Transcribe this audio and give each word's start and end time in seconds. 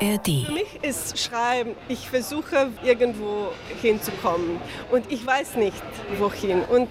ARD. 0.00 0.46
Für 0.46 0.52
mich 0.52 0.78
ist 0.82 1.18
Schreiben, 1.18 1.74
ich 1.88 2.08
versuche 2.08 2.68
irgendwo 2.84 3.48
hinzukommen 3.80 4.60
und 4.90 5.10
ich 5.10 5.26
weiß 5.26 5.56
nicht 5.56 5.82
wohin. 6.18 6.62
Und 6.62 6.88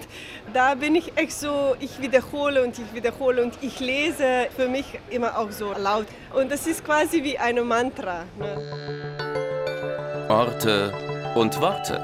da 0.52 0.74
bin 0.74 0.94
ich 0.94 1.16
echt 1.16 1.32
so, 1.32 1.76
ich 1.80 2.00
wiederhole 2.00 2.62
und 2.62 2.78
ich 2.78 2.94
wiederhole 2.94 3.42
und 3.42 3.58
ich 3.62 3.80
lese 3.80 4.48
für 4.54 4.68
mich 4.68 4.98
immer 5.10 5.38
auch 5.38 5.50
so 5.50 5.72
laut. 5.72 6.06
Und 6.34 6.50
das 6.50 6.66
ist 6.66 6.84
quasi 6.84 7.22
wie 7.22 7.38
eine 7.38 7.62
Mantra. 7.62 8.24
Ne? 8.38 10.26
Orte 10.28 10.92
und 11.34 11.60
Worte. 11.60 12.02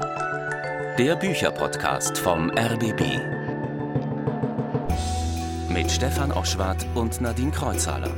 Der 0.97 1.15
Bücherpodcast 1.15 2.17
vom 2.17 2.51
RBB. 2.51 3.01
Mit 5.69 5.91
Stefan 5.91 6.31
Oschwart 6.31 6.85
und 6.93 7.19
Nadine 7.19 7.51
Kreuzhaler. 7.51 8.11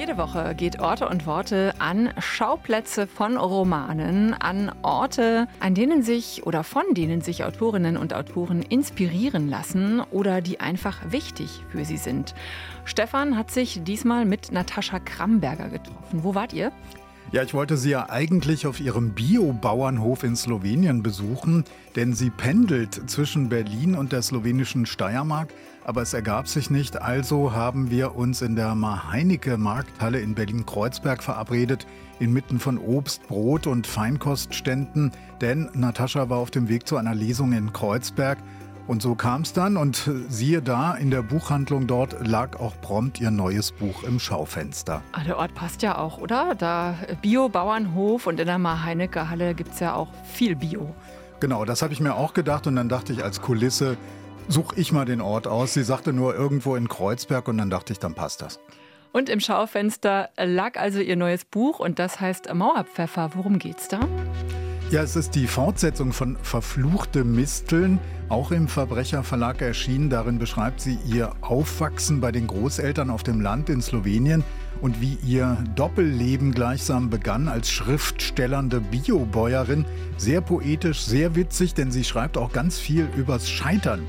Jede 0.00 0.16
Woche 0.16 0.54
geht 0.54 0.80
Orte 0.80 1.06
und 1.06 1.26
Worte 1.26 1.74
an 1.78 2.08
Schauplätze 2.18 3.06
von 3.06 3.36
Romanen, 3.36 4.32
an 4.32 4.72
Orte, 4.80 5.46
an 5.60 5.74
denen 5.74 6.02
sich 6.02 6.46
oder 6.46 6.64
von 6.64 6.84
denen 6.94 7.20
sich 7.20 7.44
Autorinnen 7.44 7.98
und 7.98 8.14
Autoren 8.14 8.62
inspirieren 8.62 9.50
lassen 9.50 10.00
oder 10.10 10.40
die 10.40 10.58
einfach 10.58 11.12
wichtig 11.12 11.50
für 11.68 11.84
sie 11.84 11.98
sind. 11.98 12.34
Stefan 12.86 13.36
hat 13.36 13.50
sich 13.50 13.82
diesmal 13.84 14.24
mit 14.24 14.50
Natascha 14.52 15.00
Kramberger 15.00 15.68
getroffen. 15.68 16.20
Wo 16.22 16.34
wart 16.34 16.54
ihr? 16.54 16.72
Ja, 17.32 17.42
ich 17.42 17.52
wollte 17.52 17.76
sie 17.76 17.90
ja 17.90 18.08
eigentlich 18.08 18.66
auf 18.66 18.80
ihrem 18.80 19.10
Bio-Bauernhof 19.10 20.24
in 20.24 20.34
Slowenien 20.34 21.02
besuchen, 21.02 21.64
denn 21.94 22.14
sie 22.14 22.30
pendelt 22.30 23.08
zwischen 23.10 23.50
Berlin 23.50 23.94
und 23.94 24.12
der 24.12 24.22
slowenischen 24.22 24.86
Steiermark 24.86 25.52
aber 25.84 26.02
es 26.02 26.14
ergab 26.14 26.48
sich 26.48 26.70
nicht. 26.70 27.00
Also 27.00 27.52
haben 27.52 27.90
wir 27.90 28.16
uns 28.16 28.42
in 28.42 28.56
der 28.56 28.74
Maheinecke 28.74 29.56
Markthalle 29.56 30.20
in 30.20 30.34
Berlin-Kreuzberg 30.34 31.22
verabredet, 31.22 31.86
inmitten 32.18 32.60
von 32.60 32.78
Obst, 32.78 33.26
Brot 33.28 33.66
und 33.66 33.86
Feinkostständen, 33.86 35.12
denn 35.40 35.70
Natascha 35.74 36.28
war 36.28 36.38
auf 36.38 36.50
dem 36.50 36.68
Weg 36.68 36.86
zu 36.86 36.96
einer 36.96 37.14
Lesung 37.14 37.52
in 37.52 37.72
Kreuzberg. 37.72 38.38
Und 38.86 39.02
so 39.02 39.14
kam 39.14 39.42
es 39.42 39.52
dann 39.52 39.76
und 39.76 40.10
siehe 40.28 40.62
da, 40.62 40.94
in 40.94 41.12
der 41.12 41.22
Buchhandlung 41.22 41.86
dort 41.86 42.26
lag 42.26 42.58
auch 42.58 42.74
prompt 42.80 43.20
ihr 43.20 43.30
neues 43.30 43.70
Buch 43.70 44.02
im 44.02 44.18
Schaufenster. 44.18 45.02
Ah, 45.12 45.22
der 45.22 45.38
Ort 45.38 45.54
passt 45.54 45.82
ja 45.82 45.96
auch, 45.96 46.18
oder? 46.18 46.56
Da 46.56 46.96
Bio-Bauernhof 47.22 48.26
und 48.26 48.40
in 48.40 48.46
der 48.46 48.58
Maheinecke-Halle 48.58 49.54
gibt 49.54 49.74
es 49.74 49.80
ja 49.80 49.94
auch 49.94 50.08
viel 50.24 50.56
Bio. 50.56 50.92
Genau, 51.38 51.64
das 51.64 51.82
habe 51.82 51.92
ich 51.92 52.00
mir 52.00 52.14
auch 52.16 52.34
gedacht 52.34 52.66
und 52.66 52.74
dann 52.74 52.88
dachte 52.88 53.12
ich 53.12 53.22
als 53.22 53.40
Kulisse, 53.40 53.96
suche 54.48 54.78
ich 54.78 54.92
mal 54.92 55.04
den 55.04 55.20
Ort 55.20 55.46
aus. 55.46 55.74
Sie 55.74 55.82
sagte 55.82 56.12
nur 56.12 56.34
irgendwo 56.34 56.76
in 56.76 56.88
Kreuzberg 56.88 57.48
und 57.48 57.58
dann 57.58 57.70
dachte 57.70 57.92
ich, 57.92 57.98
dann 57.98 58.14
passt 58.14 58.42
das. 58.42 58.60
Und 59.12 59.28
im 59.28 59.40
Schaufenster 59.40 60.30
lag 60.36 60.78
also 60.78 61.00
ihr 61.00 61.16
neues 61.16 61.44
Buch 61.44 61.80
und 61.80 61.98
das 61.98 62.20
heißt 62.20 62.52
Mauerpfeffer. 62.54 63.30
Worum 63.34 63.58
geht's 63.58 63.88
da? 63.88 64.00
Ja, 64.90 65.02
es 65.02 65.14
ist 65.14 65.36
die 65.36 65.46
Fortsetzung 65.46 66.12
von 66.12 66.36
Verfluchte 66.42 67.22
Misteln, 67.22 68.00
auch 68.28 68.50
im 68.50 68.66
Verbrecherverlag 68.66 69.62
erschienen. 69.62 70.10
Darin 70.10 70.40
beschreibt 70.40 70.80
sie 70.80 70.98
ihr 71.06 71.32
Aufwachsen 71.42 72.20
bei 72.20 72.32
den 72.32 72.48
Großeltern 72.48 73.08
auf 73.08 73.22
dem 73.22 73.40
Land 73.40 73.68
in 73.68 73.82
Slowenien 73.82 74.42
und 74.80 75.00
wie 75.00 75.16
ihr 75.24 75.58
Doppelleben 75.76 76.52
gleichsam 76.52 77.08
begann 77.08 77.46
als 77.46 77.70
schriftstellernde 77.70 78.80
Biobäuerin. 78.80 79.84
Sehr 80.16 80.40
poetisch, 80.40 81.02
sehr 81.02 81.36
witzig, 81.36 81.74
denn 81.74 81.92
sie 81.92 82.02
schreibt 82.02 82.36
auch 82.36 82.52
ganz 82.52 82.78
viel 82.80 83.08
übers 83.16 83.48
Scheitern. 83.48 84.02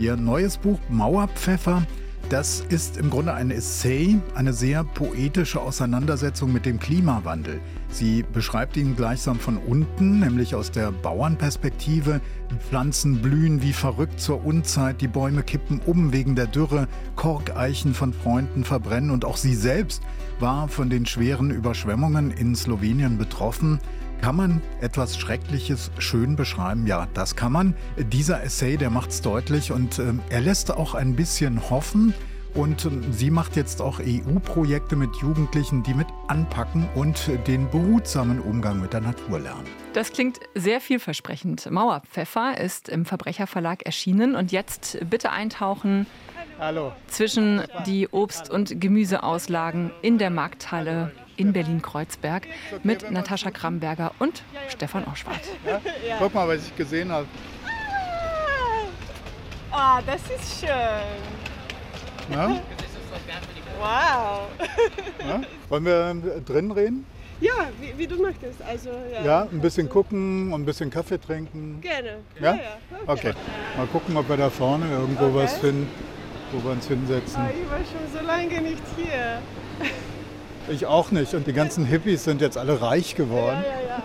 Ihr 0.00 0.16
neues 0.16 0.58
Buch 0.58 0.78
Mauerpfeffer, 0.88 1.84
das 2.28 2.62
ist 2.68 2.98
im 2.98 3.10
Grunde 3.10 3.34
ein 3.34 3.50
Essay, 3.50 4.20
eine 4.36 4.52
sehr 4.52 4.84
poetische 4.84 5.60
Auseinandersetzung 5.60 6.52
mit 6.52 6.66
dem 6.66 6.78
Klimawandel. 6.78 7.60
Sie 7.90 8.24
beschreibt 8.32 8.76
ihn 8.76 8.94
gleichsam 8.94 9.40
von 9.40 9.56
unten, 9.56 10.20
nämlich 10.20 10.54
aus 10.54 10.70
der 10.70 10.92
Bauernperspektive. 10.92 12.20
Die 12.52 12.68
Pflanzen 12.68 13.22
blühen 13.22 13.60
wie 13.60 13.72
verrückt 13.72 14.20
zur 14.20 14.44
Unzeit, 14.44 15.00
die 15.00 15.08
Bäume 15.08 15.42
kippen 15.42 15.80
um 15.84 16.12
wegen 16.12 16.36
der 16.36 16.46
Dürre, 16.46 16.86
Korkeichen 17.16 17.92
von 17.92 18.12
Freunden 18.12 18.62
verbrennen 18.62 19.10
und 19.10 19.24
auch 19.24 19.36
sie 19.36 19.54
selbst 19.54 20.02
war 20.38 20.68
von 20.68 20.90
den 20.90 21.06
schweren 21.06 21.50
Überschwemmungen 21.50 22.30
in 22.30 22.54
Slowenien 22.54 23.18
betroffen. 23.18 23.80
Kann 24.20 24.36
man 24.36 24.62
etwas 24.80 25.16
Schreckliches 25.16 25.90
schön 25.98 26.34
beschreiben? 26.34 26.86
Ja, 26.86 27.06
das 27.14 27.36
kann 27.36 27.52
man. 27.52 27.74
Dieser 27.96 28.42
Essay, 28.42 28.76
der 28.76 28.90
macht 28.90 29.10
es 29.10 29.22
deutlich 29.22 29.70
und 29.70 29.98
äh, 29.98 30.12
er 30.28 30.40
lässt 30.40 30.72
auch 30.72 30.94
ein 30.94 31.14
bisschen 31.14 31.70
hoffen. 31.70 32.14
Und 32.54 32.84
äh, 32.84 32.90
sie 33.12 33.30
macht 33.30 33.54
jetzt 33.54 33.80
auch 33.80 34.00
EU-Projekte 34.00 34.96
mit 34.96 35.14
Jugendlichen, 35.16 35.84
die 35.84 35.94
mit 35.94 36.08
anpacken 36.26 36.88
und 36.96 37.30
den 37.46 37.70
behutsamen 37.70 38.40
Umgang 38.40 38.80
mit 38.80 38.92
der 38.92 39.02
Natur 39.02 39.38
lernen. 39.38 39.64
Das 39.92 40.12
klingt 40.12 40.40
sehr 40.54 40.80
vielversprechend. 40.80 41.70
Mauerpfeffer 41.70 42.60
ist 42.60 42.88
im 42.88 43.04
Verbrecherverlag 43.04 43.86
erschienen 43.86 44.34
und 44.34 44.50
jetzt 44.50 44.98
bitte 45.08 45.30
eintauchen 45.30 46.06
Hallo. 46.58 46.92
zwischen 47.06 47.62
die 47.86 48.08
Obst- 48.08 48.50
und 48.50 48.80
Gemüseauslagen 48.80 49.92
in 50.02 50.18
der 50.18 50.30
Markthalle 50.30 51.12
in 51.38 51.52
Berlin-Kreuzberg 51.52 52.46
mit 52.82 53.10
Natascha 53.10 53.50
Kramberger 53.50 54.12
und 54.18 54.42
Stefan 54.68 55.04
Oschwart. 55.04 55.40
Ja? 55.64 55.80
Guck 56.18 56.34
mal, 56.34 56.48
was 56.48 56.66
ich 56.66 56.76
gesehen 56.76 57.10
habe. 57.10 57.26
Ah, 59.70 59.98
oh, 59.98 60.02
das 60.06 60.22
ist 60.22 60.60
schön. 60.60 60.68
Na? 62.30 62.60
Wow. 63.78 64.48
Ja? 65.26 65.42
Wollen 65.68 65.84
wir 65.84 66.40
drin 66.40 66.70
reden? 66.72 67.06
Ja, 67.40 67.68
wie, 67.80 67.96
wie, 67.96 68.06
du 68.06 68.20
möchtest. 68.20 68.60
Also, 68.62 68.90
ja, 69.12 69.24
ja 69.24 69.42
ein 69.42 69.60
bisschen 69.60 69.88
gucken 69.88 70.52
und 70.52 70.62
ein 70.62 70.64
bisschen 70.64 70.90
Kaffee 70.90 71.20
trinken. 71.20 71.80
Gerne. 71.80 72.18
Ja? 72.40 72.54
ja, 72.54 72.60
okay. 73.06 73.30
okay. 73.30 73.34
Mal 73.76 73.86
gucken, 73.86 74.16
ob 74.16 74.28
wir 74.28 74.36
da 74.36 74.50
vorne 74.50 74.90
irgendwo 74.90 75.26
okay. 75.26 75.34
was 75.34 75.58
finden, 75.58 75.88
wo 76.50 76.64
wir 76.64 76.72
uns 76.72 76.88
hinsetzen. 76.88 77.40
Oh, 77.40 77.50
ich 77.50 77.70
war 77.70 77.78
schon 77.78 78.20
so 78.20 78.26
lange 78.26 78.60
nicht 78.60 78.82
hier. 78.96 79.40
Ich 80.70 80.86
auch 80.86 81.10
nicht. 81.10 81.34
Und 81.34 81.46
die 81.46 81.52
ganzen 81.52 81.84
Hippies 81.84 82.24
sind 82.24 82.40
jetzt 82.40 82.58
alle 82.58 82.80
reich 82.80 83.14
geworden. 83.14 83.62
Ja, 83.64 83.80
ja, 83.80 83.88
ja. 83.88 84.02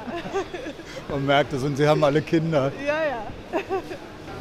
Man 1.09 1.25
merkt 1.25 1.53
es. 1.53 1.63
Und 1.63 1.78
sie 1.78 1.88
haben 1.88 2.03
alle 2.03 2.22
Kinder. 2.22 2.72
Ja, 2.85 2.94
ja. 2.94 3.24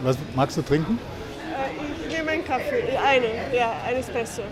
Was 0.03 0.17
magst 0.35 0.57
du 0.57 0.63
trinken? 0.63 0.99
Äh, 0.99 2.09
ich 2.09 2.17
nehme 2.17 2.31
einen 2.31 2.45
Kaffee. 2.45 2.97
Eine, 2.97 3.57
ja, 3.57 3.73
ein 3.87 3.97
Espresso. 3.97 4.43
Ja. 4.43 4.49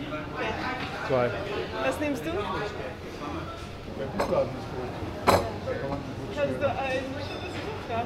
Zwei. 1.09 1.31
Was 1.85 2.01
nimmst 2.01 2.25
du? 2.25 2.31
Kannst 6.37 6.63
du 6.63 6.67
ein... 6.67 7.05
Ja, 7.91 8.05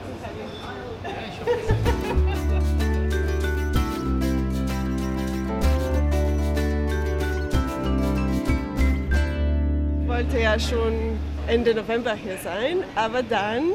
wollte 10.14 10.38
ja 10.38 10.56
schon 10.60 11.18
Ende 11.48 11.74
November 11.74 12.14
hier 12.14 12.36
sein, 12.36 12.84
aber 12.94 13.20
dann 13.24 13.72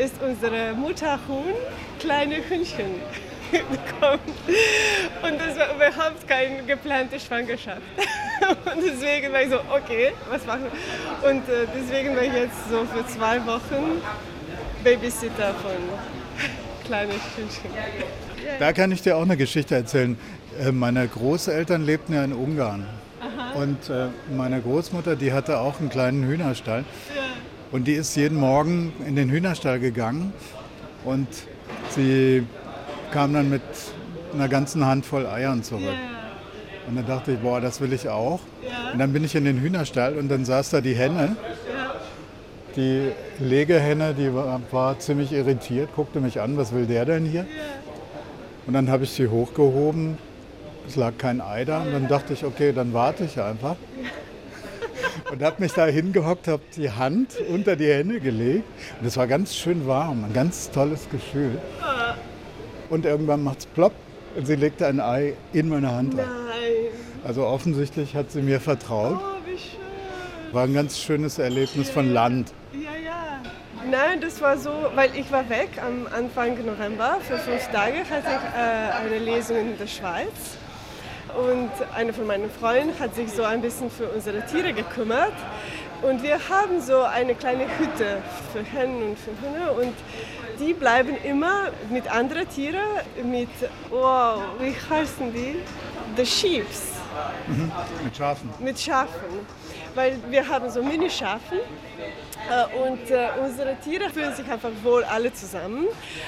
ist 0.00 0.14
unsere 0.22 0.72
Mutterhuhn 0.72 1.52
kleine 1.98 2.36
Hühnchen 2.36 2.94
bekommen. 3.50 4.20
Und 5.20 5.40
das 5.40 5.58
war 5.58 5.74
überhaupt 5.74 6.28
keine 6.28 6.62
geplante 6.62 7.18
Schwangerschaft. 7.18 7.82
Und 8.72 8.84
deswegen 8.86 9.32
war 9.32 9.42
ich 9.42 9.50
so, 9.50 9.58
okay, 9.74 10.12
was 10.30 10.46
machen 10.46 10.66
wir? 10.66 11.28
Und 11.28 11.48
äh, 11.48 11.66
deswegen 11.76 12.14
war 12.14 12.22
ich 12.22 12.34
jetzt 12.34 12.70
so 12.70 12.84
für 12.84 13.04
zwei 13.08 13.44
Wochen 13.44 14.00
Babysitter 14.84 15.54
von 15.54 15.72
kleinen 16.84 17.10
Hühnchen. 17.34 17.70
Da 18.60 18.72
kann 18.72 18.92
ich 18.92 19.02
dir 19.02 19.16
auch 19.16 19.22
eine 19.22 19.36
Geschichte 19.36 19.74
erzählen. 19.74 20.16
Äh, 20.60 20.70
meine 20.70 21.08
Großeltern 21.08 21.84
lebten 21.84 22.14
ja 22.14 22.22
in 22.22 22.32
Ungarn. 22.32 22.86
Und 23.54 23.90
äh, 23.90 24.08
meine 24.36 24.60
Großmutter, 24.60 25.16
die 25.16 25.32
hatte 25.32 25.58
auch 25.58 25.80
einen 25.80 25.88
kleinen 25.88 26.24
Hühnerstall. 26.24 26.84
Und 27.70 27.86
die 27.86 27.94
ist 27.94 28.16
jeden 28.16 28.38
Morgen 28.38 28.92
in 29.06 29.14
den 29.14 29.30
Hühnerstall 29.30 29.78
gegangen 29.78 30.32
und 31.04 31.28
sie 31.90 32.46
kam 33.12 33.34
dann 33.34 33.50
mit 33.50 33.62
einer 34.32 34.48
ganzen 34.48 34.86
Handvoll 34.86 35.26
Eiern 35.26 35.62
zurück. 35.62 35.96
Und 36.88 36.96
dann 36.96 37.06
dachte 37.06 37.32
ich, 37.32 37.38
boah, 37.40 37.60
das 37.60 37.82
will 37.82 37.92
ich 37.92 38.08
auch. 38.08 38.40
Und 38.92 38.98
dann 38.98 39.12
bin 39.12 39.22
ich 39.22 39.34
in 39.34 39.44
den 39.44 39.60
Hühnerstall 39.60 40.16
und 40.16 40.28
dann 40.28 40.46
saß 40.46 40.70
da 40.70 40.80
die 40.80 40.94
Henne. 40.94 41.36
Die 42.76 43.10
Legehenne, 43.38 44.14
die 44.14 44.32
war, 44.32 44.60
war, 44.70 44.98
ziemlich 44.98 45.32
irritiert, 45.32 45.90
guckte 45.94 46.20
mich 46.20 46.40
an, 46.40 46.56
was 46.56 46.72
will 46.72 46.86
der 46.86 47.04
denn 47.04 47.26
hier? 47.26 47.46
Und 48.66 48.74
dann 48.74 48.88
habe 48.90 49.04
ich 49.04 49.10
sie 49.10 49.28
hochgehoben, 49.28 50.16
es 50.88 50.96
lag 50.96 51.12
kein 51.18 51.40
Ei 51.40 51.64
da 51.64 51.82
und 51.82 51.92
dann 51.92 52.08
dachte 52.08 52.32
ich, 52.32 52.44
okay, 52.44 52.72
dann 52.72 52.92
warte 52.92 53.24
ich 53.24 53.40
einfach. 53.40 53.76
Und 55.30 55.42
habe 55.42 55.56
mich 55.62 55.72
da 55.72 55.86
hingehockt, 55.86 56.48
habe 56.48 56.62
die 56.76 56.90
Hand 56.90 57.34
unter 57.48 57.76
die 57.76 57.88
Hände 57.88 58.20
gelegt 58.20 58.64
und 59.00 59.06
es 59.06 59.16
war 59.16 59.26
ganz 59.26 59.54
schön 59.54 59.86
warm, 59.86 60.24
ein 60.24 60.32
ganz 60.32 60.70
tolles 60.70 61.08
Gefühl. 61.10 61.58
Und 62.88 63.04
irgendwann 63.04 63.42
macht 63.44 63.60
es 63.60 63.66
plopp 63.66 63.92
und 64.36 64.46
sie 64.46 64.54
legte 64.54 64.86
ein 64.86 65.00
Ei 65.00 65.34
in 65.52 65.68
meine 65.68 65.92
Hand 65.92 66.16
rein. 66.16 66.26
Also 67.26 67.44
offensichtlich 67.44 68.14
hat 68.14 68.30
sie 68.30 68.40
mir 68.40 68.60
vertraut. 68.60 69.18
Oh, 69.20 69.46
wie 69.46 69.58
schön. 69.58 70.52
War 70.52 70.64
ein 70.64 70.72
ganz 70.72 70.98
schönes 70.98 71.38
Erlebnis 71.38 71.90
von 71.90 72.12
Land. 72.12 72.54
Ja, 72.72 72.78
ja. 73.04 73.42
Nein, 73.90 74.20
das 74.20 74.40
war 74.40 74.56
so, 74.56 74.70
weil 74.94 75.10
ich 75.14 75.30
war 75.30 75.48
weg 75.50 75.70
am 75.84 76.06
Anfang 76.16 76.64
November. 76.64 77.18
Für 77.20 77.36
fünf 77.36 77.68
Tage 77.68 77.98
hatte 77.98 78.28
ich 78.28 78.56
äh, 78.56 79.14
eine 79.14 79.18
Lesung 79.18 79.58
in 79.58 79.78
der 79.78 79.86
Schweiz. 79.86 80.56
Und 81.36 81.70
einer 81.94 82.12
von 82.12 82.26
meinen 82.26 82.50
Freunden 82.50 82.98
hat 82.98 83.14
sich 83.14 83.32
so 83.32 83.42
ein 83.42 83.60
bisschen 83.60 83.90
für 83.90 84.08
unsere 84.08 84.44
Tiere 84.46 84.72
gekümmert. 84.72 85.34
Und 86.02 86.22
wir 86.22 86.38
haben 86.48 86.80
so 86.80 87.02
eine 87.02 87.34
kleine 87.34 87.64
Hütte 87.78 88.22
für 88.52 88.62
Hennen 88.62 89.02
und 89.02 89.18
für 89.18 89.32
Hühner. 89.42 89.72
Und 89.72 89.94
die 90.58 90.72
bleiben 90.72 91.16
immer 91.24 91.70
mit 91.90 92.10
anderen 92.10 92.48
Tieren, 92.48 92.84
mit, 93.24 93.48
wow, 93.90 94.40
wie 94.60 94.74
heißen 94.90 95.32
die? 95.32 95.56
The 96.16 96.24
Sheeps. 96.26 96.94
Mhm. 97.46 97.72
Mit 98.04 98.16
Schafen. 98.16 98.50
Mit 98.58 98.80
Schafen. 98.80 99.46
Weil 99.94 100.18
wir 100.30 100.48
haben 100.48 100.70
so 100.70 100.82
Mini-Schafen 100.82 101.58
äh, 101.58 102.88
und 102.88 103.10
äh, 103.10 103.28
unsere 103.44 103.76
Tiere 103.80 104.10
fühlen 104.10 104.34
sich 104.34 104.48
einfach 104.50 104.70
wohl 104.82 105.04
alle 105.04 105.32
zusammen. 105.32 105.86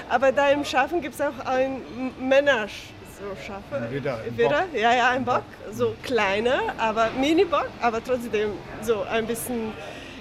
Aber 0.08 0.32
da 0.32 0.49
im 0.50 0.64
Schafen 0.64 1.00
gibt 1.00 1.14
es 1.14 1.20
auch 1.20 1.47
ein 1.47 1.81
Männersch 2.19 2.91
so 3.20 3.37
Schafe. 3.46 3.93
Wieder, 3.93 4.19
Wieder, 4.37 4.67
ja, 4.75 4.94
ja, 4.94 5.11
ein 5.11 5.25
Bock. 5.25 5.44
So 5.72 5.94
kleiner, 6.02 6.61
aber 6.78 7.11
Mini-Bock, 7.19 7.69
aber 7.81 8.02
trotzdem 8.02 8.52
so 8.82 9.02
ein 9.02 9.26
bisschen 9.26 9.72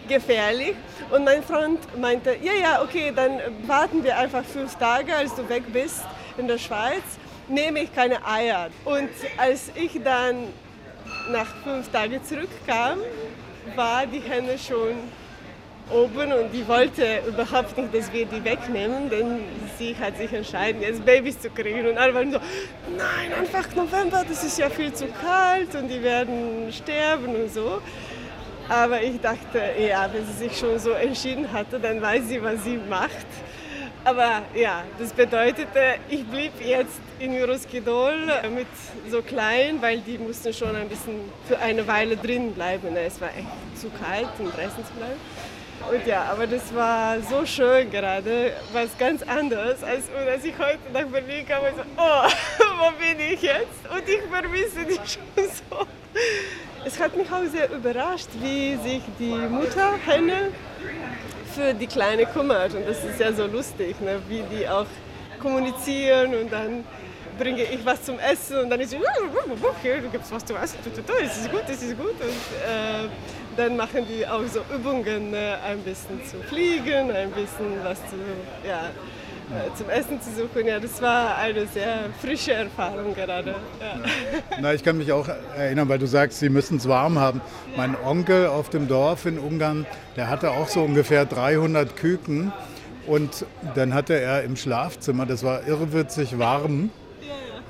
gefährlich. 0.08 0.76
Und 1.12 1.24
mein 1.24 1.44
Freund 1.44 1.80
meinte, 2.00 2.36
ja, 2.42 2.54
ja, 2.54 2.82
okay, 2.82 3.14
dann 3.16 3.40
warten 3.68 4.04
wir 4.04 4.18
einfach 4.18 4.44
fünf 4.44 4.76
Tage, 4.76 5.16
als 5.16 5.34
du 5.36 5.48
weg 5.48 5.64
bist 5.72 6.02
in 6.38 6.48
der 6.48 6.58
Schweiz, 6.58 7.04
nehme 7.48 7.82
ich 7.82 7.94
keine 7.94 8.26
Eier. 8.26 8.70
Und 8.86 9.10
als 9.38 9.72
ich 9.76 10.02
dann 10.04 10.48
nach 11.32 11.48
fünf 11.64 11.90
Tagen 11.90 12.24
zurückkam, 12.24 13.00
war 13.76 14.06
die 14.06 14.20
Henne 14.20 14.58
schon 14.58 14.96
oben 15.92 16.32
und 16.32 16.52
die 16.52 16.68
wollte 16.68 17.22
überhaupt 17.28 17.78
nicht, 17.78 17.94
dass 17.94 18.12
wir 18.14 18.26
die 18.26 18.44
wegnehmen, 18.44 19.10
denn 19.10 19.40
sie 19.78 19.96
hat 20.00 20.18
sich 20.18 20.32
entschieden, 20.34 20.82
jetzt 20.82 21.04
Babys 21.06 21.40
zu 21.40 21.50
kriegen. 21.50 21.88
Und 21.88 21.98
alle 21.98 22.14
waren 22.14 22.32
so, 22.32 22.40
nein, 22.98 23.34
einfach 23.40 23.74
November, 23.76 24.24
das 24.28 24.44
ist 24.44 24.58
ja 24.60 24.70
viel 24.70 24.94
zu 24.94 25.08
kalt 25.08 25.74
und 25.76 25.88
die 25.88 26.02
werden 26.02 26.72
sterben 26.72 27.36
und 27.36 27.54
so. 27.54 27.82
Aber 28.68 29.02
ich 29.02 29.20
dachte, 29.20 29.62
ja, 29.80 30.08
wenn 30.14 30.26
sie 30.26 30.48
sich 30.48 30.58
schon 30.58 30.78
so 30.78 30.92
entschieden 30.92 31.52
hatte, 31.52 31.80
dann 31.80 32.02
weiß 32.02 32.28
sie, 32.28 32.42
was 32.42 32.64
sie 32.64 32.80
macht. 32.90 33.26
Aber 34.06 34.44
ja, 34.56 34.84
das 34.98 35.12
bedeutete, 35.12 35.96
ich 36.08 36.26
blieb 36.26 36.54
jetzt 36.64 37.02
in 37.20 37.34
Juroskidol 37.34 38.16
mit 38.56 38.68
so 39.10 39.22
klein, 39.22 39.82
weil 39.82 40.00
die 40.00 40.18
mussten 40.18 40.54
schon 40.54 40.76
ein 40.76 40.88
bisschen 40.88 41.20
für 41.48 41.60
eine 41.60 41.86
Weile 41.86 42.16
drin 42.16 42.54
bleiben. 42.54 42.96
Es 42.96 43.20
war 43.20 43.30
echt 43.30 43.48
zu 43.80 43.90
kalt, 43.90 44.30
um 44.38 44.46
draußen 44.46 44.86
zu 44.86 44.94
bleiben. 44.94 45.20
Und 45.90 46.06
ja, 46.06 46.24
aber 46.32 46.46
das 46.46 46.74
war 46.76 47.20
so 47.22 47.46
schön 47.46 47.90
gerade, 47.90 48.54
was 48.74 48.96
ganz 49.00 49.24
anderes, 49.24 49.84
als, 49.84 50.04
als 50.14 50.46
ich 50.46 50.54
heute 50.58 50.78
nach 50.94 51.06
Berlin 51.06 51.46
kam 51.48 51.64
und 51.64 51.76
so, 51.76 51.84
oh, 51.98 52.28
wo 52.78 52.92
bin 53.00 53.20
ich 53.20 53.42
jetzt? 53.42 53.90
Und 53.92 54.08
ich 54.08 54.22
vermisse 54.30 54.86
die 54.88 54.96
schon 54.96 55.24
so. 55.36 55.88
Es 56.86 57.00
hat 57.00 57.16
mich 57.18 57.32
auch 57.32 57.44
sehr 57.52 57.72
überrascht, 57.72 58.30
wie 58.40 58.76
sich 58.78 59.02
die 59.18 59.34
Mutterhenne 59.34 60.52
für 61.56 61.74
die 61.74 61.88
Kleine 61.88 62.26
kümmert. 62.28 62.76
Und 62.76 62.88
das 62.88 63.04
ist 63.04 63.20
ja 63.20 63.34
so 63.34 63.48
lustig, 63.48 64.00
ne? 64.00 64.22
wie 64.28 64.44
die 64.44 64.68
auch 64.68 64.86
kommunizieren 65.42 66.36
und 66.36 66.52
dann 66.52 66.84
bringe 67.40 67.64
ich 67.64 67.84
was 67.86 68.04
zum 68.04 68.20
Essen 68.20 68.60
und 68.60 68.70
dann 68.70 68.80
ist 68.82 68.92
sie, 68.92 69.00
hier, 69.82 70.02
du 70.02 70.10
gibst 70.10 70.32
was 70.32 70.46
zum 70.46 70.58
Essen, 70.58 70.78
das 70.84 71.38
ist 71.38 71.50
gut, 71.50 71.64
das 71.66 71.82
ist 71.82 71.98
gut. 71.98 72.12
Und, 72.20 72.30
äh, 72.68 73.08
dann 73.60 73.76
machen 73.76 74.06
die 74.10 74.26
auch 74.26 74.46
so 74.48 74.62
Übungen, 74.74 75.32
ne? 75.32 75.58
ein 75.66 75.80
bisschen 75.80 76.24
zu 76.26 76.38
fliegen, 76.48 77.12
ein 77.12 77.30
bisschen 77.32 77.84
was 77.84 77.98
zu, 78.10 78.16
ja, 78.66 78.86
äh, 79.50 79.76
zum 79.76 79.90
Essen 79.90 80.22
zu 80.22 80.30
suchen. 80.32 80.66
Ja, 80.66 80.80
das 80.80 81.02
war 81.02 81.38
eine 81.38 81.68
sehr 81.68 82.06
frische 82.22 82.54
Erfahrung 82.54 83.14
gerade. 83.14 83.56
Ja. 83.82 84.00
Na, 84.62 84.74
ich 84.74 84.84
kann 84.84 84.98
mich 84.98 85.12
auch 85.12 85.28
erinnern, 85.58 85.90
weil 85.90 86.00
du 86.00 86.08
sagst, 86.08 86.40
sie 86.40 86.50
müssen 86.50 86.78
es 86.78 86.88
warm 86.88 87.20
haben. 87.20 87.42
Mein 87.76 87.98
Onkel 88.02 88.48
auf 88.48 88.70
dem 88.70 88.88
Dorf 88.88 89.26
in 89.26 89.38
Ungarn, 89.38 89.86
der 90.16 90.30
hatte 90.30 90.52
auch 90.52 90.70
so 90.70 90.82
ungefähr 90.82 91.26
300 91.26 91.98
Küken. 91.98 92.54
Und 93.08 93.46
dann 93.76 93.94
hatte 93.94 94.14
er 94.14 94.44
im 94.44 94.56
Schlafzimmer, 94.56 95.26
das 95.26 95.44
war 95.44 95.68
irrwitzig 95.68 96.38
warm, 96.38 96.92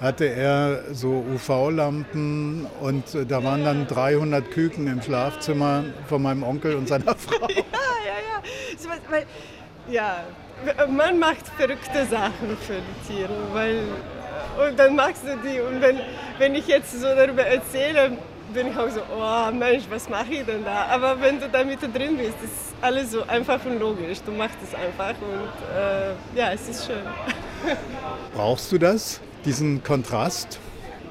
hatte 0.01 0.25
er 0.25 0.83
so 0.93 1.25
UV-Lampen 1.33 2.67
und 2.81 3.13
äh, 3.15 3.25
da 3.25 3.43
waren 3.43 3.65
dann 3.65 3.87
300 3.87 4.49
Küken 4.51 4.87
im 4.87 5.01
Schlafzimmer 5.01 5.83
von 6.07 6.21
meinem 6.21 6.43
Onkel 6.43 6.75
und 6.75 6.87
seiner 6.87 7.15
Frau. 7.15 7.47
Ja, 7.57 8.05
ja, 8.05 9.13
ja. 9.13 9.23
Ja, 9.91 10.87
man 10.87 11.19
macht 11.19 11.47
verrückte 11.57 12.05
Sachen 12.05 12.57
für 12.65 12.75
die 12.75 13.13
Tiere, 13.13 13.33
weil 13.53 13.79
und 14.59 14.77
dann 14.77 14.95
magst 14.95 15.23
du 15.23 15.37
die. 15.37 15.59
Und 15.59 15.81
wenn, 15.81 15.99
wenn 16.37 16.55
ich 16.55 16.67
jetzt 16.67 16.99
so 16.99 17.07
darüber 17.07 17.45
erzähle, 17.45 18.17
bin 18.53 18.67
ich 18.67 18.77
auch 18.77 18.89
so, 18.89 19.01
oh 19.15 19.51
Mensch, 19.51 19.83
was 19.89 20.09
mache 20.09 20.31
ich 20.31 20.45
denn 20.45 20.63
da? 20.63 20.85
Aber 20.91 21.19
wenn 21.21 21.39
du 21.39 21.47
da 21.47 21.63
mit 21.63 21.81
drin 21.81 22.17
bist, 22.17 22.35
ist 22.43 22.73
alles 22.81 23.11
so 23.11 23.23
einfach 23.27 23.63
und 23.65 23.79
logisch. 23.79 24.19
Du 24.25 24.31
machst 24.31 24.57
es 24.63 24.73
einfach 24.75 25.13
und 25.21 25.77
äh, 25.77 26.37
ja, 26.37 26.51
es 26.51 26.67
ist 26.67 26.87
schön. 26.87 27.03
Brauchst 28.33 28.71
du 28.71 28.77
das? 28.77 29.21
Diesen 29.45 29.83
Kontrast? 29.83 30.59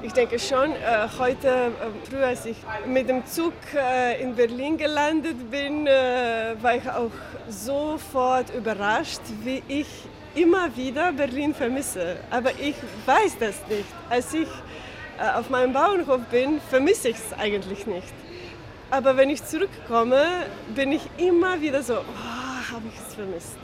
Ich 0.01 0.13
denke 0.13 0.39
schon. 0.39 0.71
Äh, 0.71 1.07
heute, 1.17 1.47
äh, 1.47 1.71
früher 2.09 2.27
als 2.27 2.45
ich 2.45 2.55
mit 2.85 3.09
dem 3.09 3.25
Zug 3.25 3.53
äh, 3.75 4.21
in 4.21 4.33
Berlin 4.33 4.77
gelandet 4.77 5.51
bin, 5.51 5.85
war 5.85 6.75
ich 6.75 6.89
auch 6.89 7.11
sofort 7.49 8.53
überrascht, 8.55 9.21
wie 9.43 9.61
ich 9.67 9.87
immer 10.35 10.75
wieder 10.75 11.11
Berlin 11.11 11.53
vermisse. 11.53 12.17
Aber 12.29 12.51
ich 12.51 12.75
weiß 13.05 13.37
das 13.39 13.55
nicht. 13.67 13.85
Als 14.09 14.33
ich 14.33 14.47
auf 15.35 15.49
meinem 15.49 15.73
Bauernhof 15.73 16.21
bin, 16.31 16.61
vermisse 16.69 17.09
ich 17.09 17.17
es 17.17 17.37
eigentlich 17.37 17.85
nicht. 17.85 18.13
Aber 18.89 19.17
wenn 19.17 19.29
ich 19.29 19.43
zurückkomme, 19.43 20.23
bin 20.73 20.93
ich 20.93 21.01
immer 21.17 21.59
wieder 21.59 21.83
so, 21.83 21.95
oh, 21.95 22.73
habe 22.73 22.85
ich 22.87 22.99
es 23.07 23.15
vermisst. 23.15 23.57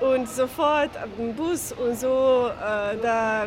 Und 0.00 0.28
sofort 0.28 0.96
auf 0.96 1.14
dem 1.18 1.34
Bus 1.34 1.72
und 1.72 1.98
so, 1.98 2.48
äh, 2.48 2.96
da 3.02 3.46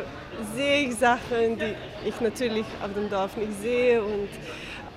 sehe 0.54 0.88
ich 0.88 0.94
Sachen, 0.94 1.58
die 1.58 1.74
ich 2.08 2.20
natürlich 2.20 2.66
auf 2.82 2.92
dem 2.94 3.10
Dorf 3.10 3.36
nicht 3.36 3.60
sehe. 3.60 4.00
Und 4.00 4.28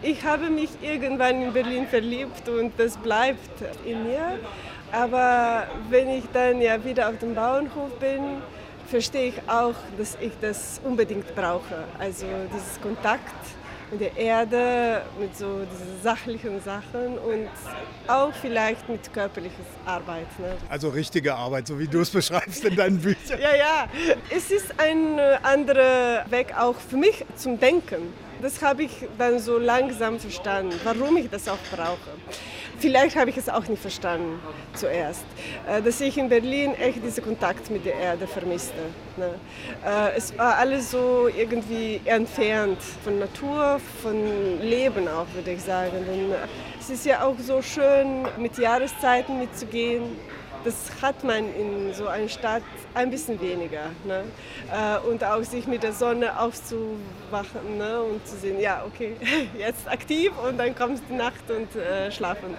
ich 0.03 0.23
habe 0.23 0.51
mich 0.51 0.69
irgendwann 0.83 1.41
in 1.41 1.51
Berlin 1.51 1.87
verliebt 1.87 2.47
und 2.47 2.73
das 2.77 2.95
bleibt 2.97 3.61
in 3.83 4.03
mir. 4.03 4.37
Aber 4.91 5.67
wenn 5.89 6.09
ich 6.09 6.25
dann 6.31 6.61
ja 6.61 6.83
wieder 6.83 7.09
auf 7.09 7.17
dem 7.17 7.33
Bauernhof 7.33 7.91
bin, 7.99 8.41
verstehe 8.87 9.29
ich 9.29 9.41
auch, 9.49 9.75
dass 9.97 10.15
ich 10.21 10.33
das 10.39 10.79
unbedingt 10.83 11.35
brauche. 11.35 11.85
Also 11.99 12.27
dieses 12.53 12.79
Kontakt 12.81 13.33
mit 13.91 14.01
der 14.01 14.17
Erde, 14.17 15.01
mit 15.19 15.35
so 15.37 15.59
diesen 15.71 16.01
sachlichen 16.03 16.61
Sachen 16.61 17.17
und 17.17 17.47
auch 18.07 18.33
vielleicht 18.33 18.87
mit 18.89 19.11
körperlicher 19.13 19.55
Arbeit. 19.85 20.27
Ne? 20.39 20.57
Also 20.69 20.89
richtige 20.89 21.35
Arbeit, 21.35 21.67
so 21.67 21.79
wie 21.79 21.87
du 21.87 22.01
es 22.01 22.09
beschreibst 22.09 22.65
in 22.65 22.75
deinen 22.75 22.99
Büchern. 22.99 23.39
ja, 23.39 23.55
ja. 23.55 23.87
Es 24.29 24.51
ist 24.51 24.73
ein 24.77 25.17
äh, 25.17 25.37
anderer 25.43 26.25
Weg 26.29 26.53
auch 26.57 26.75
für 26.75 26.97
mich 26.97 27.25
zum 27.35 27.59
Denken. 27.59 28.13
Das 28.41 28.61
habe 28.61 28.83
ich 28.83 28.91
dann 29.17 29.39
so 29.39 29.57
langsam 29.57 30.19
verstanden, 30.19 30.79
warum 30.83 31.17
ich 31.17 31.29
das 31.29 31.47
auch 31.47 31.57
brauche. 31.71 32.11
Vielleicht 32.79 33.15
habe 33.15 33.29
ich 33.29 33.37
es 33.37 33.49
auch 33.49 33.67
nicht 33.67 33.81
verstanden 33.81 34.39
zuerst, 34.73 35.25
äh, 35.67 35.81
dass 35.81 35.99
ich 35.99 36.17
in 36.17 36.29
Berlin 36.29 36.75
echt 36.75 37.03
diesen 37.03 37.23
Kontakt 37.23 37.71
mit 37.71 37.85
der 37.85 37.95
Erde 37.95 38.27
vermisste. 38.27 38.75
Ne? 39.17 39.31
Äh, 39.83 40.15
es 40.15 40.37
war 40.37 40.57
alles 40.57 40.91
so 40.91 41.27
irgendwie 41.27 41.99
entfernt 42.05 42.77
von 43.03 43.17
Natur, 43.17 43.79
von 44.03 44.61
Leben 44.61 45.07
auch, 45.07 45.25
würde 45.33 45.53
ich 45.53 45.61
sagen. 45.63 46.05
Denn 46.07 46.33
es 46.79 46.89
ist 46.89 47.05
ja 47.05 47.25
auch 47.25 47.35
so 47.39 47.61
schön, 47.61 48.27
mit 48.37 48.57
Jahreszeiten 48.57 49.39
mitzugehen 49.39 50.03
das 50.67 51.01
hat 51.01 51.23
man 51.23 51.45
in 51.55 51.93
so 51.93 52.07
einer 52.07 52.27
Stadt 52.27 52.61
ein 52.93 53.09
bisschen 53.09 53.39
weniger. 53.39 53.89
Ne? 54.03 54.23
Äh, 54.69 55.07
und 55.07 55.23
auch 55.23 55.41
sich 55.43 55.65
mit 55.65 55.81
der 55.81 55.93
Sonne 55.93 56.37
aufzuwachen 56.37 57.77
ne? 57.77 58.01
und 58.01 58.27
zu 58.27 58.35
sehen, 58.35 58.59
ja, 58.59 58.83
okay, 58.85 59.15
jetzt 59.57 59.87
aktiv 59.89 60.31
und 60.45 60.57
dann 60.57 60.75
kommt 60.75 61.01
die 61.09 61.13
Nacht 61.13 61.49
und 61.49 61.73
äh, 61.75 62.11
schlafen. 62.11 62.55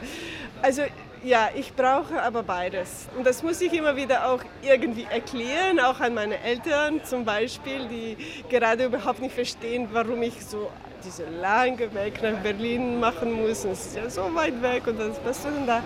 Also 0.63 0.83
ja, 1.23 1.51
ich 1.55 1.75
brauche 1.75 2.23
aber 2.23 2.43
beides. 2.43 3.09
Und 3.17 3.27
das 3.27 3.43
muss 3.43 3.61
ich 3.61 3.75
immer 3.75 3.97
wieder 3.97 4.31
auch 4.31 4.43
irgendwie 4.63 5.07
erklären, 5.11 5.81
auch 5.81 6.01
an 6.01 6.15
meine 6.15 6.41
Eltern 6.41 7.05
zum 7.05 7.25
Beispiel, 7.27 7.89
die 7.89 8.17
gerade 8.49 8.87
überhaupt 8.87 9.21
nicht 9.21 9.35
verstehen, 9.35 9.89
warum 9.93 10.23
ich 10.23 10.47
so 10.47 10.71
diese 11.05 11.25
lange 11.25 11.93
Weg 11.95 12.23
nach 12.23 12.39
Berlin 12.43 13.01
machen 13.01 13.33
muss. 13.33 13.65
Und 13.65 13.73
es 13.73 13.87
ist 13.87 13.97
ja 13.97 14.09
so 14.09 14.35
weit 14.35 14.63
weg 14.63 14.87
und 14.87 14.99
das, 14.99 15.21
was 15.25 15.43
du 15.43 15.51
denn 15.51 15.67
da? 15.67 15.83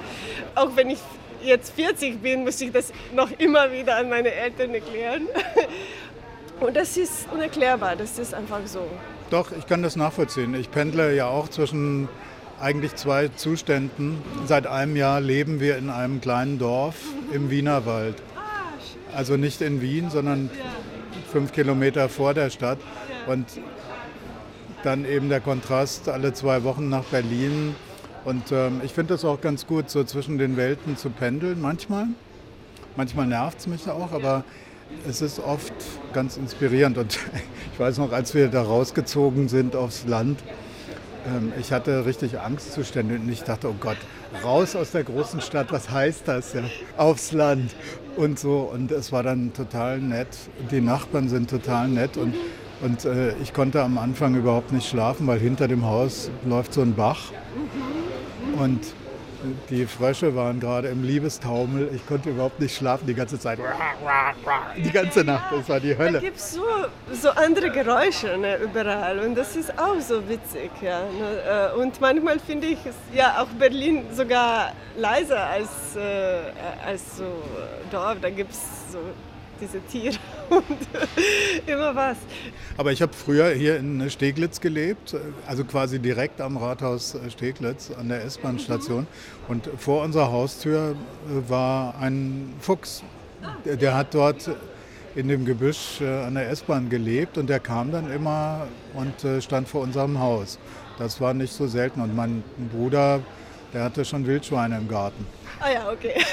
Auch 0.54 0.70
wenn 0.76 0.90
ich 0.90 1.00
jetzt 1.44 1.74
40 1.74 2.22
bin, 2.22 2.44
muss 2.44 2.60
ich 2.60 2.72
das 2.72 2.92
noch 3.14 3.30
immer 3.38 3.70
wieder 3.72 3.96
an 3.96 4.08
meine 4.08 4.32
Eltern 4.32 4.74
erklären. 4.74 5.28
Und 6.60 6.76
das 6.76 6.96
ist 6.96 7.26
unerklärbar, 7.32 7.96
das 7.96 8.18
ist 8.18 8.34
einfach 8.34 8.60
so. 8.66 8.86
Doch, 9.30 9.50
ich 9.50 9.66
kann 9.66 9.82
das 9.82 9.96
nachvollziehen. 9.96 10.54
Ich 10.54 10.70
pendle 10.70 11.14
ja 11.14 11.26
auch 11.26 11.48
zwischen 11.48 12.08
eigentlich 12.60 12.94
zwei 12.94 13.28
Zuständen. 13.28 14.22
Seit 14.46 14.66
einem 14.66 14.94
Jahr 14.94 15.20
leben 15.20 15.58
wir 15.58 15.76
in 15.76 15.90
einem 15.90 16.20
kleinen 16.20 16.58
Dorf 16.58 16.96
im 17.32 17.50
Wienerwald. 17.50 18.14
Also 19.14 19.36
nicht 19.36 19.60
in 19.60 19.80
Wien, 19.80 20.10
sondern 20.10 20.50
fünf 21.32 21.52
Kilometer 21.52 22.08
vor 22.08 22.34
der 22.34 22.50
Stadt. 22.50 22.78
Und 23.26 23.46
dann 24.84 25.04
eben 25.04 25.28
der 25.28 25.40
Kontrast 25.40 26.08
alle 26.08 26.32
zwei 26.32 26.62
Wochen 26.62 26.88
nach 26.88 27.04
Berlin. 27.04 27.74
Und 28.24 28.52
ähm, 28.52 28.80
ich 28.84 28.92
finde 28.92 29.14
das 29.14 29.24
auch 29.24 29.40
ganz 29.40 29.66
gut, 29.66 29.90
so 29.90 30.04
zwischen 30.04 30.38
den 30.38 30.56
Welten 30.56 30.96
zu 30.96 31.10
pendeln 31.10 31.60
manchmal. 31.60 32.06
Manchmal 32.96 33.26
nervt 33.26 33.58
es 33.58 33.66
mich 33.66 33.88
auch, 33.88 34.12
aber 34.12 34.44
es 35.08 35.22
ist 35.22 35.40
oft 35.40 35.72
ganz 36.12 36.36
inspirierend. 36.36 36.98
Und 36.98 37.18
ich 37.72 37.80
weiß 37.80 37.98
noch, 37.98 38.12
als 38.12 38.34
wir 38.34 38.48
da 38.48 38.62
rausgezogen 38.62 39.48
sind 39.48 39.74
aufs 39.74 40.06
Land, 40.06 40.38
ähm, 41.26 41.52
ich 41.58 41.72
hatte 41.72 42.04
richtig 42.06 42.40
Angstzustände 42.40 43.16
und 43.16 43.28
ich 43.28 43.42
dachte, 43.42 43.68
oh 43.68 43.76
Gott, 43.78 43.96
raus 44.44 44.76
aus 44.76 44.92
der 44.92 45.04
großen 45.04 45.40
Stadt, 45.40 45.72
was 45.72 45.90
heißt 45.90 46.26
das 46.26 46.54
ja? 46.54 46.62
Aufs 46.96 47.32
Land 47.32 47.74
und 48.16 48.38
so. 48.38 48.70
Und 48.72 48.90
es 48.90 49.12
war 49.12 49.22
dann 49.22 49.52
total 49.52 49.98
nett. 49.98 50.28
Die 50.70 50.80
Nachbarn 50.80 51.28
sind 51.28 51.50
total 51.50 51.88
nett 51.88 52.16
und, 52.16 52.34
und 52.82 53.04
äh, 53.04 53.34
ich 53.42 53.52
konnte 53.52 53.82
am 53.82 53.98
Anfang 53.98 54.34
überhaupt 54.34 54.72
nicht 54.72 54.88
schlafen, 54.88 55.26
weil 55.26 55.38
hinter 55.38 55.68
dem 55.68 55.84
Haus 55.84 56.30
läuft 56.44 56.74
so 56.74 56.82
ein 56.82 56.94
Bach. 56.94 57.32
Und 58.62 58.94
die 59.70 59.86
Frösche 59.86 60.36
waren 60.36 60.60
gerade 60.60 60.86
im 60.88 61.02
Liebestaumel. 61.02 61.90
Ich 61.94 62.06
konnte 62.06 62.30
überhaupt 62.30 62.60
nicht 62.60 62.76
schlafen 62.76 63.06
die 63.08 63.14
ganze 63.14 63.40
Zeit. 63.40 63.58
Die 64.76 64.92
ganze 64.92 65.24
Nacht, 65.24 65.52
das 65.52 65.68
war 65.68 65.80
die 65.80 65.98
Hölle. 65.98 66.18
Es 66.18 66.22
gibt 66.22 66.40
so, 66.40 66.62
so 67.12 67.30
andere 67.30 67.70
Geräusche 67.70 68.38
ne, 68.38 68.58
überall 68.58 69.18
und 69.18 69.34
das 69.34 69.56
ist 69.56 69.76
auch 69.76 70.00
so 70.00 70.28
witzig. 70.28 70.70
Ja, 70.80 71.00
ne? 71.00 71.72
Äh, 71.74 71.80
und 71.80 72.00
manchmal 72.00 72.38
finde 72.38 72.68
ich 72.68 72.78
ja 73.12 73.42
auch 73.42 73.48
Berlin 73.58 74.04
sogar 74.14 74.72
leiser 74.96 75.44
als, 75.44 75.96
äh, 75.96 76.86
als 76.86 77.16
so 77.16 77.24
Dorf. 77.90 78.18
Da 78.22 78.30
gibt 78.30 78.52
es 78.52 78.92
so 78.92 78.98
diese 79.62 79.80
Tiere 79.86 80.16
und 80.50 80.64
immer 81.66 81.94
was. 81.94 82.16
Aber 82.76 82.92
ich 82.92 83.00
habe 83.00 83.12
früher 83.12 83.50
hier 83.50 83.76
in 83.76 84.10
Steglitz 84.10 84.60
gelebt, 84.60 85.16
also 85.46 85.64
quasi 85.64 85.98
direkt 85.98 86.40
am 86.40 86.56
Rathaus 86.56 87.16
Steglitz 87.30 87.90
an 87.90 88.08
der 88.08 88.24
S-Bahn-Station. 88.24 89.06
Und 89.48 89.68
vor 89.78 90.02
unserer 90.02 90.32
Haustür 90.32 90.96
äh, 91.28 91.50
war 91.50 91.94
ein 92.00 92.54
Fuchs. 92.60 93.02
Der, 93.64 93.76
der 93.76 93.94
hat 93.94 94.14
dort 94.14 94.50
in 95.14 95.28
dem 95.28 95.44
Gebüsch 95.44 96.00
äh, 96.00 96.24
an 96.24 96.34
der 96.34 96.50
S-Bahn 96.50 96.88
gelebt 96.88 97.38
und 97.38 97.48
der 97.48 97.60
kam 97.60 97.92
dann 97.92 98.10
immer 98.10 98.66
und 98.94 99.24
äh, 99.24 99.40
stand 99.40 99.68
vor 99.68 99.82
unserem 99.82 100.18
Haus. 100.18 100.58
Das 100.98 101.20
war 101.20 101.34
nicht 101.34 101.52
so 101.52 101.66
selten. 101.66 102.00
Und 102.00 102.14
mein 102.16 102.42
Bruder, 102.72 103.20
der 103.72 103.84
hatte 103.84 104.04
schon 104.04 104.26
Wildschweine 104.26 104.76
im 104.78 104.88
Garten. 104.88 105.26
Ah 105.64 105.70
ja, 105.70 105.90
okay. 105.90 106.14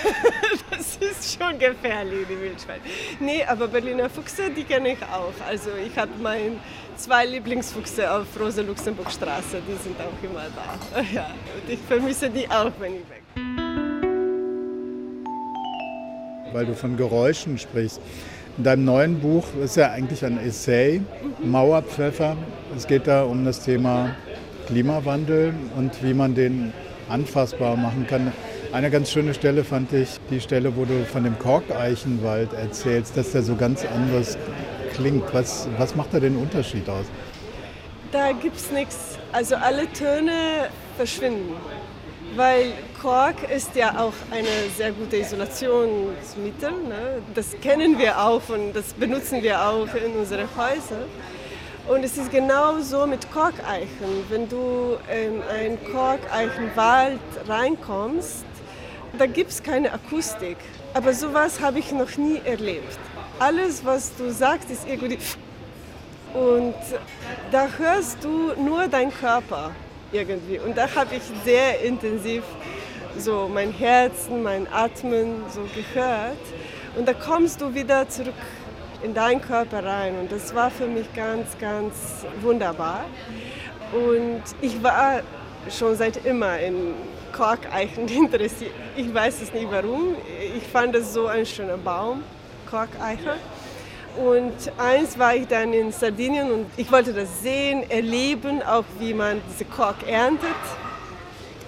Das 0.71 0.97
ist 0.97 1.37
schon 1.37 1.59
gefährlich, 1.59 2.25
die 2.29 2.39
Wildschweine. 2.39 2.81
Nee, 3.19 3.43
aber 3.43 3.67
Berliner 3.67 4.09
Fuchse, 4.09 4.49
die 4.49 4.63
kenne 4.63 4.93
ich 4.93 5.03
auch. 5.03 5.33
Also 5.47 5.69
ich 5.85 5.95
habe 5.97 6.11
meine 6.21 6.53
zwei 6.95 7.25
Lieblingsfuchse 7.25 8.11
auf 8.11 8.25
Rosa-Luxemburg-Straße, 8.39 9.61
die 9.67 9.83
sind 9.83 9.97
auch 9.99 10.23
immer 10.23 10.47
da. 10.55 11.01
Ja, 11.13 11.27
und 11.27 11.71
ich 11.71 11.79
vermisse 11.87 12.29
die 12.29 12.49
auch, 12.49 12.71
wenn 12.79 12.95
ich 12.95 13.09
weg 13.09 13.21
Weil 16.53 16.65
du 16.65 16.73
von 16.73 16.97
Geräuschen 16.97 17.57
sprichst. 17.57 18.01
In 18.57 18.63
deinem 18.63 18.85
neuen 18.85 19.19
Buch 19.19 19.45
ist 19.63 19.75
ja 19.77 19.91
eigentlich 19.91 20.25
ein 20.25 20.39
Essay, 20.39 21.01
Mauerpfeffer. 21.43 22.35
Es 22.75 22.87
geht 22.87 23.05
da 23.05 23.23
um 23.23 23.45
das 23.45 23.63
Thema 23.63 24.15
Klimawandel 24.67 25.53
und 25.77 26.03
wie 26.03 26.13
man 26.13 26.33
den 26.33 26.73
anfassbar 27.09 27.75
machen 27.75 28.07
kann. 28.07 28.31
Eine 28.71 28.91
ganz 28.91 29.09
schöne 29.09 29.33
Stelle 29.33 29.63
fand 29.63 29.91
ich 29.93 30.19
die 30.29 30.39
Stelle, 30.39 30.75
wo 30.75 30.85
du 30.85 31.03
von 31.03 31.23
dem 31.23 31.39
Korkeichenwald 31.39 32.53
erzählst, 32.53 33.17
dass 33.17 33.31
der 33.31 33.41
so 33.41 33.55
ganz 33.55 33.83
anders 33.83 34.37
klingt. 34.93 35.23
Was, 35.33 35.67
was 35.79 35.95
macht 35.95 36.13
da 36.13 36.19
den 36.19 36.35
Unterschied 36.35 36.87
aus? 36.87 37.05
Da 38.11 38.31
gibt 38.31 38.57
es 38.57 38.69
nichts. 38.69 39.17
Also 39.31 39.55
alle 39.55 39.91
Töne 39.91 40.69
verschwinden. 40.97 41.55
Weil 42.35 42.73
Kork 43.01 43.49
ist 43.49 43.75
ja 43.75 43.99
auch 43.99 44.13
eine 44.29 44.47
sehr 44.77 44.91
gute 44.91 45.17
Isolationsmittel. 45.17 46.69
Ne? 46.69 47.23
Das 47.33 47.59
kennen 47.63 47.97
wir 47.97 48.23
auch 48.23 48.49
und 48.49 48.73
das 48.73 48.93
benutzen 48.93 49.41
wir 49.41 49.67
auch 49.67 49.87
in 49.95 50.11
unseren 50.15 50.47
Häusern. 50.55 51.09
Und 51.87 52.03
es 52.03 52.19
ist 52.19 52.31
genau 52.31 52.79
so 52.81 53.07
mit 53.07 53.31
Korkeichen. 53.31 54.23
Wenn 54.29 54.47
du 54.47 54.97
in 55.11 55.41
einen 55.41 55.79
Korkeichenwald 55.91 57.19
reinkommst, 57.47 58.45
da 59.17 59.25
gibt 59.25 59.51
es 59.51 59.63
keine 59.63 59.91
Akustik. 59.93 60.57
Aber 60.93 61.13
sowas 61.13 61.59
habe 61.61 61.79
ich 61.79 61.91
noch 61.91 62.17
nie 62.17 62.41
erlebt. 62.43 62.97
Alles, 63.39 63.85
was 63.85 64.15
du 64.15 64.31
sagst, 64.31 64.69
ist 64.69 64.87
irgendwie. 64.87 65.17
Und 66.33 66.75
da 67.51 67.67
hörst 67.77 68.23
du 68.23 68.53
nur 68.61 68.87
deinen 68.87 69.11
Körper 69.11 69.71
irgendwie. 70.11 70.59
Und 70.59 70.77
da 70.77 70.87
habe 70.95 71.15
ich 71.15 71.23
sehr 71.43 71.81
intensiv 71.81 72.43
so 73.17 73.49
mein 73.51 73.71
Herzen, 73.71 74.43
mein 74.43 74.71
Atmen 74.71 75.43
so 75.49 75.61
gehört. 75.73 76.37
Und 76.95 77.07
da 77.07 77.13
kommst 77.13 77.61
du 77.61 77.73
wieder 77.73 78.07
zurück 78.09 78.33
in 79.01 79.13
deinen 79.13 79.41
Körper 79.41 79.83
rein. 79.83 80.19
Und 80.19 80.31
das 80.31 80.53
war 80.53 80.69
für 80.69 80.87
mich 80.87 81.11
ganz, 81.13 81.57
ganz 81.59 81.95
wunderbar. 82.41 83.05
Und 83.91 84.43
ich 84.61 84.81
war 84.83 85.21
schon 85.69 85.95
seit 85.95 86.25
immer 86.25 86.59
in 86.59 86.93
Korkeichen 87.39 88.05
interessiert. 88.23 88.73
Ich 88.97 89.13
weiß 89.13 89.41
es 89.41 89.53
nicht 89.53 89.71
warum. 89.71 90.15
Ich 90.57 90.63
fand 90.63 90.93
es 90.93 91.13
so 91.13 91.27
ein 91.27 91.45
schöner 91.45 91.77
Baum, 91.77 92.21
Korkeiche. 92.69 93.35
Und 94.17 94.53
eins 94.77 95.17
war 95.17 95.33
ich 95.35 95.47
dann 95.47 95.71
in 95.71 95.89
Sardinien 95.93 96.51
und 96.51 96.65
ich 96.75 96.91
wollte 96.91 97.13
das 97.13 97.41
sehen, 97.41 97.89
erleben, 97.89 98.61
auch 98.61 98.83
wie 98.99 99.13
man 99.13 99.41
diese 99.49 99.63
Kork 99.63 100.05
erntet. 100.05 100.49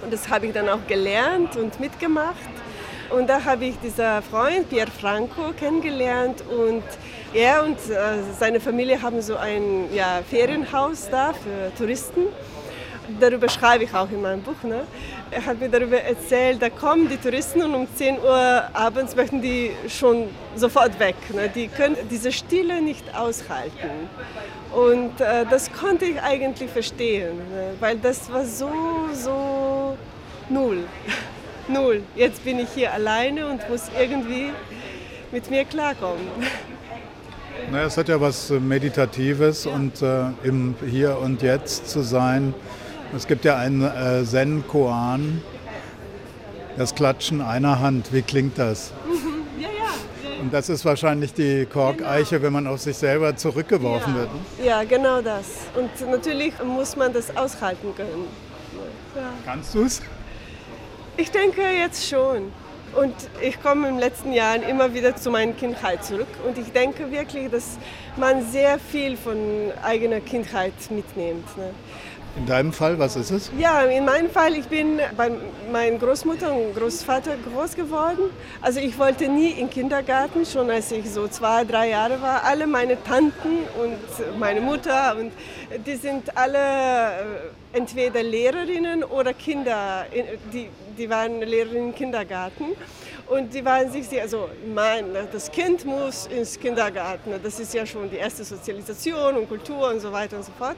Und 0.04 0.12
das 0.12 0.28
habe 0.28 0.48
ich 0.48 0.54
dann 0.54 0.68
auch 0.68 0.86
gelernt 0.88 1.56
und 1.56 1.80
mitgemacht. 1.80 2.36
Und 3.10 3.30
da 3.30 3.42
habe 3.46 3.66
ich 3.66 3.80
diesen 3.80 4.22
Freund, 4.24 4.70
Pier 4.70 4.88
Franco, 4.88 5.54
kennengelernt 5.58 6.44
und 6.50 6.84
er 7.34 7.64
und 7.64 7.78
äh, 7.78 8.22
seine 8.38 8.60
Familie 8.60 9.02
haben 9.02 9.22
so 9.22 9.38
ein 9.38 9.88
ja, 9.94 10.22
Ferienhaus 10.30 11.08
da 11.10 11.32
für 11.32 11.74
Touristen. 11.78 12.28
Darüber 13.20 13.48
schreibe 13.50 13.86
ich 13.86 13.94
auch 13.94 14.10
in 14.10 14.22
meinem 14.22 14.42
Buch. 14.42 14.64
Ne? 14.64 14.84
Er 15.34 15.46
hat 15.46 15.62
mir 15.62 15.70
darüber 15.70 16.02
erzählt, 16.02 16.62
da 16.62 16.70
kommen 16.70 17.08
die 17.08 17.16
Touristen 17.16 17.62
und 17.62 17.74
um 17.74 17.88
10 17.96 18.20
Uhr 18.20 18.64
abends 18.74 19.16
möchten 19.16 19.42
die 19.42 19.72
schon 19.88 20.28
sofort 20.58 21.00
weg. 21.00 21.16
Ne? 21.34 21.48
Die 21.48 21.70
können 21.70 21.96
diese 22.10 22.34
Stille 22.34 22.82
nicht 22.82 23.16
aushalten. 23.16 24.10
Und 24.74 25.22
äh, 25.22 25.46
das 25.50 25.72
konnte 25.72 26.04
ich 26.04 26.22
eigentlich 26.22 26.70
verstehen, 26.70 27.38
ne? 27.38 27.74
weil 27.80 27.98
das 27.98 28.30
war 28.30 28.44
so, 28.44 28.70
so 29.14 29.98
null. 30.50 30.84
null. 31.70 32.04
Jetzt 32.18 32.44
bin 32.44 32.60
ich 32.60 32.68
hier 32.76 32.92
alleine 32.92 33.48
und 33.48 33.70
muss 33.70 33.84
irgendwie 33.98 34.50
mit 35.32 35.50
mir 35.50 35.64
klarkommen. 35.64 36.28
Naja, 37.72 37.86
es 37.86 37.96
hat 37.96 38.10
ja 38.10 38.20
was 38.20 38.50
Meditatives 38.50 39.66
und 39.66 40.02
äh, 40.02 40.26
im 40.44 40.76
Hier 40.86 41.18
und 41.20 41.42
Jetzt 41.42 41.90
zu 41.90 42.02
sein. 42.02 42.54
Es 43.16 43.28
gibt 43.28 43.44
ja 43.44 43.58
einen 43.58 43.84
äh, 43.84 44.24
Zen-Koan, 44.24 45.42
das 46.78 46.96
Klatschen 46.96 47.42
einer 47.42 47.80
Hand. 47.80 48.14
Wie 48.14 48.22
klingt 48.22 48.58
das? 48.58 48.94
Ja, 49.60 49.68
ja. 49.68 50.42
Und 50.42 50.52
das 50.52 50.70
ist 50.70 50.86
wahrscheinlich 50.86 51.36
die 51.36 51.68
Korkeiche, 51.68 52.38
genau. 52.38 52.46
wenn 52.46 52.54
man 52.54 52.68
auf 52.68 52.80
sich 52.82 52.98
selber 52.98 53.36
zurückgeworfen 53.36 54.16
wird. 54.16 54.30
Ne? 54.34 54.66
Ja, 54.66 54.84
genau 54.84 55.22
das. 55.22 55.46
Und 55.76 56.10
natürlich 56.10 56.54
muss 56.64 56.96
man 56.96 57.14
das 57.14 57.36
aushalten 57.38 57.94
können. 57.96 58.28
Kannst 59.46 59.76
du 59.76 59.84
es? 59.84 60.02
Ich 61.16 61.30
denke 61.30 61.62
jetzt 61.62 62.08
schon. 62.08 62.52
Und 62.96 63.14
ich 63.40 63.62
komme 63.62 63.88
in 63.88 63.96
den 63.96 64.00
letzten 64.00 64.34
Jahren 64.34 64.64
immer 64.64 64.94
wieder 64.94 65.16
zu 65.16 65.30
meiner 65.30 65.54
Kindheit 65.54 66.04
zurück. 66.04 66.28
Und 66.46 66.58
ich 66.58 66.72
denke 66.72 67.12
wirklich, 67.12 67.52
dass 67.52 67.78
man 68.18 68.44
sehr 68.50 68.80
viel 68.80 69.16
von 69.18 69.38
eigener 69.84 70.22
Kindheit 70.22 70.74
mitnimmt. 70.90 71.58
Ne? 71.58 71.70
In 72.38 72.46
deinem 72.46 72.72
Fall, 72.72 72.98
was 72.98 73.18
ist 73.18 73.30
es? 73.30 73.52
Ja, 73.60 73.82
in 73.82 74.06
meinem 74.06 74.30
Fall, 74.30 74.56
ich 74.56 74.66
bin 74.66 75.00
bei 75.18 75.32
meiner 75.70 75.98
Großmutter 75.98 76.54
und 76.54 76.74
Großvater 76.76 77.36
groß 77.52 77.76
geworden. 77.76 78.30
Also 78.62 78.80
ich 78.80 78.98
wollte 78.98 79.28
nie 79.28 79.50
in 79.50 79.68
den 79.68 79.70
Kindergarten, 79.70 80.46
schon 80.46 80.70
als 80.70 80.94
ich 80.94 81.10
so 81.10 81.28
zwei, 81.28 81.66
drei 81.66 81.90
Jahre 81.90 82.22
war. 82.22 82.44
Alle 82.46 82.68
meine 82.68 83.04
Tanten 83.04 83.58
und 83.82 84.40
meine 84.40 84.62
Mutter, 84.62 85.18
und 85.20 85.34
die 85.86 85.96
sind 85.96 86.36
alle 86.38 86.58
äh, 86.58 87.78
entweder 87.78 88.24
Lehrerinnen 88.24 89.04
oder 89.04 89.34
Kinder, 89.34 90.06
die, 90.54 90.70
die 90.98 91.10
waren 91.10 91.42
Lehrerinnen 91.42 91.90
im 91.90 91.96
Kindergarten. 91.96 92.68
Und 93.28 93.54
die 93.54 93.64
waren 93.64 93.90
sich 93.92 94.08
sehr, 94.08 94.24
also 94.24 94.50
mein, 94.74 95.06
das 95.32 95.52
Kind 95.52 95.86
muss 95.86 96.28
ins 96.28 96.60
Kindergarten, 96.60 97.32
das 97.42 97.60
ist 97.62 97.74
ja 97.74 97.86
schon 97.86 98.10
die 98.10 98.18
erste 98.18 98.44
Sozialisation 98.44 99.38
und 99.38 99.48
Kultur 99.48 99.90
und 99.90 100.02
so 100.02 100.12
weiter 100.12 100.38
und 100.38 100.44
so 100.44 100.52
fort. 100.58 100.76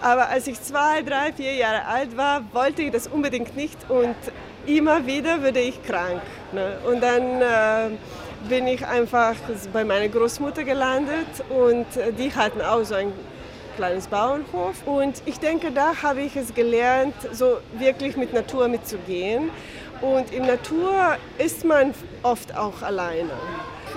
Aber 0.00 0.28
als 0.28 0.46
ich 0.46 0.60
zwei, 0.60 1.02
drei, 1.02 1.32
vier 1.32 1.54
Jahre 1.54 1.86
alt 1.86 2.16
war, 2.16 2.42
wollte 2.52 2.82
ich 2.82 2.90
das 2.92 3.06
unbedingt 3.06 3.56
nicht 3.56 3.78
und 3.88 4.16
immer 4.66 5.06
wieder 5.06 5.42
wurde 5.42 5.60
ich 5.60 5.82
krank. 5.82 6.20
Ne? 6.52 6.78
Und 6.86 7.02
dann 7.02 7.40
äh, 7.40 7.96
bin 8.48 8.66
ich 8.66 8.86
einfach 8.86 9.34
bei 9.72 9.84
meiner 9.84 10.08
Großmutter 10.08 10.64
gelandet 10.64 11.26
und 11.48 11.86
die 12.18 12.34
hatten 12.34 12.60
auch 12.60 12.84
so 12.84 12.94
ein 12.94 13.12
kleines 13.76 14.06
Bauernhof. 14.08 14.86
Und 14.86 15.22
ich 15.26 15.38
denke, 15.38 15.70
da 15.70 16.02
habe 16.02 16.22
ich 16.22 16.36
es 16.36 16.54
gelernt, 16.54 17.14
so 17.32 17.58
wirklich 17.78 18.16
mit 18.16 18.32
Natur 18.32 18.68
mitzugehen. 18.68 19.50
Und 20.00 20.32
in 20.32 20.46
Natur 20.46 21.16
ist 21.38 21.64
man 21.64 21.94
oft 22.22 22.56
auch 22.56 22.82
alleine. 22.82 23.30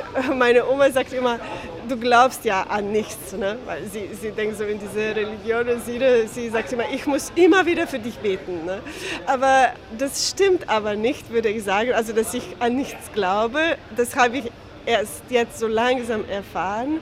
Meine 0.36 0.68
Oma 0.68 0.91
sagt 0.91 1.13
immer, 1.13 1.39
du 1.88 1.98
glaubst 1.98 2.46
ja 2.46 2.63
an 2.63 2.91
nichts, 2.91 3.34
ne? 3.34 3.58
weil 3.65 3.84
sie, 3.86 4.10
sie 4.20 4.32
denkt 4.32 4.58
so 4.58 4.63
in 4.63 4.79
diese 4.79 5.15
Religion 5.15 5.68
und 5.70 5.86
sie, 5.86 6.00
sie 6.27 6.50
sagt 6.50 6.72
immer, 6.72 6.84
ich 6.91 7.06
muss 7.06 7.32
immer 7.36 7.65
wieder 7.65 7.88
für 7.88 8.00
dich 8.00 8.18
beten. 8.20 8.65
Ne? 8.65 8.82
Aber 9.25 9.70
das 9.98 10.29
stimmt 10.29 10.70
aber 10.70 10.96
nicht, 10.96 11.29
würde 11.32 11.50
ich 11.50 11.63
sagen, 11.63 11.94
also 11.94 12.13
dass 12.13 12.34
ich 12.34 12.44
an 12.60 12.75
nichts 12.75 13.12
glaube, 13.13 13.77
das 13.96 14.15
habe 14.15 14.38
ich 14.38 14.51
erst 14.86 15.24
jetzt 15.29 15.60
so 15.60 15.68
langsam 15.68 16.27
erfahren. 16.29 17.00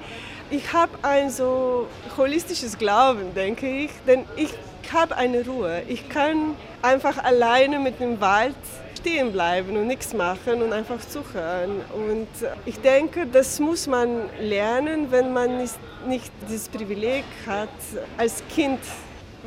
Ich 0.50 0.72
habe 0.74 0.92
ein 1.02 1.30
so 1.30 1.88
holistisches 2.16 2.78
Glauben, 2.78 3.34
denke 3.34 3.68
ich, 3.68 3.92
denn 4.08 4.24
ich 4.38 4.54
habe 4.94 5.18
eine 5.18 5.46
Ruhe. 5.46 5.84
Ich 5.90 6.08
kann 6.08 6.56
einfach 6.82 7.18
alleine 7.22 7.80
mit 7.80 8.00
dem 8.00 8.22
Wald 8.22 8.56
stehen 8.98 9.32
bleiben 9.32 9.78
und 9.78 9.88
nichts 9.88 10.14
machen 10.14 10.62
und 10.62 10.74
einfach 10.74 11.00
zuhören. 11.08 11.82
Und 11.94 12.28
ich 12.66 12.80
denke, 12.80 13.26
das 13.26 13.60
muss 13.60 13.88
man 13.88 14.24
lernen, 14.42 15.12
wenn 15.12 15.34
man 15.34 15.58
nicht, 15.58 15.76
nicht 16.08 16.32
dieses 16.48 16.68
Privileg 16.70 17.24
hat 17.46 17.70
als 18.18 18.44
Kind. 18.54 18.80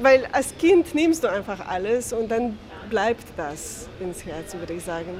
Weil 0.00 0.26
als 0.33 0.57
Kind 0.59 0.95
nimmst 0.95 1.25
du 1.25 1.28
einfach 1.28 1.66
alles 1.69 2.12
und 2.12 2.30
dann 2.30 2.59
bleibt 2.88 3.26
das 3.37 3.88
ins 4.00 4.25
Herz, 4.25 4.54
würde 4.54 4.75
ich 4.75 4.85
sagen. 4.85 5.11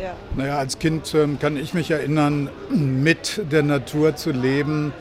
Ja. 0.00 0.14
Naja, 0.36 0.58
als 0.58 0.78
Kind 0.78 1.14
ähm, 1.14 1.38
kann 1.38 1.56
ich 1.56 1.74
mich 1.74 1.90
erinnern, 1.90 2.48
mit 2.70 3.42
der 3.50 3.62
Natur 3.62 4.16
zu 4.16 4.30
leben. 4.30 4.92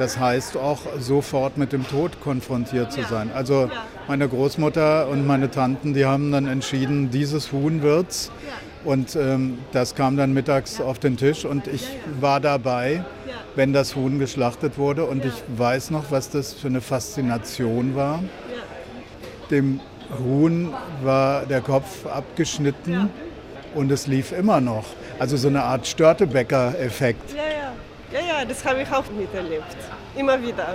Das 0.00 0.18
heißt 0.18 0.56
auch 0.56 0.78
sofort 0.98 1.58
mit 1.58 1.74
dem 1.74 1.86
Tod 1.86 2.22
konfrontiert 2.22 2.90
zu 2.90 3.02
sein. 3.02 3.30
Also 3.34 3.70
meine 4.08 4.26
Großmutter 4.26 5.06
und 5.08 5.26
meine 5.26 5.50
Tanten, 5.50 5.92
die 5.92 6.06
haben 6.06 6.32
dann 6.32 6.46
entschieden, 6.46 7.10
dieses 7.10 7.52
Huhn 7.52 7.82
wird's. 7.82 8.32
Und 8.82 9.14
ähm, 9.14 9.58
das 9.72 9.94
kam 9.94 10.16
dann 10.16 10.32
mittags 10.32 10.80
auf 10.80 10.98
den 10.98 11.18
Tisch 11.18 11.44
und 11.44 11.66
ich 11.66 11.86
war 12.18 12.40
dabei, 12.40 13.04
wenn 13.56 13.74
das 13.74 13.94
Huhn 13.94 14.18
geschlachtet 14.18 14.78
wurde. 14.78 15.04
Und 15.04 15.22
ich 15.26 15.34
weiß 15.54 15.90
noch, 15.90 16.10
was 16.10 16.30
das 16.30 16.54
für 16.54 16.68
eine 16.68 16.80
Faszination 16.80 17.94
war. 17.94 18.24
Dem 19.50 19.80
Huhn 20.18 20.72
war 21.02 21.44
der 21.44 21.60
Kopf 21.60 22.06
abgeschnitten 22.06 23.10
und 23.74 23.92
es 23.92 24.06
lief 24.06 24.32
immer 24.32 24.62
noch. 24.62 24.86
Also 25.18 25.36
so 25.36 25.48
eine 25.48 25.62
Art 25.62 25.86
Störtebäcker-Effekt. 25.86 27.32
Ja, 27.32 27.36
ja. 27.36 27.72
Ja, 28.12 28.20
ja, 28.20 28.44
das 28.44 28.64
habe 28.64 28.82
ich 28.82 28.90
auch 28.90 29.08
miterlebt. 29.10 29.76
Immer 30.16 30.40
wieder. 30.42 30.74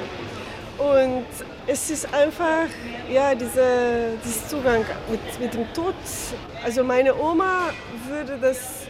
Und 0.78 1.26
es 1.68 1.90
ist 1.90 2.14
einfach, 2.14 2.68
ja, 3.12 3.36
dieser, 3.36 4.12
dieser 4.24 4.48
Zugang 4.48 4.86
mit, 5.10 5.40
mit 5.40 5.54
dem 5.54 5.74
Tod. 5.74 5.96
Also 6.64 6.84
meine 6.84 7.16
Oma 7.16 7.72
würde 8.08 8.38
das 8.40 8.86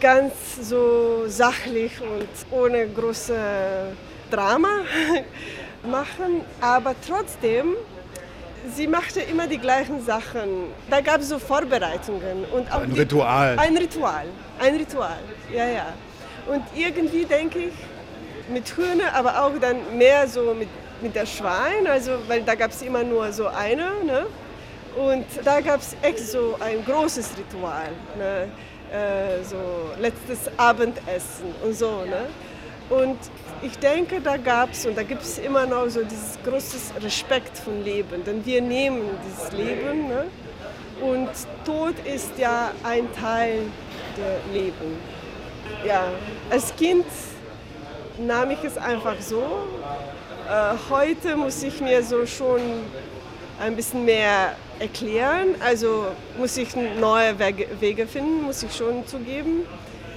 ganz 0.00 0.32
so 0.62 1.24
sachlich 1.26 1.92
und 2.00 2.28
ohne 2.50 2.88
große 2.88 3.36
Drama 4.30 4.68
machen, 5.82 6.42
aber 6.60 6.94
trotzdem, 7.06 7.74
sie 8.74 8.86
machte 8.86 9.20
immer 9.20 9.46
die 9.46 9.58
gleichen 9.58 10.04
Sachen. 10.04 10.72
Da 10.88 11.00
gab 11.00 11.20
es 11.20 11.28
so 11.28 11.38
Vorbereitungen. 11.38 12.44
Und 12.52 12.72
auch 12.72 12.82
ein 12.82 12.94
die, 12.94 13.00
Ritual. 13.00 13.58
Ein 13.58 13.76
Ritual, 13.76 14.26
ein 14.58 14.76
Ritual, 14.76 15.18
ja, 15.52 15.66
ja. 15.66 15.86
Und 16.50 16.64
irgendwie 16.74 17.24
denke 17.24 17.60
ich, 17.60 17.74
mit 18.52 18.76
Hühner, 18.76 19.14
aber 19.14 19.44
auch 19.44 19.52
dann 19.60 19.96
mehr 19.96 20.26
so 20.26 20.52
mit, 20.52 20.68
mit 21.00 21.14
der 21.14 21.24
Schwein, 21.24 21.86
also, 21.86 22.18
weil 22.26 22.42
da 22.42 22.56
gab 22.56 22.72
es 22.72 22.82
immer 22.82 23.04
nur 23.04 23.32
so 23.32 23.46
eine. 23.46 23.92
Ne? 24.04 24.26
Und 24.96 25.24
da 25.44 25.60
gab 25.60 25.80
es 25.80 25.96
echt 26.02 26.18
so 26.18 26.56
ein 26.58 26.84
großes 26.84 27.30
Ritual, 27.38 27.90
ne? 28.18 28.48
äh, 28.92 29.44
so 29.44 29.56
letztes 30.00 30.50
Abendessen 30.56 31.54
und 31.64 31.74
so. 31.74 32.04
Ne? 32.04 32.26
Und 32.88 33.18
ich 33.62 33.78
denke, 33.78 34.20
da 34.20 34.36
gab 34.36 34.72
es 34.72 34.84
und 34.84 34.98
da 34.98 35.04
gibt 35.04 35.22
es 35.22 35.38
immer 35.38 35.66
noch 35.66 35.88
so 35.88 36.02
dieses 36.02 36.36
große 36.44 37.00
Respekt 37.00 37.56
von 37.58 37.84
Leben, 37.84 38.24
denn 38.24 38.44
wir 38.44 38.60
nehmen 38.60 39.02
dieses 39.24 39.52
Leben 39.52 40.08
ne? 40.08 40.24
und 41.00 41.28
Tod 41.64 41.94
ist 42.04 42.36
ja 42.36 42.72
ein 42.82 43.06
Teil 43.14 43.60
der 44.16 44.40
Leben 44.52 45.19
ja, 45.86 46.04
als 46.50 46.74
Kind 46.76 47.06
nahm 48.18 48.50
ich 48.50 48.62
es 48.64 48.76
einfach 48.76 49.16
so. 49.20 49.42
Äh, 50.48 50.74
heute 50.90 51.36
muss 51.36 51.62
ich 51.62 51.80
mir 51.80 52.02
so 52.02 52.26
schon 52.26 52.60
ein 53.60 53.76
bisschen 53.76 54.04
mehr 54.04 54.56
erklären. 54.78 55.54
Also 55.60 56.06
muss 56.38 56.56
ich 56.56 56.74
neue 56.74 57.38
Wege 57.38 58.06
finden, 58.06 58.42
muss 58.42 58.62
ich 58.62 58.74
schon 58.74 59.06
zugeben. 59.06 59.66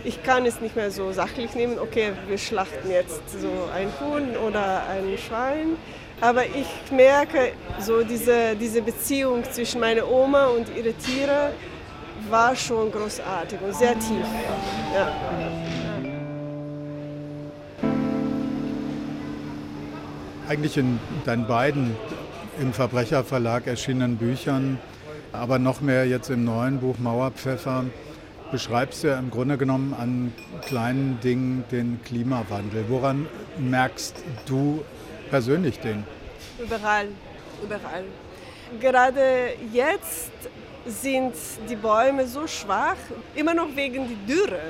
Ich 0.05 0.21
kann 0.21 0.45
es 0.45 0.59
nicht 0.59 0.75
mehr 0.75 0.91
so 0.91 1.11
sachlich 1.13 1.53
nehmen, 1.53 1.79
okay, 1.79 2.11
wir 2.27 2.37
schlachten 2.37 2.91
jetzt 2.91 3.21
so 3.29 3.49
ein 3.73 3.87
Huhn 4.01 4.35
oder 4.35 4.83
ein 4.89 5.17
Schwein. 5.17 5.77
Aber 6.19 6.45
ich 6.45 6.91
merke 6.91 7.53
so 7.79 8.03
diese, 8.03 8.55
diese 8.59 8.81
Beziehung 8.81 9.43
zwischen 9.45 9.79
meiner 9.79 10.09
Oma 10.09 10.47
und 10.47 10.67
ihren 10.75 10.97
Tieren 10.97 11.51
war 12.29 12.55
schon 12.55 12.91
großartig 12.91 13.59
und 13.61 13.75
sehr 13.75 13.93
tief. 13.99 14.25
Ja. 14.93 15.11
Eigentlich 20.47 20.77
in 20.77 20.99
deinen 21.25 21.47
beiden 21.47 21.95
im 22.59 22.73
Verbrecherverlag 22.73 23.67
erschienenen 23.67 24.17
Büchern, 24.17 24.79
aber 25.31 25.57
noch 25.57 25.81
mehr 25.81 26.05
jetzt 26.05 26.29
im 26.29 26.43
neuen 26.43 26.79
Buch 26.79 26.97
Mauerpfeffer, 26.99 27.85
beschreibst 28.51 29.03
du 29.03 29.07
ja 29.07 29.17
im 29.17 29.31
Grunde 29.31 29.57
genommen 29.57 29.95
an 29.99 30.31
kleinen 30.67 31.19
Dingen 31.21 31.63
den 31.71 31.99
Klimawandel. 32.03 32.85
Woran 32.87 33.27
merkst 33.57 34.15
du 34.45 34.83
persönlich 35.31 35.79
den? 35.79 36.03
Überall, 36.59 37.07
überall. 37.63 38.03
Gerade 38.79 39.53
jetzt 39.71 40.31
sind 40.85 41.35
die 41.69 41.75
Bäume 41.75 42.27
so 42.27 42.47
schwach, 42.47 42.97
immer 43.35 43.53
noch 43.53 43.75
wegen 43.75 44.07
der 44.27 44.35
Dürre. 44.35 44.61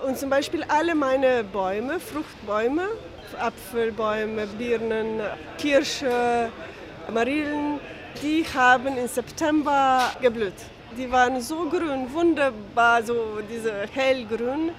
Und 0.00 0.18
zum 0.18 0.30
Beispiel 0.30 0.64
alle 0.68 0.94
meine 0.94 1.44
Bäume, 1.44 2.00
Fruchtbäume, 2.00 2.88
Apfelbäume, 3.38 4.46
Birnen, 4.58 5.20
Kirsche, 5.58 6.50
Marillen, 7.12 7.80
die 8.22 8.44
haben 8.54 8.96
im 8.96 9.08
September 9.08 10.10
geblüht. 10.20 10.54
Die 10.96 11.10
waren 11.10 11.40
so 11.40 11.68
grün, 11.70 12.12
wunderbar, 12.12 13.02
so 13.02 13.38
diese 13.50 13.72
hellgrün 13.92 14.70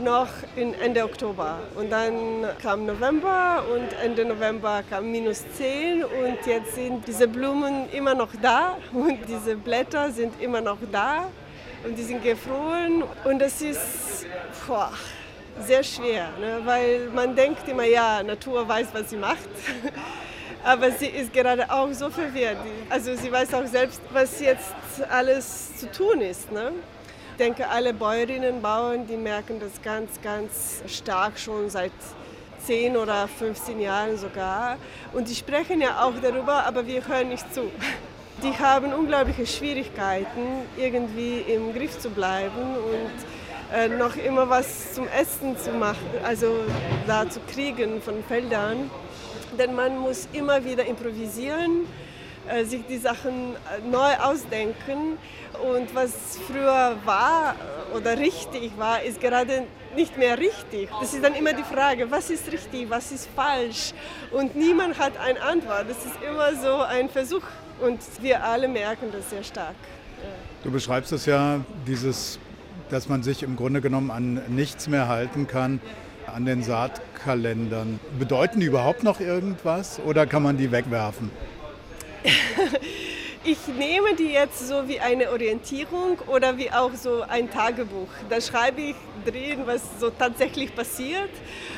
noch 0.00 0.28
in 0.56 0.74
Ende 0.74 1.04
Oktober. 1.04 1.58
Und 1.74 1.90
dann 1.90 2.46
kam 2.62 2.86
November 2.86 3.64
und 3.72 3.92
Ende 4.02 4.24
November 4.24 4.82
kam 4.88 5.10
minus 5.10 5.44
10 5.56 6.04
und 6.04 6.46
jetzt 6.46 6.74
sind 6.74 7.06
diese 7.06 7.28
Blumen 7.28 7.90
immer 7.92 8.14
noch 8.14 8.30
da 8.40 8.76
und 8.92 9.18
diese 9.28 9.56
Blätter 9.56 10.10
sind 10.10 10.40
immer 10.40 10.60
noch 10.60 10.78
da 10.90 11.28
und 11.84 11.96
die 11.96 12.02
sind 12.02 12.22
gefroren 12.22 13.04
und 13.24 13.42
es 13.42 13.60
ist 13.62 14.26
boah, 14.66 14.92
sehr 15.66 15.82
schwer, 15.82 16.28
ne? 16.40 16.60
weil 16.64 17.08
man 17.14 17.34
denkt 17.34 17.68
immer, 17.68 17.84
ja, 17.84 18.22
Natur 18.22 18.66
weiß, 18.68 18.88
was 18.92 19.10
sie 19.10 19.16
macht. 19.16 19.48
Aber 20.64 20.90
sie 20.90 21.06
ist 21.06 21.32
gerade 21.32 21.70
auch 21.70 21.92
so 21.92 22.10
verwirrt. 22.10 22.56
Also 22.90 23.14
sie 23.14 23.30
weiß 23.30 23.54
auch 23.54 23.66
selbst, 23.66 24.00
was 24.12 24.40
jetzt 24.40 24.74
alles 25.08 25.76
zu 25.76 25.90
tun 25.90 26.20
ist. 26.20 26.50
Ne? 26.50 26.72
Denke, 27.38 27.68
alle 27.68 27.94
Bäuerinnen 27.94 28.56
und 28.56 28.62
Bauern, 28.62 29.06
die 29.06 29.16
merken 29.16 29.60
das 29.60 29.80
ganz, 29.82 30.20
ganz 30.22 30.82
stark 30.86 31.38
schon 31.38 31.70
seit 31.70 31.92
10 32.64 32.96
oder 32.96 33.28
15 33.28 33.80
Jahren 33.80 34.16
sogar. 34.16 34.76
Und 35.12 35.28
die 35.28 35.34
sprechen 35.34 35.80
ja 35.80 36.02
auch 36.02 36.14
darüber, 36.20 36.66
aber 36.66 36.86
wir 36.86 37.06
hören 37.06 37.28
nicht 37.28 37.52
zu. 37.54 37.70
Die 38.42 38.52
haben 38.58 38.92
unglaubliche 38.92 39.46
Schwierigkeiten, 39.46 40.62
irgendwie 40.76 41.40
im 41.40 41.72
Griff 41.72 41.98
zu 41.98 42.10
bleiben 42.10 42.76
und 42.76 43.76
äh, 43.76 43.88
noch 43.88 44.16
immer 44.16 44.48
was 44.48 44.94
zum 44.94 45.06
Essen 45.08 45.56
zu 45.58 45.72
machen, 45.72 46.06
also 46.24 46.60
da 47.06 47.28
zu 47.28 47.40
kriegen 47.52 48.00
von 48.00 48.22
Feldern. 48.24 48.90
Denn 49.58 49.74
man 49.74 49.98
muss 49.98 50.28
immer 50.32 50.64
wieder 50.64 50.84
improvisieren 50.84 51.86
sich 52.64 52.82
die 52.88 52.98
Sachen 52.98 53.54
äh, 53.54 53.88
neu 53.88 54.14
ausdenken. 54.22 55.18
Und 55.72 55.94
was 55.94 56.38
früher 56.46 56.96
war 57.04 57.54
äh, 57.92 57.96
oder 57.96 58.18
richtig 58.18 58.72
war, 58.76 59.02
ist 59.02 59.20
gerade 59.20 59.64
nicht 59.96 60.16
mehr 60.16 60.38
richtig. 60.38 60.88
Das 61.00 61.12
ist 61.12 61.24
dann 61.24 61.34
immer 61.34 61.52
die 61.52 61.62
Frage, 61.62 62.10
was 62.10 62.30
ist 62.30 62.50
richtig, 62.52 62.88
was 62.88 63.10
ist 63.10 63.28
falsch? 63.34 63.92
Und 64.30 64.54
niemand 64.54 64.98
hat 64.98 65.18
eine 65.18 65.40
Antwort. 65.42 65.86
Das 65.88 65.98
ist 65.98 66.16
immer 66.26 66.54
so 66.54 66.82
ein 66.82 67.08
Versuch 67.08 67.42
und 67.80 68.00
wir 68.20 68.44
alle 68.44 68.68
merken 68.68 69.06
das 69.12 69.30
sehr 69.30 69.42
stark. 69.42 69.74
Du 70.64 70.70
beschreibst 70.70 71.12
es 71.12 71.26
ja, 71.26 71.60
dieses, 71.86 72.38
dass 72.90 73.08
man 73.08 73.22
sich 73.22 73.42
im 73.42 73.56
Grunde 73.56 73.80
genommen 73.80 74.10
an 74.10 74.42
nichts 74.48 74.88
mehr 74.88 75.08
halten 75.08 75.46
kann, 75.46 75.80
an 76.26 76.44
den 76.44 76.62
Saatkalendern. 76.62 78.00
Bedeuten 78.18 78.60
die 78.60 78.66
überhaupt 78.66 79.02
noch 79.02 79.20
irgendwas 79.20 80.00
oder 80.04 80.26
kann 80.26 80.42
man 80.42 80.56
die 80.58 80.70
wegwerfen? 80.70 81.30
ich 83.44 83.58
nehme 83.68 84.14
die 84.14 84.32
jetzt 84.32 84.68
so 84.68 84.86
wie 84.88 85.00
eine 85.00 85.30
Orientierung 85.30 86.18
oder 86.26 86.56
wie 86.56 86.70
auch 86.70 86.94
so 86.94 87.22
ein 87.22 87.50
Tagebuch. 87.50 88.08
Da 88.28 88.40
schreibe 88.40 88.80
ich 88.80 88.96
drin, 89.24 89.62
was 89.64 89.82
so 90.00 90.10
tatsächlich 90.10 90.74
passiert 90.74 91.30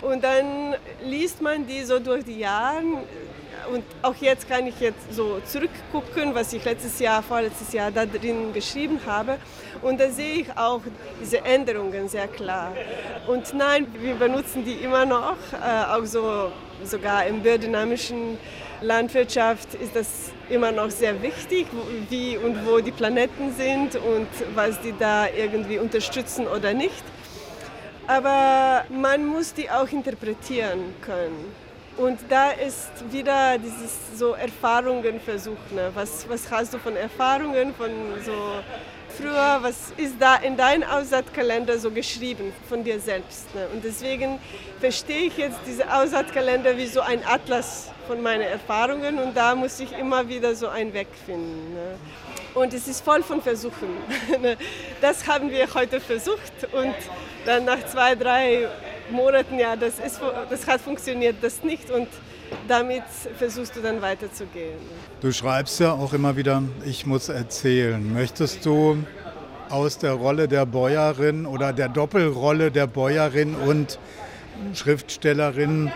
und 0.03 0.23
dann 0.23 0.75
liest 1.05 1.41
man 1.41 1.67
die 1.67 1.83
so 1.85 1.99
durch 1.99 2.25
die 2.25 2.39
Jahre 2.39 2.83
und 3.73 3.85
auch 4.03 4.15
jetzt 4.17 4.49
kann 4.49 4.67
ich 4.67 4.81
jetzt 4.81 5.15
so 5.15 5.41
zurückgucken, 5.47 6.35
was 6.35 6.53
ich 6.53 6.65
letztes 6.65 6.99
Jahr, 6.99 7.23
vorletztes 7.23 7.73
Jahr 7.73 7.91
da 7.91 8.05
drin 8.07 8.53
geschrieben 8.53 8.99
habe. 9.07 9.39
Und 9.83 10.01
da 10.01 10.11
sehe 10.11 10.41
ich 10.41 10.57
auch 10.57 10.81
diese 11.21 11.45
Änderungen 11.45 12.09
sehr 12.09 12.27
klar. 12.27 12.73
Und 13.27 13.55
nein, 13.55 13.87
wir 14.01 14.15
benutzen 14.15 14.65
die 14.65 14.75
immer 14.75 15.05
noch, 15.05 15.37
äh, 15.53 15.95
auch 15.95 16.05
so 16.05 16.51
sogar 16.83 17.27
im 17.27 17.43
biodynamischen 17.43 18.39
Landwirtschaft 18.83 19.75
ist 19.75 19.95
das 19.95 20.33
immer 20.49 20.73
noch 20.73 20.91
sehr 20.91 21.23
wichtig, 21.23 21.67
wie 22.09 22.37
und 22.37 22.67
wo 22.67 22.81
die 22.81 22.91
Planeten 22.91 23.53
sind 23.57 23.97
und 23.97 24.29
was 24.55 24.81
die 24.81 24.95
da 24.99 25.29
irgendwie 25.29 25.79
unterstützen 25.79 26.47
oder 26.47 26.73
nicht. 26.73 27.05
Aber 28.07 28.85
man 28.89 29.27
muss 29.27 29.55
die 29.55 29.71
auch 29.71 29.89
interpretieren 29.89 30.95
können. 31.03 31.53
Und 31.97 32.19
da 32.29 32.53
ist 32.53 32.91
wieder 33.13 33.59
dieses 33.59 34.19
so 34.19 34.33
Erfahrungen 34.33 35.21
versuchen. 35.21 35.75
Ne? 35.75 35.91
Was, 35.95 36.27
was 36.29 36.51
hast 36.51 36.73
du 36.73 36.79
von 36.79 36.97
Erfahrungen, 36.97 37.75
von 37.75 37.91
so 38.25 38.33
früher, 39.21 39.59
was 39.61 39.93
ist 39.97 40.15
da 40.19 40.37
in 40.37 40.57
deinem 40.57 40.89
Aussaatkalender 40.89 41.79
so 41.79 41.91
geschrieben 41.91 42.53
von 42.69 42.83
dir 42.85 42.99
selbst? 43.01 43.55
Ne? 43.55 43.67
Und 43.73 43.85
deswegen 43.85 44.39
verstehe 44.81 45.27
ich 45.27 45.37
jetzt 45.37 45.59
diese 45.67 45.93
Aussaatkalender 45.93 46.77
wie 46.77 46.87
so 46.87 47.01
ein 47.01 47.23
Atlas 47.27 47.91
von 48.07 48.23
meinen 48.23 48.43
Erfahrungen 48.43 49.19
und 49.19 49.37
da 49.37 49.55
muss 49.55 49.79
ich 49.81 49.93
immer 49.93 50.29
wieder 50.29 50.55
so 50.55 50.69
einen 50.69 50.93
Weg 50.95 51.09
finden. 51.27 51.75
Ne? 51.75 51.97
Und 52.55 52.75
es 52.75 52.89
ist 52.89 53.05
voll 53.05 53.23
von 53.23 53.43
Versuchen. 53.43 53.89
Ne? 54.41 54.57
Das 55.01 55.27
haben 55.27 55.51
wir 55.51 55.73
heute 55.75 56.01
versucht 56.01 56.53
und 56.73 56.95
dann 57.45 57.65
nach 57.65 57.85
zwei, 57.87 58.15
drei 58.15 58.69
Monaten, 59.11 59.59
ja, 59.59 59.77
das, 59.77 59.99
ist, 59.99 60.21
das 60.49 60.67
hat 60.67 60.81
funktioniert, 60.81 61.37
das 61.43 61.63
nicht 61.63 61.91
und 61.91 62.09
damit 62.69 63.05
versuchst 63.39 63.77
du 63.77 63.81
dann 63.81 64.01
weiterzugehen. 64.03 64.79
Du 65.21 65.33
schreibst 65.33 65.81
ja 65.81 65.93
auch 65.93 66.13
immer 66.13 66.37
wieder, 66.37 66.63
ich 66.85 67.07
muss 67.07 67.29
erzählen. 67.29 68.13
Möchtest 68.13 68.65
du 68.67 68.99
aus 69.69 69.99
der 69.99 70.13
Rolle 70.13 70.49
der 70.49 70.67
Bäuerin 70.67 71.47
oder 71.47 71.73
der 71.73 71.89
Doppelrolle 71.89 72.71
der 72.71 72.87
Bäuerin 72.87 73.55
und 73.55 73.99
Schriftstellerin 74.75 75.93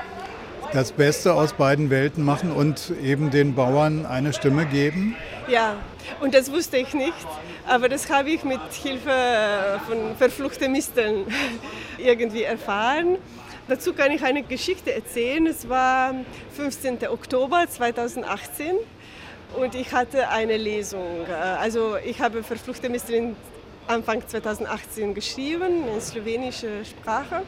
das 0.73 0.93
Beste 0.93 1.35
aus 1.35 1.53
beiden 1.53 1.91
Welten 1.91 2.25
machen 2.25 2.51
und 2.51 2.93
eben 3.03 3.31
den 3.31 3.55
Bauern 3.55 4.07
eine 4.07 4.33
Stimme 4.33 4.67
geben? 4.67 5.15
Ja, 5.49 5.77
und 6.21 6.35
das 6.35 6.51
wusste 6.51 6.77
ich 6.79 6.95
nicht, 6.95 7.27
aber 7.67 7.89
das 7.89 8.11
habe 8.11 8.31
ich 8.31 8.45
mit 8.45 8.61
Hilfe 8.73 9.81
von 9.87 10.17
verfluchten 10.17 10.73
Misteln 10.73 11.27
irgendwie 11.99 12.43
erfahren. 12.43 13.19
Dazu 13.67 13.95
kann 13.95 14.13
ich 14.13 14.23
eine 14.23 14.43
Geschichte 14.43 14.93
erzählen. 14.93 15.47
Es 15.47 15.67
war 15.71 16.15
15. 16.55 17.09
Oktober 17.09 17.65
2018 17.67 18.77
und 19.59 19.75
ich 19.75 19.91
hatte 19.95 20.29
eine 20.29 20.59
Lesung. 20.59 21.25
Also 21.59 21.97
ich 21.97 22.21
habe 22.21 22.43
verfluchte 22.43 22.91
Misteln 22.91 23.35
Anfang 23.87 24.27
2018 24.29 25.15
geschrieben 25.15 25.89
in 25.89 25.99
slowenischer 25.99 26.85
Sprache 26.85 27.41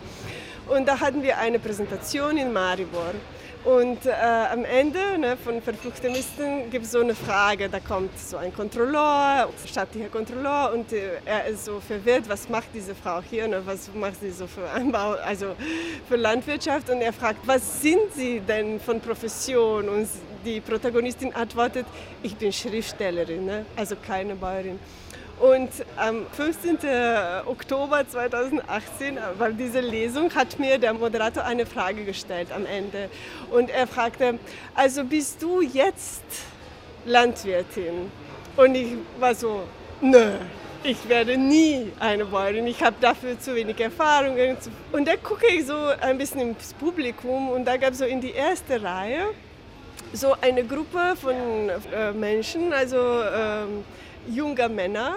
und 0.68 0.88
da 0.88 1.00
hatten 1.00 1.22
wir 1.22 1.37
eine 1.37 1.59
Präsentation 1.59 2.38
in 2.38 2.50
Maribor. 2.50 3.12
Und 3.66 4.07
äh, 4.07 4.12
am 4.12 4.64
Ende 4.64 5.18
ne, 5.18 5.37
von 5.37 5.61
verfluchten 5.61 6.12
Misten 6.12 6.70
gibt 6.70 6.85
es 6.85 6.92
so 6.92 7.00
eine 7.00 7.16
Frage. 7.16 7.68
Da 7.68 7.81
kommt 7.81 8.16
so 8.16 8.37
ein 8.37 8.55
Kontrolleur, 8.55 9.48
staatlicher 9.66 10.09
Kontrolleur, 10.09 10.70
und 10.72 10.92
äh, 10.92 11.18
er 11.24 11.46
ist 11.46 11.64
so 11.64 11.81
verwirrt, 11.81 12.29
was 12.29 12.48
macht 12.48 12.68
diese 12.72 12.94
Frau 12.94 13.20
hier, 13.29 13.48
ne, 13.48 13.61
was 13.66 13.90
macht 13.92 14.20
sie 14.20 14.31
so 14.31 14.46
für 14.46 14.70
Anbau, 14.70 15.14
also 15.14 15.57
für 16.09 16.14
Landwirtschaft. 16.14 16.88
Und 16.90 17.00
er 17.00 17.12
fragt, 17.12 17.40
was 17.44 17.83
sind 17.83 18.14
Sie 18.14 18.38
denn 18.38 18.79
von 18.79 19.00
Profession? 19.00 19.88
Und 19.88 20.07
die 20.44 20.61
Protagonistin 20.61 21.35
antwortet, 21.35 21.87
ich 22.22 22.37
bin 22.37 22.52
Schriftstellerin, 22.52 23.46
ne, 23.46 23.66
also 23.74 23.96
keine 23.96 24.37
Bäuerin. 24.37 24.79
Und 25.38 25.70
am 25.96 26.27
15. 26.33 26.79
Oktober 27.44 28.09
2018, 28.09 29.18
bei 29.38 29.53
dieser 29.53 29.83
Lesung, 29.83 30.35
hat 30.35 30.59
mir 30.59 30.79
der 30.79 30.94
Moderator 30.94 31.44
eine 31.44 31.66
Frage 31.66 32.05
gestellt 32.05 32.49
am 32.55 32.64
Ende. 32.64 33.11
Und 33.51 33.68
er 33.68 33.87
fragte, 33.87 34.38
also 34.75 35.05
bist 35.05 35.42
du 35.42 35.61
jetzt 35.61 36.25
Landwirtin? 37.05 38.11
Und 38.57 38.75
ich 38.75 38.94
war 39.20 39.35
so, 39.35 39.64
nö, 40.01 40.33
ich 40.83 41.07
werde 41.07 41.37
nie 41.37 41.92
eine 42.01 42.25
Bäuerin, 42.25 42.66
ich 42.66 42.83
habe 42.83 42.96
dafür 42.99 43.38
zu 43.38 43.55
wenig 43.55 43.79
Erfahrung. 43.79 44.37
Und 44.92 45.07
da 45.07 45.16
gucke 45.16 45.46
ich 45.49 45.66
so 45.66 45.77
ein 46.01 46.16
bisschen 46.16 46.40
ins 46.40 46.72
Publikum 46.72 47.51
und 47.51 47.66
da 47.66 47.77
gab 47.77 47.92
es 47.92 47.99
so 47.99 48.07
in 48.07 48.22
die 48.22 48.33
erste 48.33 48.83
Reihe 48.83 49.27
so 50.12 50.35
eine 50.40 50.64
Gruppe 50.64 51.14
von 51.20 51.35
äh, 51.92 52.12
Menschen, 52.12 52.72
also 52.72 52.96
ähm, 52.96 53.85
junger 54.29 54.69
Männer. 54.69 55.15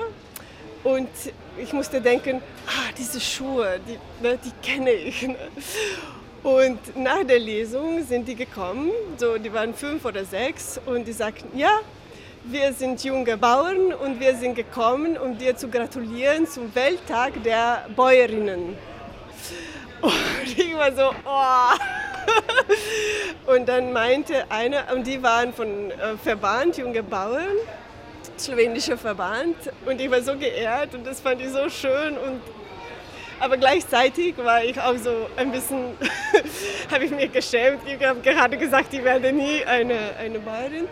Und 0.84 1.10
ich 1.58 1.74
musste 1.74 2.00
denken, 2.00 2.42
ah, 2.68 2.92
diese 2.98 3.20
Schuhe, 3.20 3.80
die, 3.88 4.24
ne, 4.24 4.40
die 4.44 4.52
kenne 4.66 4.92
ich. 4.92 5.28
Ne? 5.28 5.36
Und 6.42 6.96
nach 6.96 7.24
der 7.26 7.40
Lesung 7.40 8.02
sind 8.06 8.28
die 8.28 8.36
gekommen, 8.36 8.92
so, 9.18 9.38
die 9.38 9.52
waren 9.52 9.74
fünf 9.74 10.06
oder 10.06 10.24
sechs, 10.24 10.80
und 10.86 11.06
die 11.06 11.12
sagten, 11.12 11.58
ja, 11.58 11.80
wir 12.46 12.72
sind 12.72 13.04
junge 13.04 13.36
Bauern 13.36 13.94
und 13.94 14.20
wir 14.22 14.36
sind 14.36 14.56
gekommen, 14.56 15.18
um 15.18 15.38
dir 15.38 15.58
zu 15.58 15.68
gratulieren 15.68 16.48
zum 16.48 16.74
Welttag 16.74 17.44
der 17.44 17.86
Bäuerinnen. 17.94 18.78
Und 20.02 20.58
ich 20.58 20.76
war 20.76 20.92
so, 20.94 21.12
oh. 21.26 21.76
Und 23.54 23.68
dann 23.68 23.92
meinte 23.92 24.50
einer, 24.50 24.94
und 24.94 25.06
die 25.06 25.22
waren 25.22 25.54
von 25.54 25.92
äh, 25.92 26.16
Verband 26.24 26.78
Junge 26.78 27.02
Bauern, 27.02 27.58
slowenischer 28.40 28.98
Verband 28.98 29.56
und 29.86 30.00
ich 30.00 30.10
war 30.10 30.22
so 30.22 30.36
geehrt 30.36 30.96
und 30.96 31.06
das 31.06 31.20
fand 31.20 31.42
ich 31.42 31.50
so 31.50 31.70
schön 31.70 32.18
und 32.18 32.42
aber 33.40 33.56
gleichzeitig 33.56 34.38
war 34.38 34.64
ich 34.64 34.80
auch 34.80 34.98
so 34.98 35.28
ein 35.38 35.52
bisschen, 35.52 35.98
habe 36.92 37.06
ich 37.06 37.12
mich 37.12 37.32
geschämt. 37.32 37.80
Ich 37.88 38.06
habe 38.06 38.20
gerade 38.20 38.58
gesagt, 38.58 38.94
ich 38.94 39.04
werde 39.04 39.32
nie 39.32 39.64
eine, 39.64 39.98
eine 40.20 40.40
Bäuerin. 40.40 40.88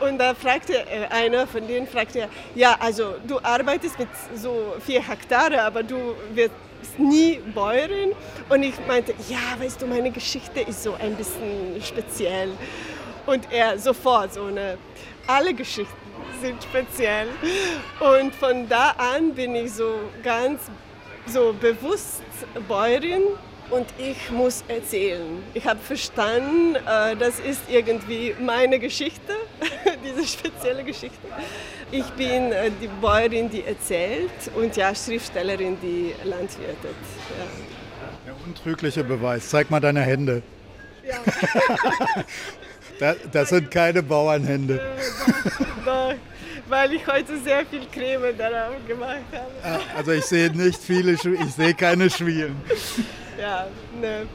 Und 0.00 0.18
da 0.18 0.34
fragte 0.34 0.84
einer 1.10 1.46
von 1.46 1.66
denen, 1.66 1.86
fragte 1.86 2.28
ja, 2.54 2.76
also 2.78 3.14
du 3.26 3.40
arbeitest 3.42 3.98
mit 3.98 4.08
so 4.34 4.74
vier 4.84 5.02
Hektare, 5.02 5.62
aber 5.62 5.82
du 5.82 6.14
wirst 6.34 6.52
nie 6.98 7.40
Bäuerin. 7.54 8.12
Und 8.50 8.62
ich 8.62 8.74
meinte, 8.86 9.14
ja, 9.28 9.58
weißt 9.58 9.80
du, 9.80 9.86
meine 9.86 10.10
Geschichte 10.10 10.60
ist 10.60 10.82
so 10.82 10.94
ein 10.94 11.14
bisschen 11.14 11.82
speziell. 11.82 12.50
Und 13.24 13.50
er 13.50 13.78
sofort 13.78 14.34
so 14.34 14.44
eine, 14.44 14.76
alle 15.26 15.54
Geschichten 15.54 16.07
sind 16.40 16.62
speziell. 16.62 17.28
Und 18.00 18.34
von 18.34 18.68
da 18.68 18.90
an 18.96 19.34
bin 19.34 19.54
ich 19.54 19.72
so 19.72 19.94
ganz 20.22 20.60
so 21.26 21.54
bewusst 21.60 22.22
Bäuerin 22.66 23.22
und 23.70 23.86
ich 23.98 24.30
muss 24.30 24.64
erzählen. 24.68 25.42
Ich 25.54 25.66
habe 25.66 25.78
verstanden, 25.80 26.74
äh, 26.74 27.16
das 27.16 27.38
ist 27.40 27.60
irgendwie 27.68 28.34
meine 28.40 28.78
Geschichte, 28.78 29.34
diese 30.04 30.26
spezielle 30.26 30.84
Geschichte. 30.84 31.18
Ich 31.90 32.06
bin 32.10 32.52
äh, 32.52 32.70
die 32.80 32.88
Bäuerin, 33.00 33.50
die 33.50 33.64
erzählt 33.64 34.30
und 34.54 34.76
ja, 34.76 34.94
Schriftstellerin, 34.94 35.76
die 35.82 36.14
landwirtet. 36.24 36.96
Ja. 37.38 37.46
Der 38.26 38.34
untrügliche 38.46 39.04
Beweis. 39.04 39.48
Zeig 39.50 39.70
mal 39.70 39.80
deine 39.80 40.00
Hände. 40.00 40.42
Ja. 41.06 41.16
das, 42.98 43.16
das 43.32 43.48
sind 43.50 43.70
keine 43.70 44.02
Bauernhände. 44.02 44.80
Doch 45.84 46.14
weil 46.68 46.92
ich 46.92 47.06
heute 47.06 47.38
sehr 47.38 47.64
viel 47.66 47.86
Creme 47.92 48.36
darauf 48.36 48.76
gemacht 48.86 49.24
habe. 49.32 49.50
Ah, 49.64 49.80
also 49.96 50.12
ich 50.12 50.24
sehe 50.24 50.50
nicht 50.50 50.80
viele, 50.80 51.12
ich 51.12 51.54
sehe 51.54 51.74
keine 51.74 52.10
Schwielen. 52.10 52.56
Ja, 53.40 53.66
ne. 54.00 54.26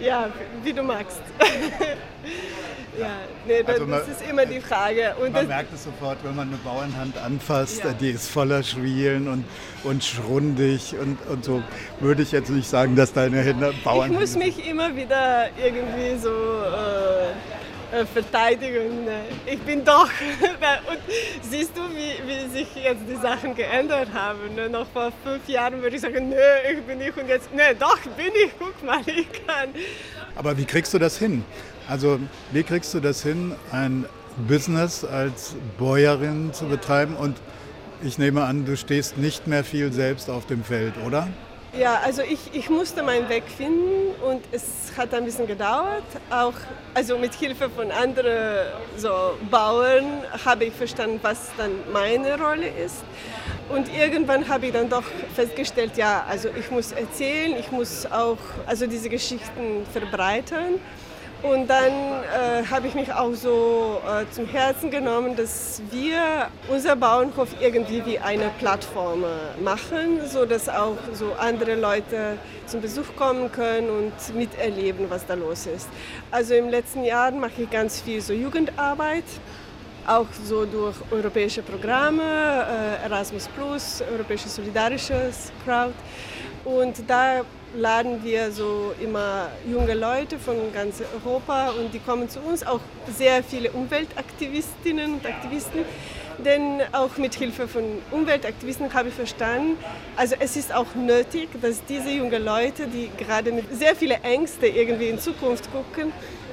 Ja, 0.00 0.28
wie 0.62 0.72
du 0.72 0.82
magst. 0.82 1.20
ja. 2.98 3.06
Nee, 3.48 3.62
das, 3.62 3.74
also 3.74 3.86
man, 3.86 3.98
das 3.98 4.08
ist 4.08 4.30
immer 4.30 4.46
die 4.46 4.60
Frage. 4.60 5.14
Und 5.20 5.32
man 5.32 5.48
merkt 5.48 5.74
es 5.74 5.84
sofort, 5.84 6.18
wenn 6.22 6.36
man 6.36 6.48
eine 6.48 6.56
Bauernhand 6.58 7.18
anfasst, 7.18 7.82
ja. 7.82 7.92
die 7.92 8.10
ist 8.10 8.30
voller 8.30 8.62
Schwielen 8.62 9.26
und, 9.26 9.44
und 9.82 10.04
schrundig 10.04 10.94
und, 11.00 11.18
und 11.28 11.44
so. 11.44 11.64
Würde 11.98 12.22
ich 12.22 12.30
jetzt 12.30 12.50
nicht 12.50 12.68
sagen, 12.68 12.94
dass 12.94 13.12
deine 13.12 13.40
Hände 13.40 13.74
Bauern. 13.82 14.12
Ich 14.12 14.18
muss 14.20 14.36
mich 14.36 14.68
immer 14.68 14.94
wieder 14.94 15.48
irgendwie 15.56 16.16
so 16.18 16.28
äh 16.28 17.32
verteidigen. 18.12 19.08
Ich 19.46 19.60
bin 19.60 19.84
doch. 19.84 20.04
und 20.90 20.98
siehst 21.42 21.76
du, 21.76 21.80
wie, 21.94 22.28
wie 22.28 22.48
sich 22.50 22.68
jetzt 22.76 23.02
die 23.08 23.16
Sachen 23.16 23.54
geändert 23.54 24.08
haben? 24.12 24.38
Noch 24.70 24.86
vor 24.88 25.12
fünf 25.24 25.48
Jahren 25.48 25.80
würde 25.82 25.96
ich 25.96 26.02
sagen, 26.02 26.28
nö, 26.28 26.36
ich 26.70 26.82
bin 26.82 26.98
nicht. 26.98 27.16
Und 27.16 27.28
jetzt, 27.28 27.52
ne, 27.54 27.74
doch 27.78 27.98
bin 28.16 28.32
ich. 28.44 28.50
Guck 28.58 28.82
mal, 28.84 29.00
ich 29.06 29.28
kann. 29.46 29.70
Aber 30.36 30.56
wie 30.56 30.64
kriegst 30.64 30.92
du 30.94 30.98
das 30.98 31.18
hin? 31.18 31.44
Also 31.88 32.20
wie 32.52 32.62
kriegst 32.62 32.92
du 32.92 33.00
das 33.00 33.22
hin, 33.22 33.54
ein 33.72 34.04
Business 34.46 35.04
als 35.04 35.56
Bäuerin 35.78 36.52
zu 36.52 36.66
betreiben? 36.66 37.16
Und 37.16 37.36
ich 38.02 38.18
nehme 38.18 38.44
an, 38.44 38.64
du 38.64 38.76
stehst 38.76 39.18
nicht 39.18 39.46
mehr 39.46 39.64
viel 39.64 39.92
selbst 39.92 40.30
auf 40.30 40.46
dem 40.46 40.62
Feld, 40.62 40.94
oder? 41.04 41.28
Ja, 41.76 42.00
also 42.02 42.22
ich, 42.22 42.38
ich 42.54 42.70
musste 42.70 43.02
meinen 43.02 43.28
Weg 43.28 43.44
finden 43.44 44.14
und 44.22 44.42
es 44.52 44.90
hat 44.96 45.12
ein 45.12 45.24
bisschen 45.24 45.46
gedauert. 45.46 46.02
Auch 46.30 46.54
also 46.94 47.18
mit 47.18 47.34
Hilfe 47.34 47.68
von 47.68 47.92
anderen 47.92 48.66
so 48.96 49.36
Bauern 49.50 50.24
habe 50.44 50.64
ich 50.64 50.74
verstanden, 50.74 51.20
was 51.22 51.50
dann 51.58 51.72
meine 51.92 52.40
Rolle 52.40 52.68
ist. 52.68 53.04
Und 53.68 53.94
irgendwann 53.94 54.48
habe 54.48 54.66
ich 54.66 54.72
dann 54.72 54.88
doch 54.88 55.04
festgestellt, 55.36 55.96
ja, 55.96 56.24
also 56.26 56.48
ich 56.58 56.70
muss 56.70 56.92
erzählen, 56.92 57.54
ich 57.58 57.70
muss 57.70 58.06
auch 58.06 58.38
also 58.66 58.86
diese 58.86 59.10
Geschichten 59.10 59.84
verbreiten. 59.92 60.80
Und 61.42 61.68
dann 61.68 61.92
äh, 61.92 62.66
habe 62.68 62.88
ich 62.88 62.94
mich 62.96 63.12
auch 63.12 63.32
so 63.32 64.00
äh, 64.04 64.24
zum 64.32 64.46
Herzen 64.46 64.90
genommen, 64.90 65.36
dass 65.36 65.80
wir 65.92 66.48
unser 66.68 66.96
Bauernhof 66.96 67.48
irgendwie 67.60 68.04
wie 68.04 68.18
eine 68.18 68.50
Plattform 68.58 69.22
äh, 69.22 69.62
machen, 69.62 70.20
so 70.26 70.44
dass 70.44 70.68
auch 70.68 70.96
so 71.12 71.34
andere 71.38 71.76
Leute 71.76 72.38
zum 72.66 72.80
Besuch 72.80 73.14
kommen 73.14 73.52
können 73.52 73.88
und 73.88 74.34
miterleben, 74.34 75.08
was 75.10 75.26
da 75.26 75.34
los 75.34 75.66
ist. 75.66 75.88
Also 76.32 76.54
im 76.54 76.70
letzten 76.70 77.04
Jahr 77.04 77.30
mache 77.30 77.62
ich 77.62 77.70
ganz 77.70 78.00
viel 78.00 78.20
so 78.20 78.32
Jugendarbeit 78.32 79.24
auch 80.08 80.26
so 80.44 80.64
durch 80.64 80.96
europäische 81.10 81.62
Programme, 81.62 82.22
äh, 82.22 83.04
Erasmus 83.04 83.46
Plus, 83.48 84.02
Europäische 84.10 84.48
Solidarisches 84.48 85.52
Crowd. 85.64 85.94
Und 86.64 86.96
da 87.06 87.42
laden 87.74 88.24
wir 88.24 88.50
so 88.50 88.94
immer 89.00 89.48
junge 89.70 89.94
Leute 89.94 90.38
von 90.38 90.56
ganz 90.72 91.02
Europa 91.14 91.70
und 91.70 91.92
die 91.92 91.98
kommen 91.98 92.28
zu 92.28 92.40
uns, 92.40 92.66
auch 92.66 92.80
sehr 93.16 93.42
viele 93.42 93.70
Umweltaktivistinnen 93.70 95.14
und 95.14 95.26
Aktivisten. 95.26 95.84
Denn 96.44 96.82
auch 96.92 97.16
mit 97.16 97.34
Hilfe 97.34 97.66
von 97.66 97.82
Umweltaktivisten 98.12 98.94
habe 98.94 99.08
ich 99.08 99.14
verstanden, 99.14 99.76
also 100.16 100.36
es 100.38 100.56
ist 100.56 100.72
auch 100.72 100.94
nötig, 100.94 101.48
dass 101.60 101.84
diese 101.84 102.10
jungen 102.10 102.44
Leute, 102.44 102.86
die 102.86 103.10
gerade 103.18 103.50
mit 103.50 103.64
sehr 103.76 103.96
vielen 103.96 104.22
Ängsten 104.22 104.72
irgendwie 104.72 105.08
in 105.08 105.18
Zukunft 105.18 105.68
gucken, 105.72 106.12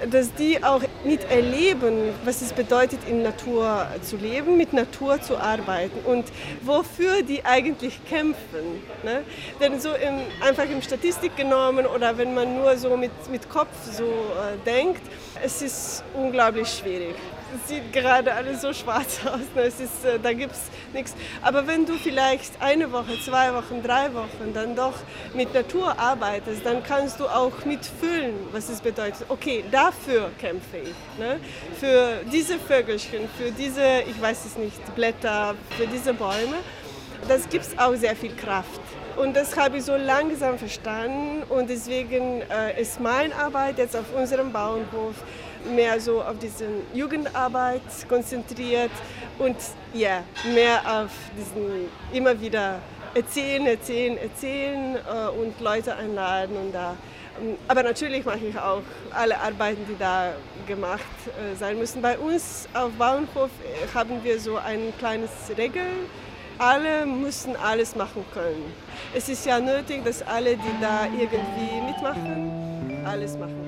dass 0.09 0.33
die 0.33 0.63
auch 0.63 0.81
miterleben, 1.03 2.13
was 2.23 2.41
es 2.41 2.53
bedeutet, 2.53 2.99
in 3.07 3.23
Natur 3.23 3.87
zu 4.01 4.17
leben, 4.17 4.57
mit 4.57 4.73
Natur 4.73 5.21
zu 5.21 5.37
arbeiten 5.37 5.99
und 6.05 6.25
wofür 6.61 7.21
die 7.23 7.45
eigentlich 7.45 7.99
kämpfen. 8.05 8.81
Ne? 9.03 9.23
Denn 9.59 9.79
so 9.79 9.89
im, 9.89 10.19
einfach 10.45 10.65
in 10.65 10.81
Statistik 10.81 11.35
genommen 11.35 11.85
oder 11.85 12.17
wenn 12.17 12.33
man 12.33 12.55
nur 12.55 12.77
so 12.77 12.97
mit, 12.97 13.11
mit 13.31 13.49
Kopf 13.49 13.75
so 13.91 14.03
äh, 14.03 14.57
denkt, 14.65 15.01
es 15.43 15.61
ist 15.61 16.03
unglaublich 16.13 16.67
schwierig 16.67 17.15
sieht 17.67 17.91
gerade 17.93 18.33
alles 18.33 18.61
so 18.61 18.73
schwarz 18.73 19.19
aus. 19.25 19.41
Es 19.55 19.79
ist, 19.79 20.05
äh, 20.05 20.19
da 20.21 20.33
gibt 20.33 20.53
es 20.53 20.61
nichts. 20.93 21.13
Aber 21.41 21.67
wenn 21.67 21.85
du 21.85 21.93
vielleicht 21.93 22.61
eine 22.61 22.91
Woche, 22.91 23.19
zwei 23.23 23.53
Wochen, 23.53 23.81
drei 23.83 24.13
Wochen 24.13 24.53
dann 24.53 24.75
doch 24.75 24.93
mit 25.33 25.53
Natur 25.53 25.97
arbeitest, 25.99 26.65
dann 26.65 26.83
kannst 26.83 27.19
du 27.19 27.27
auch 27.27 27.65
mitfühlen, 27.65 28.33
was 28.51 28.69
es 28.69 28.81
bedeutet. 28.81 29.25
Okay, 29.29 29.63
dafür 29.71 30.31
kämpfe 30.39 30.77
ich. 30.77 31.19
Ne? 31.19 31.39
Für 31.79 32.21
diese 32.31 32.59
Vögelchen, 32.59 33.29
für 33.37 33.51
diese, 33.51 34.01
ich 34.09 34.19
weiß 34.21 34.45
es 34.45 34.57
nicht, 34.57 34.95
Blätter, 34.95 35.55
für 35.77 35.87
diese 35.87 36.13
Bäume. 36.13 36.57
Das 37.27 37.49
gibt 37.49 37.65
es 37.65 37.77
auch 37.77 37.95
sehr 37.95 38.15
viel 38.15 38.35
Kraft. 38.35 38.81
Und 39.15 39.35
das 39.35 39.55
habe 39.57 39.77
ich 39.77 39.85
so 39.85 39.95
langsam 39.95 40.57
verstanden 40.57 41.43
und 41.47 41.69
deswegen 41.69 42.41
äh, 42.41 42.81
ist 42.81 42.99
meine 42.99 43.33
Arbeit 43.33 43.77
jetzt 43.77 43.95
auf 43.95 44.13
unserem 44.13 44.51
Bauernhof 44.51 45.15
mehr 45.73 45.99
so 45.99 46.21
auf 46.21 46.37
diese 46.39 46.65
Jugendarbeit 46.93 47.81
konzentriert 48.07 48.91
und 49.39 49.55
ja, 49.93 50.23
mehr 50.53 50.81
auf 50.85 51.11
diesen 51.37 51.89
immer 52.13 52.39
wieder 52.39 52.79
erzählen, 53.13 53.65
erzählen, 53.65 54.17
erzählen 54.17 54.95
äh, 54.95 55.39
und 55.39 55.59
Leute 55.59 55.95
einladen 55.95 56.55
und 56.57 56.71
da. 56.73 56.95
Ähm, 57.41 57.55
aber 57.67 57.83
natürlich 57.83 58.25
mache 58.25 58.45
ich 58.45 58.57
auch 58.57 58.81
alle 59.11 59.39
Arbeiten, 59.39 59.85
die 59.87 59.97
da 59.97 60.33
gemacht 60.67 61.01
äh, 61.27 61.55
sein 61.55 61.77
müssen. 61.77 62.01
Bei 62.01 62.17
uns 62.17 62.67
auf 62.73 62.91
Bauernhof 62.93 63.49
äh, 63.63 63.93
haben 63.93 64.23
wir 64.23 64.39
so 64.39 64.57
ein 64.57 64.93
kleines 64.99 65.31
Regel. 65.57 65.85
Alle 66.57 67.05
müssen 67.05 67.55
alles 67.57 67.95
machen 67.95 68.25
können. 68.33 68.73
Es 69.13 69.27
ist 69.27 69.45
ja 69.45 69.59
nötig, 69.59 70.05
dass 70.05 70.21
alle, 70.21 70.55
die 70.55 70.81
da 70.81 71.05
irgendwie 71.05 71.81
mitmachen, 71.85 73.05
alles 73.05 73.37
machen 73.37 73.64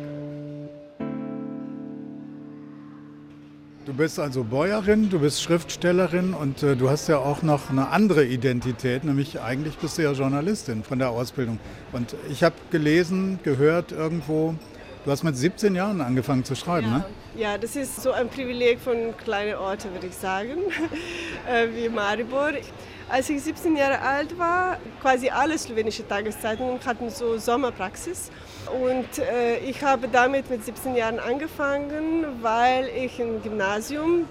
Du 3.88 3.94
bist 3.94 4.20
also 4.20 4.44
Bäuerin, 4.44 5.10
du 5.10 5.18
bist 5.18 5.42
Schriftstellerin 5.42 6.34
und 6.34 6.62
äh, 6.62 6.76
du 6.76 6.90
hast 6.90 7.08
ja 7.08 7.20
auch 7.20 7.42
noch 7.42 7.70
eine 7.70 7.88
andere 7.88 8.26
Identität, 8.26 9.06
nämlich 9.06 9.40
eigentlich 9.40 9.78
bist 9.78 9.98
du 9.98 10.02
ja 10.02 10.12
Journalistin 10.12 10.84
von 10.84 11.00
der 11.00 11.12
Ausbildung. 11.12 11.58
Und 11.94 12.14
ich 12.30 12.44
habe 12.44 12.56
gelesen, 12.70 13.40
gehört 13.44 13.94
irgendwo, 13.94 14.56
du 15.06 15.12
hast 15.12 15.24
mit 15.24 15.38
17 15.38 15.74
Jahren 15.74 16.02
angefangen 16.02 16.44
zu 16.44 16.54
schreiben, 16.54 16.88
ja. 16.88 16.98
ne? 16.98 17.06
Ja, 17.38 17.58
das 17.58 17.78
ist 17.78 18.04
so 18.04 18.12
ein 18.12 18.28
Privileg 18.28 18.82
von 18.82 19.16
kleinen 19.24 19.56
Orten, 19.56 19.94
würde 19.94 20.08
ich 20.08 20.16
sagen, 20.16 20.58
äh, 21.50 21.68
wie 21.74 21.88
Maribor. 21.88 22.52
Als 23.10 23.30
ich 23.30 23.42
17 23.42 23.78
Jahre 23.78 24.02
alt 24.02 24.38
war, 24.38 24.80
quasi 25.02 25.30
alle 25.30 25.58
slowenische 25.58 26.06
Tageszeitungen 26.06 26.78
hatten 26.86 27.10
so 27.10 27.38
Sommerpraxis. 27.38 28.30
Und 28.84 29.20
äh, 29.20 29.60
ich 29.60 29.82
habe 29.82 30.10
damit 30.10 30.50
mit 30.50 30.66
17 30.66 30.94
Jahren 30.94 31.18
angefangen, 31.18 32.26
weil 32.42 32.90
ich 32.90 33.18
im 33.18 33.42
Gymnasium 33.42 34.26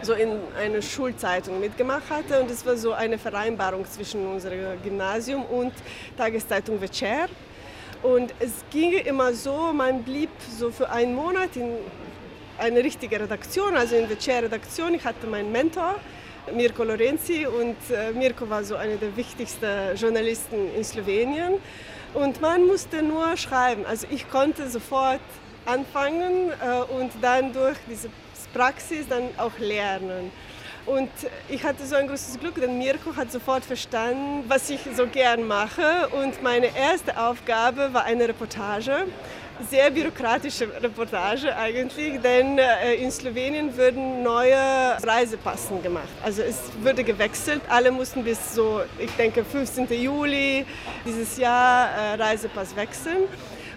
so 0.00 0.14
in 0.14 0.30
einer 0.58 0.80
Schulzeitung 0.80 1.60
mitgemacht 1.60 2.08
hatte 2.08 2.40
und 2.40 2.50
es 2.50 2.64
war 2.64 2.74
so 2.74 2.94
eine 2.94 3.18
Vereinbarung 3.18 3.84
zwischen 3.84 4.26
unserem 4.26 4.82
Gymnasium 4.82 5.44
und 5.44 5.74
Tageszeitung 6.16 6.80
Večer. 6.80 7.28
Und 8.02 8.32
es 8.40 8.64
ging 8.70 8.92
immer 8.92 9.34
so, 9.34 9.74
man 9.74 10.02
blieb 10.04 10.30
so 10.58 10.70
für 10.70 10.88
einen 10.88 11.14
Monat 11.14 11.54
in 11.54 11.74
eine 12.56 12.82
richtige 12.82 13.20
Redaktion, 13.20 13.76
also 13.76 13.94
in 13.94 14.08
Večer-Redaktion. 14.08 14.94
Ich 14.94 15.04
hatte 15.04 15.26
meinen 15.26 15.52
Mentor, 15.52 15.96
Mirko 16.54 16.84
Lorenzi, 16.84 17.46
und 17.46 17.76
äh, 17.90 18.12
Mirko 18.12 18.48
war 18.48 18.64
so 18.64 18.76
einer 18.76 18.96
der 18.96 19.16
wichtigsten 19.16 19.96
Journalisten 19.96 20.74
in 20.76 20.84
Slowenien. 20.84 21.54
Und 22.14 22.40
man 22.40 22.66
musste 22.66 23.02
nur 23.02 23.36
schreiben. 23.36 23.86
Also 23.86 24.06
ich 24.10 24.28
konnte 24.28 24.68
sofort 24.68 25.20
anfangen 25.64 26.50
äh, 26.50 26.92
und 26.92 27.12
dann 27.20 27.52
durch 27.52 27.76
diese 27.88 28.08
Praxis 28.52 29.06
dann 29.08 29.28
auch 29.36 29.56
lernen. 29.58 30.32
Und 30.86 31.10
ich 31.48 31.62
hatte 31.62 31.86
so 31.86 31.94
ein 31.94 32.08
großes 32.08 32.40
Glück, 32.40 32.54
denn 32.56 32.78
Mirko 32.78 33.14
hat 33.14 33.30
sofort 33.30 33.64
verstanden, 33.64 34.44
was 34.48 34.70
ich 34.70 34.80
so 34.96 35.06
gern 35.06 35.46
mache. 35.46 36.08
Und 36.20 36.42
meine 36.42 36.74
erste 36.76 37.20
Aufgabe 37.20 37.90
war 37.92 38.04
eine 38.04 38.26
Reportage 38.28 39.06
sehr 39.68 39.90
bürokratische 39.90 40.68
Reportage 40.82 41.54
eigentlich, 41.56 42.20
denn 42.20 42.58
äh, 42.58 42.94
in 42.94 43.10
Slowenien 43.10 43.76
würden 43.76 44.22
neue 44.22 44.56
Reisepassen 45.02 45.82
gemacht. 45.82 46.08
Also 46.22 46.42
es 46.42 46.70
wurde 46.82 47.04
gewechselt, 47.04 47.62
alle 47.68 47.90
mussten 47.90 48.24
bis 48.24 48.54
so, 48.54 48.82
ich 48.98 49.10
denke 49.12 49.44
15. 49.44 49.88
Juli 49.92 50.64
dieses 51.04 51.36
Jahr 51.36 51.88
äh, 51.90 52.14
Reisepass 52.14 52.74
wechseln. 52.76 53.24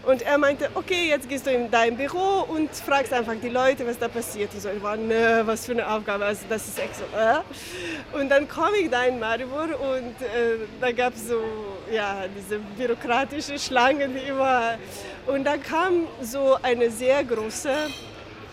Und 0.06 0.22
er 0.22 0.38
meinte, 0.38 0.70
okay, 0.76 1.08
jetzt 1.08 1.30
gehst 1.30 1.46
du 1.46 1.52
in 1.52 1.72
dein 1.72 1.96
Büro 1.96 2.46
und 2.50 2.70
fragst 2.76 3.14
einfach 3.14 3.36
die 3.42 3.48
Leute, 3.48 3.88
was 3.88 3.98
da 3.98 4.10
passiert. 4.10 4.54
Und 4.54 4.62
so, 4.62 4.70
ich 4.70 4.84
war, 4.84 4.98
nö, 4.98 5.44
was 5.46 5.66
für 5.66 5.72
eine 5.72 5.90
Aufgabe, 5.90 6.26
also 6.26 6.42
das 6.50 6.68
ist 6.68 6.78
echt 6.78 6.96
so. 6.98 7.04
Äh? 7.18 8.20
Und 8.20 8.28
dann 8.28 8.48
komme 8.50 8.78
ich 8.82 8.90
da 8.90 9.06
in 9.06 9.18
Maribor 9.18 9.64
und 9.64 10.22
äh, 10.22 10.58
da 10.82 10.92
gab 10.92 11.16
es 11.16 11.30
so, 11.30 11.42
ja, 11.90 12.26
diese 12.38 12.60
bürokratische 12.60 13.58
Schlange, 13.58 14.10
die 14.10 14.28
immer... 14.28 14.78
Und 15.26 15.46
da 15.46 15.56
kam 15.56 16.08
so 16.22 16.58
eine 16.62 16.92
sehr 16.92 17.24
große 17.24 17.74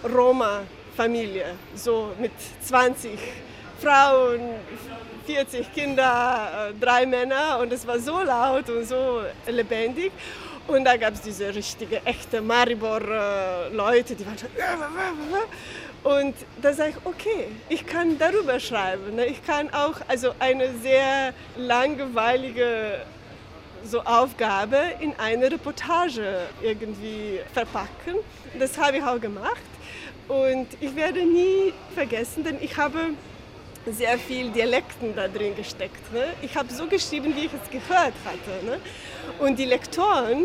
Roma-Familie, 0.04 1.46
so 1.74 2.12
mit 2.20 2.30
20 2.62 3.18
Frauen, 3.80 4.40
40 5.26 5.74
Kinder, 5.74 6.70
äh, 6.70 6.74
drei 6.80 7.06
Männer 7.06 7.58
und 7.60 7.72
es 7.72 7.84
war 7.86 7.98
so 7.98 8.20
laut 8.20 8.68
und 8.68 8.86
so 8.86 9.22
lebendig. 9.48 10.12
Und 10.70 10.85
da 10.85 10.96
gab 10.96 11.14
es 11.14 11.20
diese 11.20 11.52
richtige, 11.52 12.00
echte 12.04 12.40
Maribor-Leute, 12.40 14.14
die 14.14 14.24
waren 14.24 14.38
schon. 14.38 14.50
Und 16.02 16.35
da 16.62 16.72
sage 16.72 16.90
ich, 16.90 16.96
okay, 17.04 17.48
ich 17.68 17.85
kann 17.85 18.16
darüber 18.18 18.61
schreiben. 18.61 19.16
Ne? 19.16 19.26
Ich 19.26 19.44
kann 19.44 19.68
auch 19.74 19.96
also 20.06 20.33
eine 20.38 20.72
sehr 20.78 21.35
langweilige 21.56 23.00
so 23.85 24.00
Aufgabe 24.02 24.78
in 25.00 25.12
eine 25.18 25.50
Reportage 25.50 26.46
irgendwie 26.62 27.40
verpacken. 27.52 28.14
Das 28.56 28.78
habe 28.78 28.98
ich 28.98 29.02
auch 29.02 29.20
gemacht. 29.20 29.61
Und 30.28 30.68
ich 30.80 30.94
werde 30.94 31.24
nie 31.24 31.72
vergessen, 31.94 32.44
denn 32.44 32.59
ich 32.61 32.76
habe 32.76 33.11
sehr 33.87 34.18
viel 34.18 34.50
Dialekten 34.50 35.16
da 35.16 35.26
drin 35.26 35.56
gesteckt. 35.56 36.12
Ne? 36.12 36.26
Ich 36.42 36.56
habe 36.56 36.72
so 36.72 36.87
geschrieben, 36.87 37.35
wie 37.35 37.46
ich 37.46 37.52
es 37.52 37.70
gehört 37.70 38.14
hatte. 38.24 38.64
Ne? 38.64 38.78
Und 39.38 39.59
die 39.59 39.64
Lektoren 39.64 40.45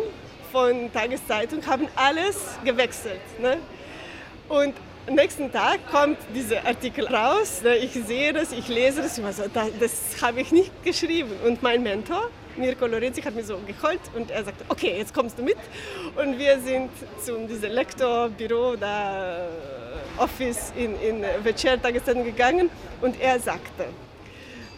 von 0.52 0.92
Tageszeitung 0.94 1.66
haben 1.66 1.88
alles 1.96 2.58
gewechselt. 2.64 3.20
Ne? 3.40 3.58
Und 4.48 4.74
am 5.08 5.16
nächsten 5.16 5.52
Tag 5.52 5.80
kommt 5.92 6.18
dieser 6.34 6.66
Artikel 6.66 7.08
raus. 7.08 7.62
Ne? 7.64 7.76
Ich 7.78 7.94
sehe 7.94 8.34
das, 8.34 8.52
ich 8.52 8.68
lese 8.68 9.02
das. 9.02 9.18
Ich 9.18 9.26
so, 9.36 9.44
das, 9.54 9.68
das 9.80 10.22
habe 10.22 10.42
ich 10.42 10.52
nicht 10.52 10.72
geschrieben. 10.84 11.32
Und 11.46 11.62
mein 11.62 11.84
Mentor, 11.84 12.30
Mirko 12.56 12.88
Lorenzi, 12.88 13.22
hat 13.22 13.36
mir 13.36 13.44
so 13.44 13.58
geholt 13.68 14.00
und 14.16 14.32
er 14.32 14.44
sagte, 14.44 14.64
okay, 14.70 14.96
jetzt 14.98 15.14
kommst 15.14 15.38
du 15.38 15.44
mit. 15.44 15.58
Und 16.16 16.40
wir 16.40 16.60
sind 16.60 16.90
zu 17.24 17.46
diesem 17.48 17.72
Lektorbüro 17.72 18.76
da 18.78 19.48
Office 20.18 20.72
in, 20.76 21.00
in 21.02 21.24
Večer-Tageszeitung 21.44 22.24
gegangen 22.24 22.70
und 23.02 23.20
er 23.20 23.40
sagte, 23.40 23.86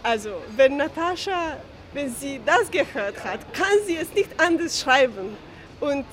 also 0.04 0.42
wenn 0.56 0.78
Natascha, 0.78 1.58
wenn 1.94 2.14
sie 2.14 2.42
das 2.46 2.70
gehört 2.72 3.24
hat, 3.24 3.54
kann 3.54 3.78
sie 3.86 3.98
es 3.98 4.14
nicht 4.14 4.30
anders 4.40 4.80
schreiben. 4.80 5.36
Und 5.80 6.06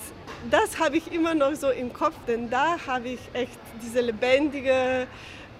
das 0.50 0.78
habe 0.78 0.96
ich 0.96 1.12
immer 1.12 1.34
noch 1.34 1.54
so 1.54 1.70
im 1.70 1.92
Kopf, 1.92 2.14
denn 2.26 2.50
da 2.50 2.76
habe 2.86 3.08
ich 3.08 3.20
echt 3.32 3.58
diese 3.82 4.00
lebendige, 4.00 5.06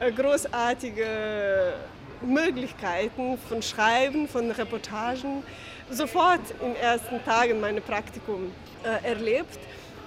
äh, 0.01 0.13
großartige 0.13 1.75
Möglichkeiten 2.23 3.39
von 3.49 3.63
Schreiben, 3.63 4.29
von 4.29 4.51
Reportagen 4.51 5.43
sofort 5.91 6.41
in 6.61 6.75
den 6.75 6.77
ersten 6.77 7.23
Tagen 7.25 7.61
meines 7.61 7.85
Praktikums 7.85 8.51
äh, 8.83 9.07
erlebt. 9.07 9.59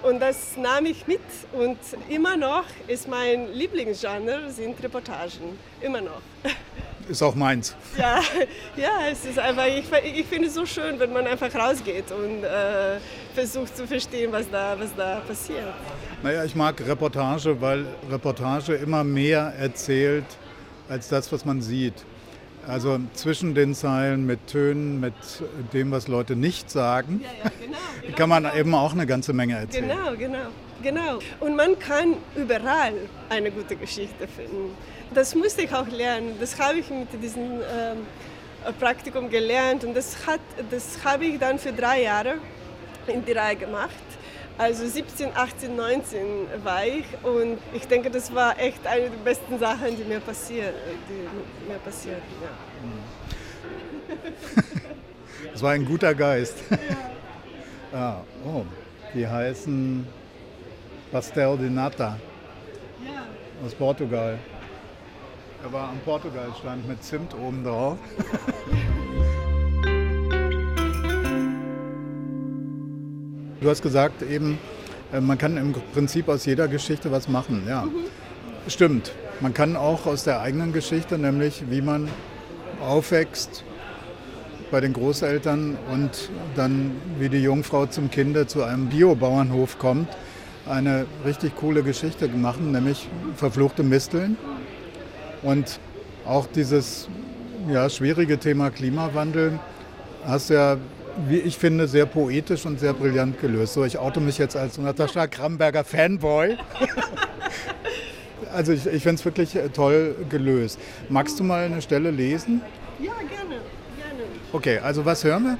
Und 0.02 0.20
das 0.20 0.56
nahm 0.56 0.86
ich 0.86 1.06
mit 1.08 1.20
und 1.52 1.78
immer 2.08 2.36
noch 2.36 2.64
ist 2.86 3.08
mein 3.08 3.52
Lieblingsgenre 3.52 4.50
sind 4.50 4.80
Reportagen. 4.82 5.58
Immer 5.80 6.00
noch. 6.00 6.22
Ist 7.08 7.22
auch 7.22 7.34
meins. 7.34 7.74
Ja, 7.96 8.20
ja 8.76 9.08
es 9.10 9.24
ist 9.24 9.38
einfach, 9.38 9.66
ich, 9.66 9.84
ich 10.14 10.26
finde 10.26 10.48
es 10.48 10.54
so 10.54 10.66
schön, 10.66 10.98
wenn 11.00 11.12
man 11.12 11.26
einfach 11.26 11.54
rausgeht 11.54 12.12
und 12.12 12.44
äh, 12.44 12.98
versucht 13.34 13.76
zu 13.76 13.86
verstehen, 13.86 14.30
was 14.30 14.50
da, 14.50 14.76
was 14.78 14.94
da 14.94 15.20
passiert. 15.20 15.72
Naja, 16.22 16.44
ich 16.44 16.54
mag 16.54 16.80
Reportage, 16.86 17.60
weil 17.60 17.86
Reportage 18.10 18.74
immer 18.74 19.04
mehr 19.04 19.54
erzählt 19.58 20.26
als 20.88 21.08
das, 21.08 21.32
was 21.32 21.44
man 21.44 21.62
sieht. 21.62 21.94
Also 22.66 23.00
zwischen 23.14 23.54
den 23.54 23.74
Zeilen 23.74 24.26
mit 24.26 24.46
Tönen, 24.46 25.00
mit 25.00 25.14
dem, 25.72 25.90
was 25.90 26.06
Leute 26.06 26.36
nicht 26.36 26.70
sagen, 26.70 27.22
ja, 27.24 27.30
ja, 27.44 27.50
genau, 27.58 27.78
genau, 28.02 28.16
kann 28.16 28.28
man 28.28 28.50
eben 28.54 28.74
auch 28.74 28.92
eine 28.92 29.06
ganze 29.06 29.32
Menge 29.32 29.56
erzählen. 29.56 29.88
Genau, 29.88 30.14
genau, 30.14 30.48
genau. 30.82 31.18
Und 31.40 31.56
man 31.56 31.78
kann 31.78 32.14
überall 32.36 32.92
eine 33.30 33.50
gute 33.50 33.74
Geschichte 33.74 34.28
finden. 34.28 34.76
Das 35.14 35.34
musste 35.34 35.62
ich 35.62 35.72
auch 35.72 35.88
lernen. 35.88 36.36
Das 36.38 36.58
habe 36.58 36.78
ich 36.78 36.90
mit 36.90 37.08
diesem 37.22 37.60
ähm, 37.60 38.06
Praktikum 38.78 39.30
gelernt 39.30 39.84
und 39.84 39.94
das, 39.94 40.16
das 40.70 41.04
habe 41.04 41.24
ich 41.24 41.38
dann 41.38 41.58
für 41.58 41.72
drei 41.72 42.02
Jahre 42.02 42.34
in 43.06 43.24
die 43.24 43.32
Reihe 43.32 43.56
gemacht. 43.56 43.94
Also 44.58 44.86
17, 44.86 45.30
18, 45.34 45.76
19 45.76 46.26
war 46.64 46.84
ich 46.84 47.04
und 47.22 47.58
ich 47.72 47.86
denke, 47.86 48.10
das 48.10 48.34
war 48.34 48.58
echt 48.58 48.84
eine 48.86 49.08
der 49.08 49.16
besten 49.18 49.56
Sachen, 49.58 49.96
die 49.96 50.02
mir 50.02 50.18
passiert, 50.18 50.74
die 51.08 51.68
mir 51.70 51.78
passiert. 51.78 52.22
Ja. 52.42 52.48
Das 55.52 55.62
war 55.62 55.70
ein 55.72 55.84
guter 55.84 56.14
Geist. 56.14 56.56
Ja. 57.92 57.98
ah, 57.98 58.24
oh, 58.44 58.64
die 59.14 59.26
heißen 59.26 60.06
Pastel 61.12 61.56
de 61.56 61.70
Nata 61.70 62.18
ja. 63.04 63.24
aus 63.64 63.74
Portugal. 63.74 64.38
Er 65.60 65.72
war 65.72 65.88
am 65.88 65.98
Portugalstand 66.04 66.86
mit 66.86 67.02
Zimt 67.02 67.34
oben 67.34 67.64
drauf. 67.64 67.98
Du 73.60 73.68
hast 73.68 73.82
gesagt 73.82 74.22
eben, 74.22 74.56
äh, 75.12 75.20
man 75.20 75.36
kann 75.36 75.56
im 75.56 75.74
Prinzip 75.92 76.28
aus 76.28 76.46
jeder 76.46 76.68
Geschichte 76.68 77.10
was 77.10 77.28
machen. 77.28 77.64
Ja, 77.68 77.82
mhm. 77.82 77.90
stimmt. 78.68 79.12
Man 79.40 79.52
kann 79.52 79.74
auch 79.74 80.06
aus 80.06 80.22
der 80.22 80.40
eigenen 80.40 80.72
Geschichte, 80.72 81.18
nämlich 81.18 81.64
wie 81.68 81.82
man 81.82 82.08
aufwächst 82.80 83.64
bei 84.70 84.80
den 84.80 84.92
Großeltern 84.92 85.76
und 85.92 86.30
dann 86.54 86.92
wie 87.18 87.28
die 87.28 87.42
Jungfrau 87.42 87.86
zum 87.86 88.10
Kinde 88.10 88.46
zu 88.46 88.62
einem 88.62 88.88
Biobauernhof 88.88 89.78
kommt, 89.78 90.08
eine 90.68 91.06
richtig 91.24 91.56
coole 91.56 91.82
Geschichte 91.82 92.28
machen, 92.28 92.70
nämlich 92.70 93.08
verfluchte 93.34 93.82
Misteln. 93.82 94.36
Und 95.42 95.80
auch 96.26 96.46
dieses 96.46 97.08
ja, 97.68 97.88
schwierige 97.88 98.38
Thema 98.38 98.70
Klimawandel 98.70 99.58
hast 100.24 100.50
du 100.50 100.54
ja 100.54 100.76
wie 101.26 101.38
ich 101.38 101.58
finde, 101.58 101.88
sehr 101.88 102.06
poetisch 102.06 102.64
und 102.64 102.78
sehr 102.78 102.92
brillant 102.92 103.40
gelöst. 103.40 103.74
So, 103.74 103.84
ich 103.84 103.98
oute 103.98 104.20
mich 104.20 104.38
jetzt 104.38 104.56
als 104.56 104.78
Natascha 104.78 105.26
Kramberger 105.26 105.84
Fanboy. 105.84 106.56
also 108.52 108.72
ich, 108.72 108.86
ich 108.86 109.02
finde 109.02 109.16
es 109.16 109.24
wirklich 109.24 109.56
äh, 109.56 109.68
toll 109.68 110.14
gelöst. 110.28 110.78
Magst 111.08 111.40
du 111.40 111.44
mal 111.44 111.64
eine 111.64 111.82
Stelle 111.82 112.10
lesen? 112.10 112.62
Ja, 113.00 113.12
gerne, 113.14 113.60
gerne. 113.96 114.22
Okay, 114.52 114.78
also 114.78 115.04
was 115.04 115.24
hören 115.24 115.44
wir? 115.44 115.58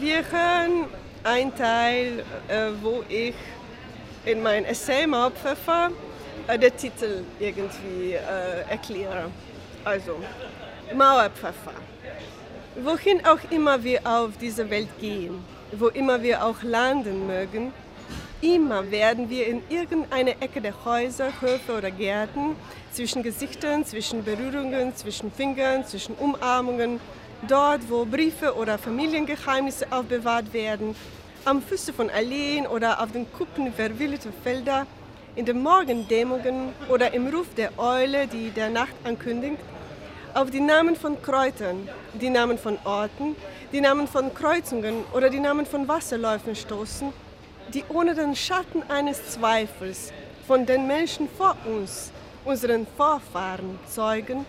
Wir 0.00 0.16
hören 0.16 0.86
einen 1.22 1.54
Teil, 1.54 2.24
äh, 2.48 2.70
wo 2.82 3.02
ich 3.08 3.34
in 4.24 4.42
mein 4.42 4.64
Essay 4.64 5.06
Maupfeffer 5.06 5.90
äh, 5.90 6.13
den 6.48 6.76
Titel 6.76 7.24
irgendwie 7.38 8.12
äh, 8.12 8.70
erkläre. 8.70 9.30
Also, 9.84 10.16
Mauerpfeffer. 10.94 11.72
Wohin 12.82 13.24
auch 13.24 13.38
immer 13.50 13.82
wir 13.82 14.00
auf 14.04 14.36
dieser 14.38 14.68
Welt 14.68 14.88
gehen, 15.00 15.44
wo 15.72 15.88
immer 15.88 16.22
wir 16.22 16.44
auch 16.44 16.62
landen 16.62 17.26
mögen, 17.26 17.72
immer 18.40 18.90
werden 18.90 19.30
wir 19.30 19.46
in 19.46 19.62
irgendeiner 19.68 20.32
Ecke 20.40 20.60
der 20.60 20.84
Häuser, 20.84 21.30
Höfe 21.40 21.78
oder 21.78 21.90
Gärten 21.90 22.56
zwischen 22.92 23.22
Gesichtern, 23.22 23.84
zwischen 23.84 24.24
Berührungen, 24.24 24.94
zwischen 24.96 25.32
Fingern, 25.32 25.86
zwischen 25.86 26.14
Umarmungen, 26.16 27.00
dort, 27.48 27.80
wo 27.88 28.04
Briefe 28.04 28.54
oder 28.54 28.76
Familiengeheimnisse 28.76 29.86
aufbewahrt 29.90 30.52
werden, 30.52 30.94
am 31.44 31.62
Füße 31.62 31.92
von 31.92 32.10
Alleen 32.10 32.66
oder 32.66 33.02
auf 33.02 33.12
den 33.12 33.30
Kuppen 33.32 33.72
verwilderter 33.72 34.30
Felder, 34.42 34.86
in 35.36 35.44
den 35.44 35.62
Morgendämmerungen 35.62 36.72
oder 36.88 37.12
im 37.12 37.26
Ruf 37.26 37.46
der 37.56 37.76
Eule, 37.78 38.26
die 38.26 38.50
der 38.50 38.70
Nacht 38.70 38.94
ankündigt, 39.04 39.58
auf 40.34 40.50
die 40.50 40.60
Namen 40.60 40.96
von 40.96 41.20
Kräutern, 41.22 41.88
die 42.14 42.30
Namen 42.30 42.58
von 42.58 42.78
Orten, 42.84 43.36
die 43.72 43.80
Namen 43.80 44.06
von 44.08 44.32
Kreuzungen 44.34 45.04
oder 45.12 45.30
die 45.30 45.40
Namen 45.40 45.66
von 45.66 45.86
Wasserläufen 45.88 46.54
stoßen, 46.54 47.12
die 47.72 47.84
ohne 47.88 48.14
den 48.14 48.36
Schatten 48.36 48.82
eines 48.88 49.30
Zweifels 49.30 50.12
von 50.46 50.66
den 50.66 50.86
Menschen 50.86 51.28
vor 51.36 51.56
uns, 51.64 52.12
unseren 52.44 52.86
Vorfahren, 52.96 53.78
zeugen, 53.88 54.44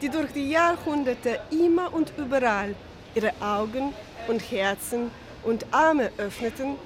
die 0.00 0.08
durch 0.08 0.32
die 0.32 0.50
Jahrhunderte 0.50 1.40
immer 1.50 1.92
und 1.92 2.12
überall 2.16 2.74
ihre 3.14 3.32
Augen 3.40 3.92
und 4.28 4.40
Herzen 4.50 5.10
und 5.44 5.66
Arme 5.72 6.10
öffneten, 6.16 6.76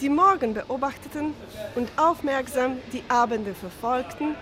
die 0.00 0.08
Morgen 0.08 0.54
beobachteten 0.54 1.34
und 1.74 1.90
aufmerksam 1.96 2.78
die 2.92 3.02
Abende 3.08 3.54
verfolgten 3.54 4.34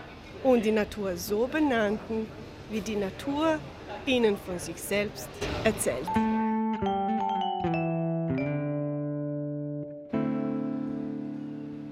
und 0.45 0.65
die 0.65 0.71
Natur 0.71 1.17
so 1.17 1.49
benannten, 1.49 2.27
wie 2.71 2.81
die 2.81 2.97
Natur 2.97 3.59
ihnen 4.07 4.37
von 4.47 4.59
sich 4.59 4.81
selbst 4.81 5.29
erzählt. 5.65 6.07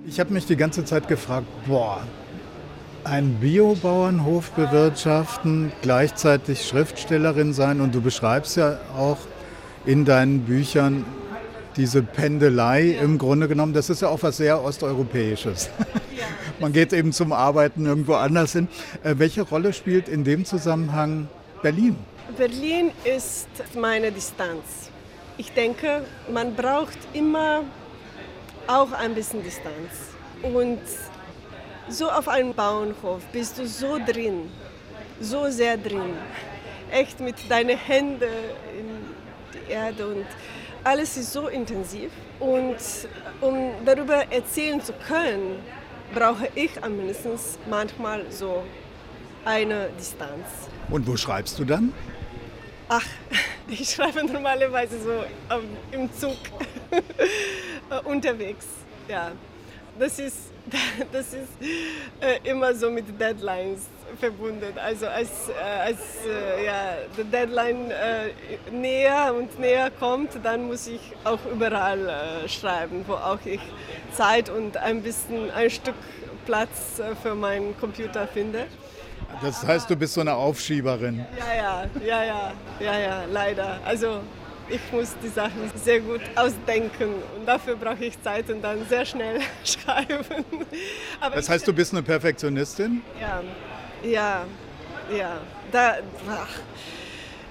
Ich 0.07 0.21
habe 0.21 0.33
mich 0.33 0.47
die 0.47 0.57
ganze 0.57 0.85
Zeit 0.85 1.09
gefragt, 1.09 1.47
boah, 1.67 2.01
ein 3.03 3.35
Biobauernhof 3.41 4.51
bewirtschaften, 4.53 5.73
gleichzeitig 5.83 6.67
Schriftstellerin 6.67 7.53
sein 7.53 7.81
und 7.81 7.95
du 7.95 8.01
beschreibst 8.01 8.57
ja 8.57 8.79
auch 8.97 9.19
in 9.85 10.05
deinen 10.05 10.41
Büchern 10.41 11.05
diese 11.77 12.03
Pendelei 12.03 12.97
im 13.01 13.19
Grunde 13.19 13.49
genommen, 13.49 13.73
das 13.73 13.91
ist 13.91 14.03
ja 14.03 14.09
auch 14.09 14.23
was 14.23 14.39
sehr 14.39 14.63
Osteuropäisches. 14.63 15.71
Man 16.61 16.73
geht 16.73 16.93
eben 16.93 17.13
zum 17.13 17.33
Arbeiten 17.33 17.85
irgendwo 17.85 18.15
anders 18.15 18.53
hin. 18.53 18.69
Äh, 19.03 19.15
welche 19.19 19.43
Rolle 19.43 19.73
spielt 19.73 20.09
in 20.09 20.25
dem 20.25 20.45
Zusammenhang 20.45 21.29
Berlin? 21.63 21.97
Berlin 22.37 22.93
ist 23.05 23.49
meine 23.75 24.11
Distanz. 24.11 24.91
Ich 25.39 25.53
denke, 25.53 26.03
man 26.33 26.55
braucht 26.55 26.97
immer 27.13 27.63
auch 28.67 28.93
ein 28.93 29.15
bisschen 29.15 29.43
Distanz. 29.43 30.15
Und 30.43 30.81
so 31.89 32.11
auf 32.11 32.27
einem 32.27 32.55
Bauernhof 32.55 33.23
bist 33.33 33.59
du 33.59 33.67
so 33.67 33.99
drin, 33.99 34.49
so 35.21 35.49
sehr 35.51 35.77
drin. 35.77 36.15
Echt 36.91 37.21
mit 37.21 37.37
deinen 37.51 37.77
Händen 37.77 38.25
in 38.79 38.89
die 39.53 39.73
Erde 39.73 40.07
und 40.07 40.27
alles 40.87 41.17
ist 41.17 41.33
so 41.33 41.49
intensiv. 41.49 42.13
Und 42.39 42.77
um 43.41 43.73
darüber 43.85 44.31
erzählen 44.31 44.81
zu 44.81 44.93
können, 44.93 45.59
brauche 46.15 46.49
ich 46.55 46.71
am 46.83 46.97
mindestens 46.97 47.59
manchmal 47.69 48.31
so 48.31 48.63
eine 49.45 49.91
Distanz. 49.99 50.47
Und 50.89 51.07
wo 51.07 51.17
schreibst 51.17 51.59
du 51.59 51.65
dann? 51.65 51.93
Ach, 52.89 53.05
ich 53.69 53.91
schreibe 53.91 54.25
normalerweise 54.25 55.01
so 55.01 55.25
ähm, 55.55 55.77
im 55.91 56.13
Zug 56.13 56.37
unterwegs. 58.05 58.67
Ja, 59.09 59.33
das 59.99 60.21
ist, 60.21 60.37
das 61.13 61.35
ist 61.35 61.51
äh, 62.21 62.49
immer 62.49 62.73
so 62.75 62.91
mit 62.91 63.21
Deadlines 63.21 63.87
verbunden. 64.19 64.79
Also 64.83 65.07
als, 65.07 65.49
äh, 65.49 65.53
als 65.63 65.99
äh, 66.27 66.65
ja, 66.65 66.97
die 67.17 67.25
Deadline 67.25 67.91
äh, 67.91 68.71
näher 68.71 69.35
und 69.37 69.59
näher 69.59 69.91
kommt, 69.91 70.31
dann 70.43 70.67
muss 70.67 70.87
ich 70.87 71.01
auch 71.25 71.39
überall 71.51 72.09
äh, 72.09 72.49
schreiben, 72.49 73.05
wo 73.07 73.15
auch 73.15 73.45
ich 73.45 73.61
Zeit 74.13 74.49
und 74.49 74.77
ein 74.77 75.03
bisschen 75.03 75.51
ein 75.51 75.71
Stück 75.71 75.95
Platz 76.47 76.99
äh, 76.99 77.15
für 77.17 77.35
meinen 77.35 77.79
Computer 77.79 78.27
finde. 78.27 78.67
Das 79.43 79.67
heißt, 79.67 79.91
du 79.91 79.97
bist 79.97 80.15
so 80.15 80.21
eine 80.21 80.35
Aufschieberin. 80.35 81.27
Ja, 81.37 81.55
ja, 81.55 81.85
ja, 82.07 82.25
ja, 82.25 82.53
ja, 82.81 82.99
ja, 82.99 83.25
leider. 83.31 83.81
Also 83.85 84.21
ich 84.69 84.81
muss 84.93 85.15
die 85.23 85.29
Sachen 85.29 85.71
sehr 85.75 86.01
gut 86.01 86.21
ausdenken 86.35 87.15
und 87.37 87.47
dafür 87.47 87.77
brauche 87.77 88.05
ich 88.05 88.21
Zeit 88.23 88.49
und 88.51 88.63
dann 88.63 88.87
sehr 88.89 89.05
schnell 89.05 89.41
schreiben. 89.65 90.25
Aber 91.21 91.37
das 91.37 91.49
heißt, 91.49 91.67
du 91.67 91.73
bist 91.73 91.93
eine 91.93 92.03
Perfektionistin? 92.03 93.03
Ja, 93.21 93.43
ja, 94.07 94.47
ja. 95.17 95.41
Da, 95.73 95.97
ach. 96.29 96.61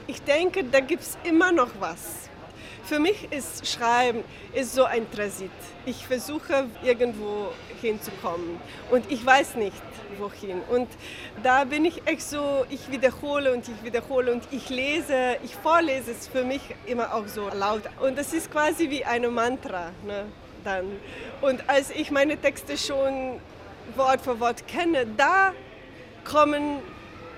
Ich 0.07 0.21
denke, 0.21 0.63
da 0.63 0.79
gibt 0.79 1.01
es 1.01 1.17
immer 1.23 1.51
noch 1.51 1.71
was. 1.79 2.29
Für 2.83 2.99
mich 2.99 3.31
ist 3.31 3.67
Schreiben 3.67 4.23
ist 4.53 4.75
so 4.75 4.83
ein 4.83 5.09
Transit. 5.11 5.49
Ich 5.87 6.05
versuche 6.05 6.67
irgendwo 6.83 7.51
hinzukommen 7.81 8.59
und 8.91 9.11
ich 9.11 9.25
weiß 9.25 9.55
nicht 9.55 9.81
wohin. 10.19 10.61
Und 10.69 10.87
da 11.41 11.63
bin 11.63 11.83
ich 11.85 12.05
echt 12.05 12.21
so, 12.21 12.63
ich 12.69 12.91
wiederhole 12.91 13.51
und 13.53 13.67
ich 13.67 13.83
wiederhole 13.83 14.31
und 14.31 14.43
ich 14.51 14.69
lese, 14.69 15.37
ich 15.43 15.55
vorlese 15.55 16.11
es 16.11 16.27
für 16.27 16.43
mich 16.43 16.61
immer 16.85 17.15
auch 17.15 17.27
so 17.27 17.49
laut. 17.49 17.81
Und 17.99 18.17
das 18.19 18.33
ist 18.33 18.51
quasi 18.51 18.91
wie 18.91 19.03
eine 19.03 19.29
Mantra. 19.29 19.91
Ne, 20.05 20.25
dann. 20.63 20.85
Und 21.41 21.67
als 21.67 21.89
ich 21.89 22.11
meine 22.11 22.37
Texte 22.37 22.77
schon 22.77 23.39
Wort 23.95 24.21
für 24.21 24.39
Wort 24.39 24.67
kenne, 24.67 25.07
da 25.17 25.53
kommen 26.25 26.79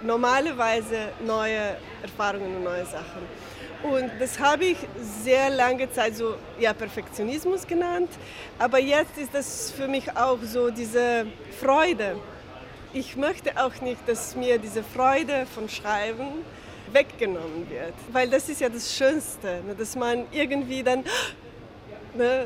normalerweise 0.01 1.09
neue 1.25 1.77
Erfahrungen 2.01 2.55
und 2.55 2.63
neue 2.63 2.85
Sachen. 2.85 3.21
Und 3.83 4.11
das 4.19 4.39
habe 4.39 4.65
ich 4.65 4.77
sehr 5.23 5.51
lange 5.51 5.91
Zeit 5.91 6.15
so 6.15 6.35
ja, 6.59 6.73
Perfektionismus 6.73 7.67
genannt. 7.67 8.09
Aber 8.57 8.79
jetzt 8.79 9.17
ist 9.17 9.33
das 9.33 9.71
für 9.71 9.87
mich 9.87 10.15
auch 10.17 10.39
so 10.43 10.71
diese 10.71 11.27
Freude. 11.61 12.15
Ich 12.93 13.15
möchte 13.15 13.51
auch 13.63 13.79
nicht, 13.81 13.99
dass 14.07 14.35
mir 14.35 14.57
diese 14.57 14.83
Freude 14.83 15.45
von 15.53 15.69
Schreiben 15.69 16.43
weggenommen 16.91 17.69
wird. 17.69 17.93
Weil 18.11 18.29
das 18.29 18.49
ist 18.49 18.61
ja 18.61 18.69
das 18.69 18.95
Schönste, 18.95 19.61
ne, 19.67 19.75
dass 19.77 19.95
man 19.95 20.25
irgendwie 20.31 20.81
dann 20.81 21.03
ne, 22.15 22.45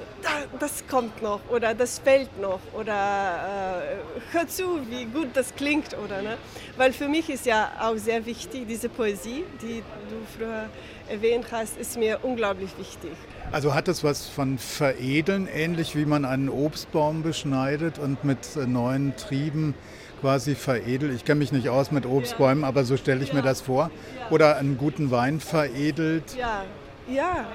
das 0.59 0.83
kommt 0.87 1.21
noch 1.21 1.41
oder 1.49 1.73
das 1.73 1.99
fällt 1.99 2.39
noch 2.39 2.59
oder 2.73 2.93
äh, 2.93 4.33
hör 4.33 4.47
zu, 4.47 4.79
wie 4.89 5.05
gut 5.05 5.29
das 5.33 5.55
klingt 5.55 5.95
oder 6.03 6.21
ne? 6.21 6.37
Weil 6.77 6.93
für 6.93 7.07
mich 7.07 7.29
ist 7.29 7.45
ja 7.45 7.71
auch 7.79 7.97
sehr 7.97 8.25
wichtig 8.25 8.65
diese 8.67 8.89
Poesie, 8.89 9.43
die 9.61 9.83
du 10.09 10.37
früher 10.37 10.69
erwähnt 11.09 11.45
hast, 11.51 11.77
ist 11.77 11.97
mir 11.97 12.19
unglaublich 12.23 12.71
wichtig. 12.77 13.11
Also 13.51 13.73
hat 13.73 13.87
es 13.87 14.03
was 14.03 14.27
von 14.27 14.57
Veredeln, 14.57 15.47
ähnlich 15.47 15.95
wie 15.95 16.05
man 16.05 16.23
einen 16.25 16.49
Obstbaum 16.49 17.21
beschneidet 17.21 17.99
und 17.99 18.23
mit 18.23 18.55
äh, 18.55 18.65
neuen 18.65 19.15
Trieben 19.17 19.75
quasi 20.21 20.55
veredelt. 20.55 21.13
Ich 21.13 21.25
kenne 21.25 21.39
mich 21.39 21.51
nicht 21.51 21.67
aus 21.67 21.91
mit 21.91 22.05
Obstbäumen, 22.05 22.63
aber 22.63 22.85
so 22.85 22.95
stelle 22.95 23.23
ich 23.23 23.29
ja. 23.29 23.35
mir 23.35 23.41
das 23.41 23.59
vor. 23.59 23.91
Oder 24.29 24.57
einen 24.57 24.77
guten 24.77 25.11
Wein 25.11 25.39
veredelt. 25.39 26.35
Ja, 26.37 26.63
ja, 27.09 27.47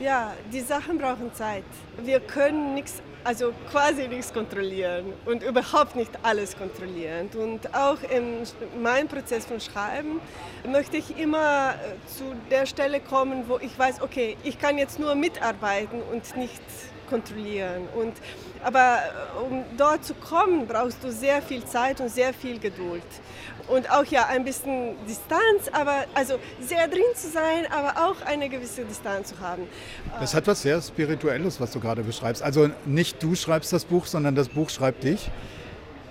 ja, 0.00 0.34
die 0.52 0.60
Sachen 0.60 0.98
brauchen 0.98 1.32
Zeit. 1.34 1.64
Wir 2.02 2.20
können 2.20 2.74
nichts, 2.74 3.02
also 3.24 3.52
quasi 3.70 4.08
nichts 4.08 4.32
kontrollieren 4.32 5.12
und 5.24 5.42
überhaupt 5.42 5.96
nicht 5.96 6.10
alles 6.22 6.56
kontrollieren. 6.56 7.28
Und 7.34 7.74
auch 7.74 7.98
in 8.02 8.46
meinem 8.82 9.08
Prozess 9.08 9.46
von 9.46 9.60
Schreiben 9.60 10.20
möchte 10.68 10.96
ich 10.96 11.18
immer 11.18 11.74
äh, 11.74 12.08
zu 12.08 12.24
der 12.50 12.66
Stelle 12.66 13.00
kommen, 13.00 13.44
wo 13.48 13.58
ich 13.58 13.76
weiß, 13.78 14.02
okay, 14.02 14.36
ich 14.44 14.58
kann 14.58 14.78
jetzt 14.78 14.98
nur 14.98 15.14
mitarbeiten 15.14 16.02
und 16.12 16.36
nicht 16.36 16.62
kontrollieren. 17.08 17.88
Und, 17.94 18.14
aber 18.62 18.98
äh, 18.98 19.44
um 19.44 19.64
dort 19.76 20.04
zu 20.04 20.14
kommen, 20.14 20.66
brauchst 20.66 21.02
du 21.02 21.10
sehr 21.10 21.40
viel 21.40 21.64
Zeit 21.64 22.00
und 22.00 22.10
sehr 22.10 22.34
viel 22.34 22.58
Geduld 22.58 23.02
und 23.68 23.90
auch 23.90 24.04
ja 24.04 24.26
ein 24.26 24.44
bisschen 24.44 24.94
Distanz, 25.08 25.68
aber 25.72 26.04
also 26.14 26.38
sehr 26.60 26.88
drin 26.88 27.02
zu 27.14 27.28
sein, 27.28 27.66
aber 27.70 28.08
auch 28.08 28.16
eine 28.26 28.48
gewisse 28.48 28.84
Distanz 28.84 29.28
zu 29.28 29.40
haben. 29.40 29.62
Das 30.20 30.34
hat 30.34 30.46
was 30.46 30.62
sehr 30.62 30.80
Spirituelles, 30.80 31.60
was 31.60 31.72
du 31.72 31.80
gerade 31.80 32.02
beschreibst. 32.02 32.42
Also 32.42 32.70
nicht 32.84 33.22
du 33.22 33.34
schreibst 33.34 33.72
das 33.72 33.84
Buch, 33.84 34.06
sondern 34.06 34.34
das 34.34 34.48
Buch 34.48 34.70
schreibt 34.70 35.04
dich. 35.04 35.30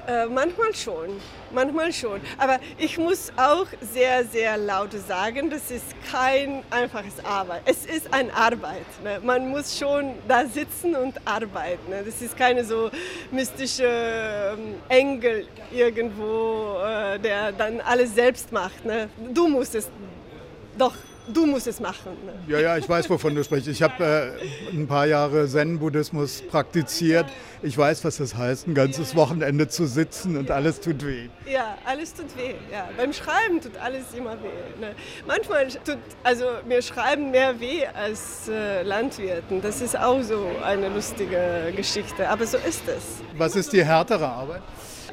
Äh, 0.08 0.28
manchmal 0.28 0.74
schon, 0.76 1.20
manchmal 1.52 1.92
schon. 1.92 2.22
Aber 2.38 2.60
ich 2.78 2.98
muss 2.98 3.32
auch 3.38 3.66
sehr, 3.82 4.24
sehr 4.26 4.56
laut 4.56 4.92
sagen, 4.94 5.50
das 5.50 5.72
ist 5.72 5.96
kein 6.12 6.64
einfaches 6.70 7.26
Arbeit. 7.26 7.64
Es 7.66 7.88
ist 7.88 8.14
eine 8.14 8.32
Arbeit. 8.32 8.86
Ne? 9.04 9.20
Man 9.24 9.50
muss 9.50 9.78
schon 9.78 10.14
da 10.28 10.46
sitzen 10.46 10.96
und 10.96 11.16
arbeiten. 11.26 11.90
Ne? 11.90 12.04
Das 12.06 12.22
ist 12.22 12.38
keine 12.38 12.64
so 12.64 12.92
mystische 13.32 13.88
ähm, 13.88 14.76
Engel 14.90 15.48
irgendwo, 15.72 16.78
äh, 16.86 17.18
der 17.18 17.52
dann 17.52 17.82
alles 17.82 18.14
selbst 18.14 18.52
macht. 18.52 18.86
Ne? 18.86 19.10
Du 19.34 19.48
musst 19.48 19.74
es 19.74 19.90
doch 20.78 20.94
du 21.34 21.46
musst 21.46 21.68
es 21.68 21.80
machen. 21.80 22.12
Ne? 22.26 22.34
Ja, 22.48 22.60
ja, 22.60 22.78
ich 22.78 22.88
weiß, 22.88 23.10
wovon 23.10 23.36
du 23.36 23.44
sprichst. 23.44 23.68
Ich 23.68 23.82
habe 23.82 24.38
äh, 24.72 24.76
ein 24.76 24.88
paar 24.88 25.06
Jahre 25.06 25.48
Zen-Buddhismus 25.48 26.42
praktiziert. 26.42 27.26
Ich 27.62 27.78
weiß, 27.78 28.04
was 28.04 28.18
das 28.18 28.36
heißt, 28.36 28.68
ein 28.68 28.76
ganzes 28.76 29.16
Wochenende 29.16 29.68
zu 29.68 29.86
sitzen 29.86 30.38
und 30.38 30.52
alles 30.52 30.82
tut 30.82 31.06
weh. 31.06 31.30
Ja, 31.52 31.78
alles 31.86 32.14
tut 32.14 32.36
weh. 32.38 32.54
Ja. 32.72 32.90
Beim 32.96 33.14
Schreiben 33.14 33.62
tut 33.62 33.78
alles 33.78 34.14
immer 34.16 34.34
weh. 34.34 34.80
Ne? 34.80 34.96
Manchmal 35.28 35.68
tut 35.68 35.98
also 36.24 36.46
mir 36.68 36.82
Schreiben 36.82 37.32
mehr 37.32 37.60
weh 37.60 37.86
als 37.86 38.48
äh, 38.48 38.84
Landwirten. 38.84 39.62
Das 39.62 39.82
ist 39.82 39.98
auch 39.98 40.22
so 40.22 40.48
eine 40.64 40.90
lustige 40.90 41.74
Geschichte. 41.76 42.30
Aber 42.30 42.46
so 42.46 42.58
ist 42.58 42.88
es. 42.88 43.22
Was 43.38 43.56
ist 43.56 43.74
die 43.74 43.84
härtere 43.84 44.28
Arbeit? 44.28 44.62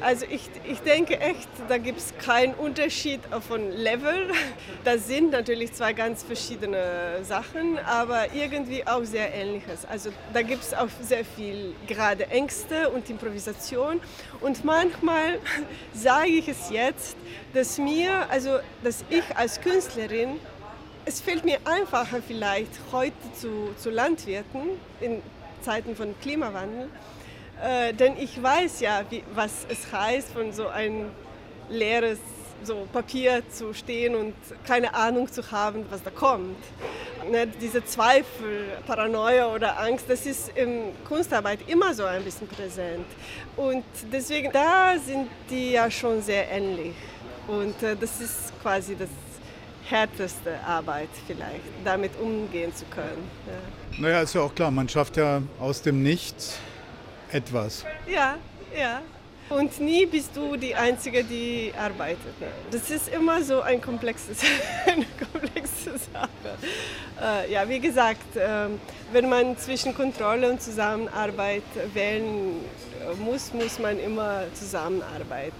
Also 0.01 0.25
ich, 0.29 0.49
ich 0.63 0.79
denke 0.79 1.19
echt, 1.19 1.47
da 1.67 1.77
gibt 1.77 1.99
es 1.99 2.13
keinen 2.17 2.53
Unterschied 2.55 3.19
von 3.47 3.71
Level. 3.71 4.29
Das 4.83 5.07
sind 5.07 5.31
natürlich 5.31 5.73
zwei 5.73 5.93
ganz 5.93 6.23
verschiedene 6.23 7.23
Sachen, 7.23 7.79
aber 7.79 8.33
irgendwie 8.33 8.85
auch 8.85 9.03
sehr 9.03 9.33
ähnliches. 9.33 9.85
Also 9.85 10.11
da 10.33 10.41
gibt 10.41 10.63
es 10.63 10.73
auch 10.73 10.89
sehr 11.01 11.23
viel 11.23 11.73
gerade 11.87 12.27
Ängste 12.27 12.89
und 12.89 13.09
Improvisation. 13.09 13.99
Und 14.41 14.63
manchmal 14.65 15.39
sage 15.93 16.29
ich 16.29 16.47
es 16.47 16.69
jetzt, 16.69 17.15
dass 17.53 17.77
mir, 17.77 18.29
also 18.29 18.59
dass 18.83 19.03
ich 19.09 19.23
als 19.35 19.61
Künstlerin 19.61 20.39
es 21.05 21.19
fällt 21.19 21.43
mir 21.43 21.57
einfacher 21.65 22.21
vielleicht 22.25 22.71
heute 22.91 23.13
zu, 23.33 23.73
zu 23.77 23.89
Landwirten 23.89 24.61
in 25.01 25.21
Zeiten 25.61 25.95
von 25.95 26.15
Klimawandel, 26.21 26.89
äh, 27.63 27.93
denn 27.93 28.17
ich 28.17 28.41
weiß 28.41 28.81
ja, 28.81 29.03
wie, 29.09 29.23
was 29.33 29.65
es 29.69 29.91
heißt, 29.91 30.29
von 30.33 30.51
so 30.51 30.67
ein 30.67 31.09
leeres 31.69 32.19
so 32.63 32.87
Papier 32.91 33.43
zu 33.49 33.73
stehen 33.73 34.15
und 34.15 34.33
keine 34.65 34.93
Ahnung 34.93 35.31
zu 35.31 35.51
haben, 35.51 35.85
was 35.89 36.01
da 36.01 36.09
kommt. 36.09 36.57
Ne, 37.29 37.47
diese 37.47 37.83
Zweifel, 37.85 38.77
Paranoia 38.85 39.53
oder 39.53 39.79
Angst, 39.79 40.05
das 40.09 40.25
ist 40.25 40.49
in 40.55 40.91
Kunstarbeit 41.07 41.59
immer 41.67 41.93
so 41.93 42.03
ein 42.05 42.23
bisschen 42.23 42.47
präsent. 42.47 43.05
Und 43.55 43.83
deswegen, 44.11 44.51
da 44.51 44.95
sind 44.97 45.29
die 45.49 45.71
ja 45.71 45.89
schon 45.89 46.21
sehr 46.21 46.49
ähnlich. 46.49 46.95
Und 47.47 47.81
äh, 47.83 47.95
das 47.99 48.21
ist 48.21 48.53
quasi 48.61 48.95
das 48.95 49.09
härteste 49.89 50.59
Arbeit 50.65 51.09
vielleicht, 51.27 51.61
damit 51.83 52.11
umgehen 52.19 52.73
zu 52.73 52.85
können. 52.85 53.29
Ja. 53.47 54.01
Naja, 54.01 54.21
ist 54.21 54.35
ja 54.35 54.41
auch 54.41 54.55
klar, 54.55 54.71
man 54.71 54.87
schafft 54.87 55.17
ja 55.17 55.41
aus 55.59 55.81
dem 55.81 56.01
Nichts 56.01 56.57
etwas. 57.33 57.85
Ja, 58.07 58.37
ja. 58.77 59.01
Und 59.49 59.79
nie 59.79 60.05
bist 60.05 60.35
du 60.35 60.55
die 60.55 60.73
Einzige, 60.73 61.23
die 61.23 61.73
arbeitet. 61.77 62.33
Das 62.71 62.89
ist 62.89 63.09
immer 63.09 63.43
so 63.43 63.61
ein 63.61 63.81
komplexes, 63.81 64.39
eine 64.85 65.05
komplexe 65.31 65.91
Sache. 65.91 66.29
Äh, 67.21 67.51
ja, 67.51 67.67
wie 67.67 67.79
gesagt, 67.79 68.35
äh, 68.35 68.67
wenn 69.11 69.29
man 69.29 69.57
zwischen 69.57 69.93
Kontrolle 69.93 70.49
und 70.49 70.61
Zusammenarbeit 70.61 71.63
wählen 71.93 72.55
muss, 73.19 73.53
muss 73.53 73.79
man 73.79 73.99
immer 73.99 74.43
Zusammenarbeit 74.53 75.53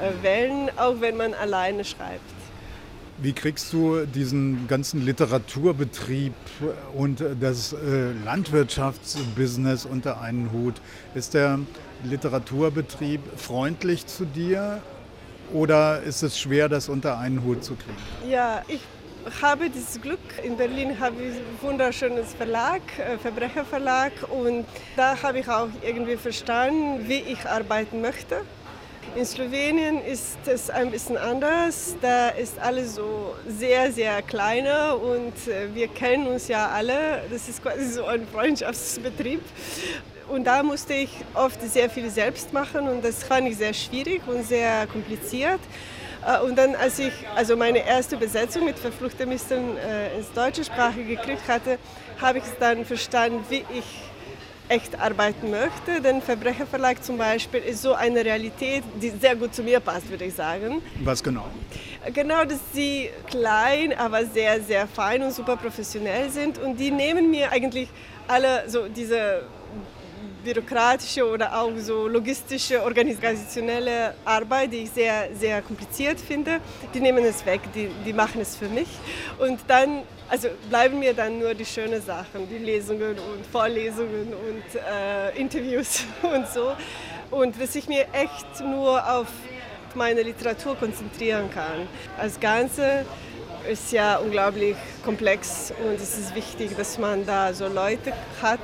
äh, 0.00 0.22
wählen, 0.22 0.70
auch 0.76 1.00
wenn 1.00 1.16
man 1.16 1.34
alleine 1.34 1.84
schreibt. 1.84 2.20
Wie 3.18 3.32
kriegst 3.32 3.72
du 3.72 4.04
diesen 4.04 4.68
ganzen 4.68 5.02
Literaturbetrieb 5.02 6.34
und 6.94 7.24
das 7.40 7.72
äh, 7.72 8.12
Landwirtschaftsbusiness 8.24 9.86
unter 9.86 10.20
einen 10.20 10.52
Hut? 10.52 10.74
Ist 11.14 11.32
der 11.32 11.58
Literaturbetrieb 12.04 13.20
freundlich 13.38 14.06
zu 14.06 14.26
dir 14.26 14.82
oder 15.50 16.02
ist 16.02 16.22
es 16.22 16.38
schwer, 16.38 16.68
das 16.68 16.90
unter 16.90 17.18
einen 17.18 17.42
Hut 17.42 17.64
zu 17.64 17.74
kriegen? 17.76 18.30
Ja, 18.30 18.62
ich 18.68 18.80
habe 19.40 19.70
dieses 19.70 19.98
Glück. 20.00 20.20
In 20.44 20.58
Berlin 20.58 21.00
habe 21.00 21.16
ich 21.22 21.36
ein 21.36 21.58
wunderschönes 21.62 22.34
Verlag, 22.34 22.82
äh, 22.98 23.16
Verbrecherverlag 23.16 24.12
und 24.30 24.66
da 24.94 25.22
habe 25.22 25.38
ich 25.38 25.48
auch 25.48 25.68
irgendwie 25.82 26.16
verstanden, 26.16 27.08
wie 27.08 27.20
ich 27.20 27.46
arbeiten 27.46 28.02
möchte. 28.02 28.42
In 29.14 29.24
Slowenien 29.24 30.02
ist 30.04 30.36
es 30.46 30.68
ein 30.68 30.90
bisschen 30.90 31.16
anders. 31.16 31.96
Da 32.02 32.28
ist 32.30 32.58
alles 32.58 32.96
so 32.96 33.34
sehr, 33.48 33.90
sehr 33.92 34.20
kleiner 34.22 35.00
und 35.00 35.32
äh, 35.48 35.74
wir 35.74 35.88
kennen 35.88 36.26
uns 36.26 36.48
ja 36.48 36.68
alle. 36.68 37.22
Das 37.30 37.48
ist 37.48 37.62
quasi 37.62 37.86
so 37.86 38.04
ein 38.04 38.26
Freundschaftsbetrieb. 38.26 39.40
Und 40.28 40.44
da 40.44 40.62
musste 40.62 40.94
ich 40.94 41.10
oft 41.34 41.62
sehr 41.62 41.88
viel 41.88 42.10
selbst 42.10 42.52
machen 42.52 42.88
und 42.88 43.04
das 43.04 43.22
fand 43.22 43.48
ich 43.48 43.56
sehr 43.56 43.72
schwierig 43.72 44.22
und 44.26 44.44
sehr 44.46 44.86
kompliziert. 44.88 45.60
Äh, 46.26 46.40
und 46.40 46.56
dann, 46.56 46.74
als 46.74 46.98
ich 46.98 47.12
also 47.34 47.56
meine 47.56 47.86
erste 47.86 48.16
Besetzung 48.16 48.64
mit 48.64 48.78
verfluchten 48.78 49.28
Misteln 49.28 49.76
äh, 49.76 50.16
ins 50.16 50.32
deutsche 50.32 50.64
Sprache 50.64 51.04
gekriegt 51.04 51.46
hatte, 51.48 51.78
habe 52.20 52.38
ich 52.38 52.44
dann 52.58 52.84
verstanden, 52.84 53.44
wie 53.48 53.64
ich 53.72 53.84
echt 54.68 54.98
arbeiten 54.98 55.50
möchte. 55.50 56.00
Denn 56.02 56.22
Verbrecherverlag 56.22 57.02
zum 57.02 57.18
Beispiel 57.18 57.60
ist 57.60 57.82
so 57.82 57.94
eine 57.94 58.24
Realität, 58.24 58.82
die 59.00 59.10
sehr 59.10 59.36
gut 59.36 59.54
zu 59.54 59.62
mir 59.62 59.80
passt, 59.80 60.08
würde 60.10 60.24
ich 60.24 60.34
sagen. 60.34 60.82
Was 61.02 61.22
genau? 61.22 61.46
Genau, 62.12 62.44
dass 62.44 62.60
sie 62.72 63.10
klein, 63.28 63.92
aber 63.96 64.24
sehr, 64.26 64.60
sehr 64.62 64.86
fein 64.86 65.22
und 65.22 65.32
super 65.32 65.56
professionell 65.56 66.30
sind. 66.30 66.58
Und 66.58 66.78
die 66.78 66.90
nehmen 66.90 67.30
mir 67.30 67.50
eigentlich 67.50 67.88
alle 68.28 68.68
so 68.68 68.88
diese 68.88 69.42
bürokratische 70.46 71.28
oder 71.28 71.60
auch 71.60 71.72
so 71.78 72.06
logistische, 72.06 72.82
organisationelle 72.82 74.14
Arbeit, 74.24 74.72
die 74.72 74.84
ich 74.84 74.90
sehr, 74.90 75.28
sehr 75.34 75.60
kompliziert 75.60 76.20
finde, 76.20 76.60
die 76.94 77.00
nehmen 77.00 77.24
es 77.24 77.44
weg, 77.44 77.62
die, 77.74 77.88
die 78.04 78.12
machen 78.12 78.40
es 78.40 78.54
für 78.54 78.68
mich. 78.68 78.88
Und 79.38 79.58
dann 79.66 80.02
also 80.28 80.48
bleiben 80.70 80.98
mir 80.98 81.14
dann 81.14 81.38
nur 81.38 81.54
die 81.54 81.64
schönen 81.64 82.00
Sachen, 82.00 82.48
die 82.48 82.58
Lesungen 82.58 83.16
und 83.18 83.46
Vorlesungen 83.50 84.32
und 84.34 84.80
äh, 84.80 85.36
Interviews 85.36 86.04
und 86.22 86.46
so. 86.48 86.72
Und 87.30 87.60
dass 87.60 87.74
ich 87.74 87.88
mir 87.88 88.06
echt 88.12 88.60
nur 88.60 89.04
auf 89.08 89.26
meine 89.94 90.22
Literatur 90.22 90.76
konzentrieren 90.76 91.50
kann. 91.52 91.88
Als 92.18 92.38
Ganze 92.38 93.04
ist 93.68 93.90
ja 93.90 94.18
unglaublich 94.18 94.76
komplex 95.04 95.72
und 95.84 95.94
es 95.94 96.18
ist 96.18 96.34
wichtig, 96.34 96.76
dass 96.76 96.98
man 96.98 97.26
da 97.26 97.52
so 97.52 97.66
Leute 97.66 98.12
hat, 98.40 98.60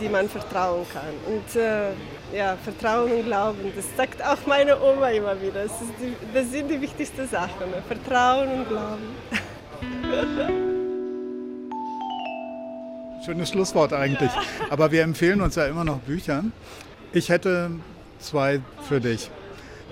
die 0.00 0.08
man 0.08 0.28
vertrauen 0.28 0.84
kann. 0.92 1.14
Und 1.26 1.56
äh, 1.60 1.90
ja, 2.36 2.56
Vertrauen 2.62 3.10
und 3.12 3.24
Glauben, 3.24 3.72
das 3.74 3.84
sagt 3.96 4.24
auch 4.24 4.46
meine 4.46 4.80
Oma 4.80 5.08
immer 5.08 5.40
wieder. 5.40 5.64
Das, 5.64 5.72
die, 6.00 6.14
das 6.32 6.48
sind 6.50 6.70
die 6.70 6.80
wichtigsten 6.80 7.26
Sachen, 7.28 7.70
ne? 7.70 7.82
Vertrauen 7.86 8.48
und 8.48 8.68
Glauben. 8.68 9.02
Schönes 13.24 13.50
Schlusswort 13.50 13.92
eigentlich. 13.92 14.32
Ja. 14.34 14.42
Aber 14.70 14.92
wir 14.92 15.02
empfehlen 15.02 15.40
uns 15.40 15.54
ja 15.54 15.66
immer 15.66 15.84
noch 15.84 15.98
Bücher. 16.00 16.44
Ich 17.12 17.30
hätte 17.30 17.70
zwei 18.18 18.60
für 18.86 19.00
dich. 19.00 19.30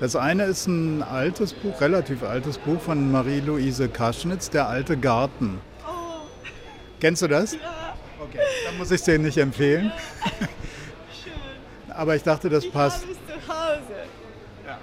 Das 0.01 0.17
eine 0.17 0.45
ist 0.45 0.67
ein 0.67 1.03
altes 1.03 1.55
Buch, 1.55 1.81
relativ 1.81 2.25
altes 2.25 2.59
Buch 2.59 2.81
von 2.81 3.13
Marie-Louise 3.13 3.89
Kaschnitz, 3.89 4.51
Der 4.51 4.69
alte 4.69 4.97
Garten. 4.97 5.61
Oh. 5.87 6.27
Kennst 7.01 7.23
du 7.23 7.29
das? 7.29 7.55
Ja. 7.55 7.82
Okay, 8.23 8.39
dann 8.67 8.79
muss 8.79 8.91
ich 8.91 9.01
es 9.01 9.05
dir 9.05 9.19
nicht 9.19 9.37
empfehlen. 9.39 9.93
Schön. 11.23 11.33
Aber 11.95 12.15
ich 12.15 12.23
dachte, 12.23 12.49
das 12.49 12.65
ich 12.65 12.73
passt. 12.73 13.05
Ich 13.05 13.17
zu 13.27 13.49
Hause. 13.49 13.81
Ja. 14.67 14.79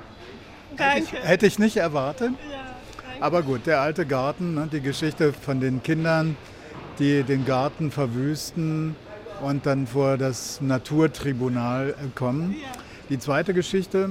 Danke. 0.76 0.94
Hätte 0.94 1.18
ich, 1.18 1.24
hätte 1.24 1.46
ich 1.48 1.60
nicht 1.60 1.78
erwartet. 1.78 2.32
Ja. 2.52 2.76
Aber 3.22 3.42
gut, 3.44 3.66
der 3.66 3.82
alte 3.82 4.06
Garten, 4.06 4.56
ne, 4.56 4.70
die 4.72 4.82
Geschichte 4.82 5.34
von 5.34 5.60
den 5.60 5.84
Kindern, 5.84 6.38
die 7.00 7.24
den 7.24 7.46
Garten 7.46 7.92
verwüsten 7.92 8.96
und 9.42 9.66
dann 9.66 9.88
vor 9.88 10.18
das 10.18 10.62
Naturtribunal 10.62 11.90
äh, 11.90 11.94
kommen. 12.16 12.56
Ja. 12.62 12.68
Die 13.10 13.20
zweite 13.20 13.54
Geschichte, 13.54 14.10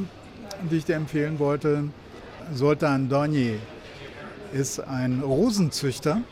die 0.70 0.76
ich 0.76 0.84
dir 0.84 0.96
empfehlen 0.96 1.38
wollte, 1.38 1.84
Sultan 2.52 3.08
Donji 3.08 3.58
ist 4.52 4.80
ein 4.80 5.20
Rosenzüchter 5.20 6.22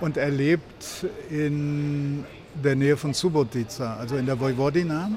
und 0.00 0.16
er 0.16 0.30
lebt 0.30 1.06
in 1.30 2.24
der 2.62 2.76
Nähe 2.76 2.96
von 2.96 3.14
Subotica, 3.14 3.96
also 3.96 4.16
in 4.16 4.26
der 4.26 4.38
Vojvodina. 4.38 5.10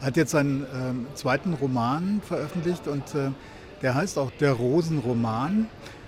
Hat 0.00 0.16
jetzt 0.16 0.30
seinen 0.30 0.62
äh, 0.62 1.14
zweiten 1.14 1.54
Roman 1.54 2.20
veröffentlicht 2.26 2.86
und 2.86 3.14
äh, 3.14 3.30
der 3.82 3.94
heißt 3.94 4.18
auch 4.18 4.30
Der 4.40 4.52
Rosenroman. 4.52 5.66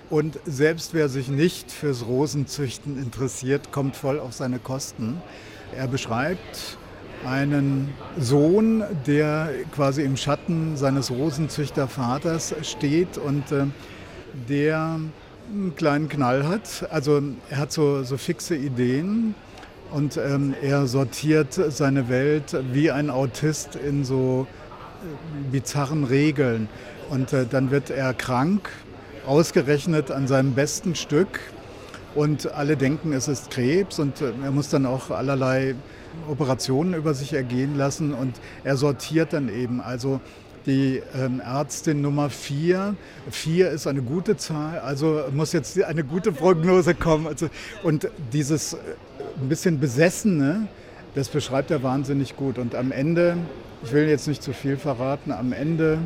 Und 0.09 0.39
selbst 0.45 0.93
wer 0.93 1.07
sich 1.07 1.29
nicht 1.29 1.71
fürs 1.71 2.05
Rosenzüchten 2.05 3.01
interessiert, 3.01 3.71
kommt 3.71 3.95
voll 3.95 4.19
auf 4.19 4.33
seine 4.33 4.59
Kosten. 4.59 5.21
Er 5.75 5.87
beschreibt 5.87 6.77
einen 7.25 7.93
Sohn, 8.19 8.83
der 9.07 9.49
quasi 9.73 10.03
im 10.03 10.17
Schatten 10.17 10.75
seines 10.75 11.11
Rosenzüchtervaters 11.11 12.55
steht 12.63 13.17
und 13.17 13.51
äh, 13.51 13.65
der 14.49 14.99
einen 15.51 15.75
kleinen 15.75 16.09
Knall 16.09 16.47
hat. 16.47 16.87
Also 16.91 17.21
er 17.49 17.57
hat 17.57 17.71
so, 17.71 18.03
so 18.03 18.17
fixe 18.17 18.55
Ideen 18.55 19.35
und 19.91 20.17
ähm, 20.17 20.53
er 20.61 20.87
sortiert 20.87 21.53
seine 21.53 22.09
Welt 22.09 22.55
wie 22.71 22.91
ein 22.91 23.09
Autist 23.09 23.75
in 23.75 24.03
so 24.05 24.47
äh, 25.03 25.51
bizarren 25.51 26.03
Regeln. 26.05 26.69
Und 27.09 27.33
äh, 27.33 27.45
dann 27.45 27.71
wird 27.71 27.89
er 27.89 28.13
krank, 28.13 28.69
ausgerechnet 29.25 30.11
an 30.11 30.27
seinem 30.27 30.53
besten 30.53 30.95
Stück. 30.95 31.39
Und 32.15 32.51
alle 32.53 32.75
denken, 32.75 33.13
es 33.13 33.27
ist 33.27 33.51
Krebs 33.51 33.99
und 33.99 34.21
äh, 34.21 34.31
er 34.43 34.51
muss 34.51 34.69
dann 34.69 34.85
auch 34.85 35.11
allerlei 35.11 35.75
Operationen 36.29 36.93
über 36.93 37.13
sich 37.13 37.33
ergehen 37.33 37.77
lassen 37.77 38.13
und 38.13 38.35
er 38.63 38.75
sortiert 38.75 39.33
dann 39.33 39.49
eben. 39.49 39.81
Also 39.81 40.19
die 40.65 41.01
ähm, 41.15 41.39
Ärztin 41.39 42.01
Nummer 42.01 42.29
4. 42.29 42.95
4 43.29 43.69
ist 43.69 43.87
eine 43.87 44.01
gute 44.01 44.37
Zahl, 44.37 44.79
also 44.79 45.23
muss 45.33 45.53
jetzt 45.53 45.81
eine 45.83 46.03
gute 46.03 46.31
Prognose 46.31 46.93
kommen. 46.95 47.27
Also, 47.27 47.47
und 47.83 48.09
dieses 48.31 48.73
äh, 48.73 48.77
ein 49.41 49.49
bisschen 49.49 49.79
Besessene, 49.79 50.67
das 51.15 51.29
beschreibt 51.29 51.71
er 51.71 51.83
wahnsinnig 51.83 52.35
gut. 52.35 52.57
Und 52.57 52.75
am 52.75 52.91
Ende, 52.91 53.37
ich 53.83 53.91
will 53.91 54.07
jetzt 54.07 54.27
nicht 54.27 54.43
zu 54.43 54.53
viel 54.53 54.77
verraten, 54.77 55.31
am 55.31 55.53
Ende 55.53 55.99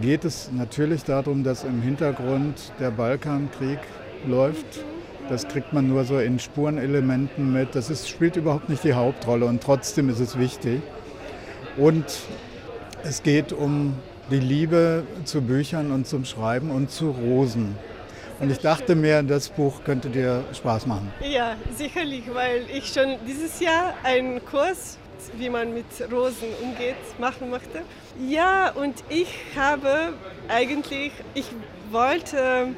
geht 0.00 0.24
es 0.24 0.50
natürlich 0.52 1.04
darum, 1.04 1.44
dass 1.44 1.64
im 1.64 1.82
Hintergrund 1.82 2.72
der 2.78 2.90
Balkankrieg 2.90 3.78
läuft. 4.26 4.84
Das 5.28 5.46
kriegt 5.46 5.72
man 5.72 5.88
nur 5.88 6.04
so 6.04 6.18
in 6.18 6.38
Spurenelementen 6.38 7.52
mit. 7.52 7.74
Das 7.74 7.90
ist, 7.90 8.08
spielt 8.08 8.36
überhaupt 8.36 8.68
nicht 8.70 8.84
die 8.84 8.94
Hauptrolle 8.94 9.44
und 9.44 9.62
trotzdem 9.62 10.08
ist 10.08 10.20
es 10.20 10.38
wichtig. 10.38 10.80
Und 11.76 12.04
es 13.04 13.22
geht 13.22 13.52
um 13.52 13.94
die 14.30 14.40
Liebe 14.40 15.04
zu 15.24 15.40
Büchern 15.40 15.90
und 15.90 16.06
zum 16.06 16.24
Schreiben 16.24 16.70
und 16.70 16.90
zu 16.90 17.10
Rosen. 17.10 17.76
Und 18.40 18.50
ich 18.50 18.58
dachte 18.58 18.94
mir, 18.94 19.22
das 19.22 19.48
Buch 19.48 19.82
könnte 19.84 20.10
dir 20.10 20.44
Spaß 20.52 20.86
machen. 20.86 21.10
Ja, 21.20 21.56
sicherlich, 21.76 22.22
weil 22.32 22.66
ich 22.72 22.92
schon 22.92 23.16
dieses 23.26 23.58
Jahr 23.60 23.94
einen 24.04 24.44
Kurs, 24.44 24.98
wie 25.36 25.48
man 25.50 25.74
mit 25.74 25.86
Rosen 26.12 26.48
umgeht, 26.62 26.96
machen 27.18 27.50
möchte. 27.50 27.82
Ja, 28.28 28.70
und 28.70 28.94
ich 29.08 29.28
habe 29.56 30.12
eigentlich, 30.48 31.12
ich 31.34 31.46
wollte 31.90 32.68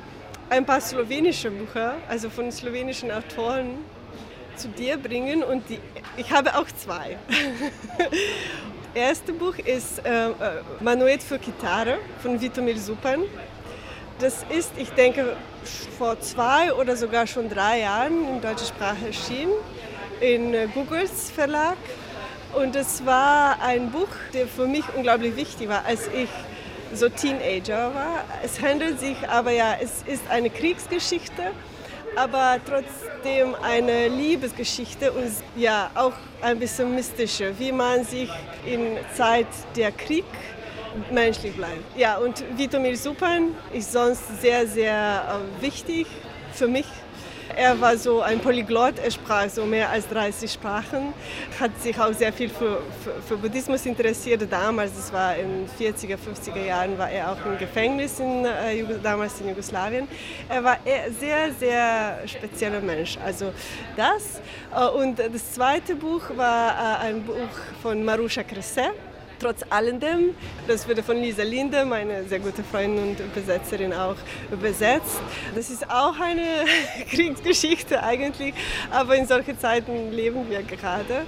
ein 0.48 0.64
paar 0.64 0.80
slowenische 0.80 1.50
Bücher, 1.50 1.96
also 2.08 2.30
von 2.30 2.50
slowenischen 2.50 3.10
Autoren, 3.10 3.78
zu 4.56 4.68
dir 4.68 4.98
bringen 4.98 5.42
und 5.42 5.68
die, 5.68 5.78
ich 6.16 6.30
habe 6.30 6.54
auch 6.56 6.66
zwei. 6.66 7.16
erste 8.94 9.32
Buch 9.32 9.56
ist 9.58 10.04
äh, 10.04 10.28
äh, 10.28 10.32
Manuet 10.80 11.22
für 11.22 11.38
Gitarre 11.38 11.98
von 12.22 12.40
Vitomil 12.40 12.78
Supan. 12.78 13.22
Das 14.18 14.44
ist, 14.50 14.72
ich 14.76 14.90
denke, 14.90 15.36
vor 15.98 16.20
zwei 16.20 16.72
oder 16.72 16.96
sogar 16.96 17.26
schon 17.26 17.48
drei 17.48 17.80
Jahren 17.80 18.26
in 18.28 18.40
deutscher 18.40 18.66
Sprache 18.66 19.06
erschienen, 19.06 19.52
in 20.20 20.54
äh, 20.54 20.66
Googles 20.74 21.30
Verlag. 21.30 21.76
Und 22.54 22.74
es 22.74 23.04
war 23.06 23.60
ein 23.62 23.90
Buch, 23.90 24.08
der 24.34 24.46
für 24.48 24.66
mich 24.66 24.84
unglaublich 24.96 25.36
wichtig 25.36 25.68
war, 25.68 25.84
als 25.86 26.08
ich 26.08 26.28
so 26.92 27.08
Teenager 27.08 27.94
war. 27.94 28.24
Es 28.42 28.60
handelt 28.60 28.98
sich 28.98 29.16
aber 29.28 29.52
ja, 29.52 29.76
es 29.80 30.02
ist 30.06 30.28
eine 30.28 30.50
Kriegsgeschichte, 30.50 31.52
aber 32.16 32.58
trotzdem 32.64 33.54
eine 33.62 34.08
Liebesgeschichte 34.08 35.12
und 35.12 35.30
ja 35.56 35.90
auch 35.94 36.12
ein 36.42 36.58
bisschen 36.58 36.94
mystische, 36.94 37.58
wie 37.58 37.72
man 37.72 38.04
sich 38.04 38.30
in 38.66 38.96
Zeit 39.14 39.46
der 39.76 39.92
Krieg 39.92 40.24
menschlich 41.10 41.54
bleibt. 41.54 41.96
Ja, 41.96 42.18
und 42.18 42.44
Vitomir 42.56 42.96
Supan 42.96 43.54
ist 43.72 43.92
sonst 43.92 44.40
sehr, 44.40 44.66
sehr 44.66 45.40
äh, 45.60 45.62
wichtig 45.62 46.06
für 46.52 46.66
mich 46.66 46.86
er 47.56 47.80
war 47.80 47.96
so 47.96 48.20
ein 48.20 48.40
Polyglot, 48.40 48.98
er 48.98 49.10
sprach 49.10 49.48
so 49.48 49.64
mehr 49.64 49.90
als 49.90 50.08
30 50.08 50.50
Sprachen, 50.52 51.12
hat 51.58 51.70
sich 51.80 51.98
auch 51.98 52.12
sehr 52.12 52.32
viel 52.32 52.48
für, 52.48 52.82
für, 53.02 53.22
für 53.26 53.36
Buddhismus 53.36 53.86
interessiert. 53.86 54.46
Damals, 54.50 54.94
das 54.96 55.12
war 55.12 55.36
in 55.36 55.66
den 55.66 55.94
40er, 55.94 56.16
50er 56.16 56.64
Jahren, 56.64 56.98
war 56.98 57.10
er 57.10 57.32
auch 57.32 57.46
im 57.46 57.58
Gefängnis 57.58 58.20
in, 58.20 58.44
äh, 58.44 58.84
damals 59.02 59.40
in 59.40 59.48
Jugoslawien. 59.48 60.08
Er 60.48 60.64
war 60.64 60.78
sehr, 61.18 61.52
sehr 61.52 62.18
spezieller 62.26 62.80
Mensch. 62.80 63.18
Also 63.24 63.52
das. 63.96 64.40
Äh, 64.74 64.88
und 64.96 65.18
das 65.18 65.52
zweite 65.52 65.94
Buch 65.94 66.22
war 66.36 66.70
äh, 66.70 67.06
ein 67.08 67.22
Buch 67.22 67.34
von 67.82 68.04
Marusha 68.04 68.42
Cresset 68.42 68.92
trotz 69.40 69.64
alledem. 69.70 70.34
Das 70.68 70.88
wurde 70.88 71.02
von 71.02 71.16
Lisa 71.16 71.42
Linde, 71.42 71.84
meine 71.84 72.24
sehr 72.24 72.38
gute 72.38 72.62
Freundin 72.62 73.10
und 73.10 73.20
Übersetzerin, 73.20 73.92
auch 73.92 74.16
übersetzt. 74.52 75.20
Das 75.54 75.70
ist 75.70 75.88
auch 75.90 76.18
eine 76.20 76.64
Kriegsgeschichte 77.10 78.02
eigentlich, 78.02 78.54
aber 78.90 79.16
in 79.16 79.26
solchen 79.26 79.58
Zeiten 79.58 80.12
leben 80.12 80.48
wir 80.48 80.62
gerade. 80.62 81.22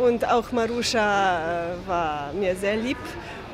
Und 0.00 0.28
auch 0.28 0.52
Marusha 0.52 1.72
äh, 1.72 1.88
war 1.88 2.32
mir 2.34 2.54
sehr 2.54 2.76
lieb 2.76 2.98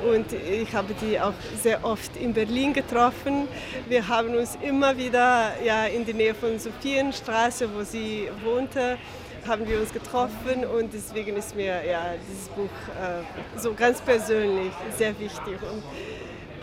und 0.04 0.32
ich 0.32 0.74
habe 0.74 0.94
die 1.00 1.20
auch 1.20 1.34
sehr 1.62 1.84
oft 1.84 2.16
in 2.16 2.34
Berlin 2.34 2.72
getroffen. 2.72 3.46
Wir 3.88 4.08
haben 4.08 4.34
uns 4.34 4.58
immer 4.60 4.96
wieder 4.96 5.52
ja, 5.64 5.84
in 5.84 6.04
der 6.04 6.14
Nähe 6.14 6.34
von 6.34 6.58
Sophienstraße, 6.58 7.68
wo 7.72 7.84
sie 7.84 8.28
wohnte, 8.42 8.98
haben 9.46 9.68
wir 9.68 9.80
uns 9.80 9.92
getroffen 9.92 10.64
und 10.64 10.92
deswegen 10.92 11.36
ist 11.36 11.56
mir 11.56 11.84
ja, 11.84 12.14
dieses 12.28 12.48
Buch 12.48 12.64
äh, 12.64 13.58
so 13.58 13.74
ganz 13.74 14.00
persönlich 14.00 14.72
sehr 14.96 15.18
wichtig. 15.18 15.58
Und 15.62 15.82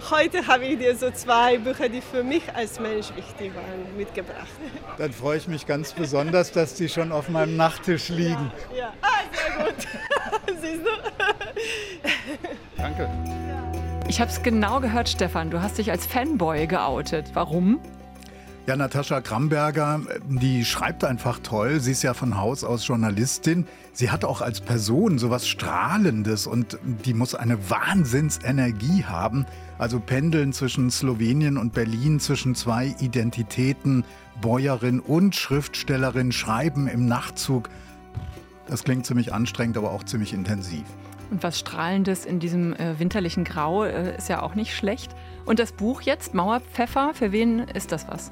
heute 0.10 0.48
habe 0.48 0.66
ich 0.66 0.80
dir 0.80 0.96
so 0.96 1.12
zwei 1.12 1.58
Bücher, 1.58 1.90
die 1.90 2.02
für 2.02 2.24
mich 2.24 2.44
als 2.54 2.80
Mensch 2.80 3.08
wichtig 3.16 3.54
waren, 3.56 3.98
mitgebracht. 3.98 4.48
Dann 4.98 5.12
freue 5.12 5.38
ich 5.38 5.48
mich 5.48 5.66
ganz 5.66 5.94
besonders, 5.94 6.52
dass 6.52 6.76
die 6.76 6.90
schon 6.90 7.12
auf 7.12 7.30
meinem 7.30 7.58
Nachttisch 7.58 8.10
liegen. 8.10 8.52
Ja, 8.72 8.78
ja. 8.78 8.94
Ah, 9.02 9.08
sehr 9.34 9.66
gut. 9.66 9.88
Siehst 10.62 10.82
du? 10.86 10.90
Danke. 12.78 13.10
Ich 14.08 14.20
habe 14.20 14.32
es 14.32 14.42
genau 14.42 14.80
gehört, 14.80 15.08
Stefan. 15.08 15.52
Du 15.52 15.62
hast 15.62 15.78
dich 15.78 15.92
als 15.92 16.06
Fanboy 16.06 16.66
geoutet. 16.66 17.32
Warum? 17.34 17.80
Ja, 18.70 18.76
Natascha 18.76 19.20
Kramberger, 19.20 20.00
die 20.28 20.64
schreibt 20.64 21.04
einfach 21.04 21.40
toll. 21.40 21.80
Sie 21.80 21.92
ist 21.92 22.04
ja 22.04 22.14
von 22.14 22.38
Haus 22.38 22.64
aus 22.64 22.86
Journalistin. 22.86 23.66
Sie 23.94 24.12
hat 24.12 24.24
auch 24.24 24.42
als 24.42 24.62
Person 24.62 25.18
sowas 25.18 25.48
Strahlendes 25.48 26.46
und 26.46 26.78
die 26.84 27.16
muss 27.16 27.34
eine 27.34 27.72
Wahnsinnsenergie 27.72 29.06
haben. 29.06 29.48
Also 29.80 30.00
pendeln 30.00 30.54
zwischen 30.54 30.92
Slowenien 30.92 31.58
und 31.58 31.74
Berlin, 31.74 32.20
zwischen 32.20 32.54
zwei 32.54 32.94
Identitäten, 33.00 34.04
Bäuerin 34.40 35.00
und 35.00 35.36
Schriftstellerin, 35.36 36.32
schreiben 36.32 36.88
im 36.88 37.08
Nachtzug. 37.08 37.72
Das 38.68 38.84
klingt 38.84 39.04
ziemlich 39.04 39.34
anstrengend, 39.34 39.78
aber 39.78 39.90
auch 39.90 40.04
ziemlich 40.04 40.32
intensiv. 40.32 40.84
Und 41.32 41.42
was 41.42 41.58
Strahlendes 41.58 42.24
in 42.24 42.40
diesem 42.40 42.74
äh, 42.74 43.00
winterlichen 43.00 43.46
Grau 43.46 43.84
äh, 43.84 44.16
ist 44.16 44.30
ja 44.30 44.44
auch 44.44 44.54
nicht 44.54 44.76
schlecht. 44.76 45.16
Und 45.46 45.58
das 45.58 45.72
Buch 45.72 46.02
jetzt, 46.02 46.36
Mauerpfeffer, 46.36 47.16
für 47.16 47.32
wen 47.32 47.60
ist 47.60 47.92
das 47.92 48.08
was? 48.08 48.32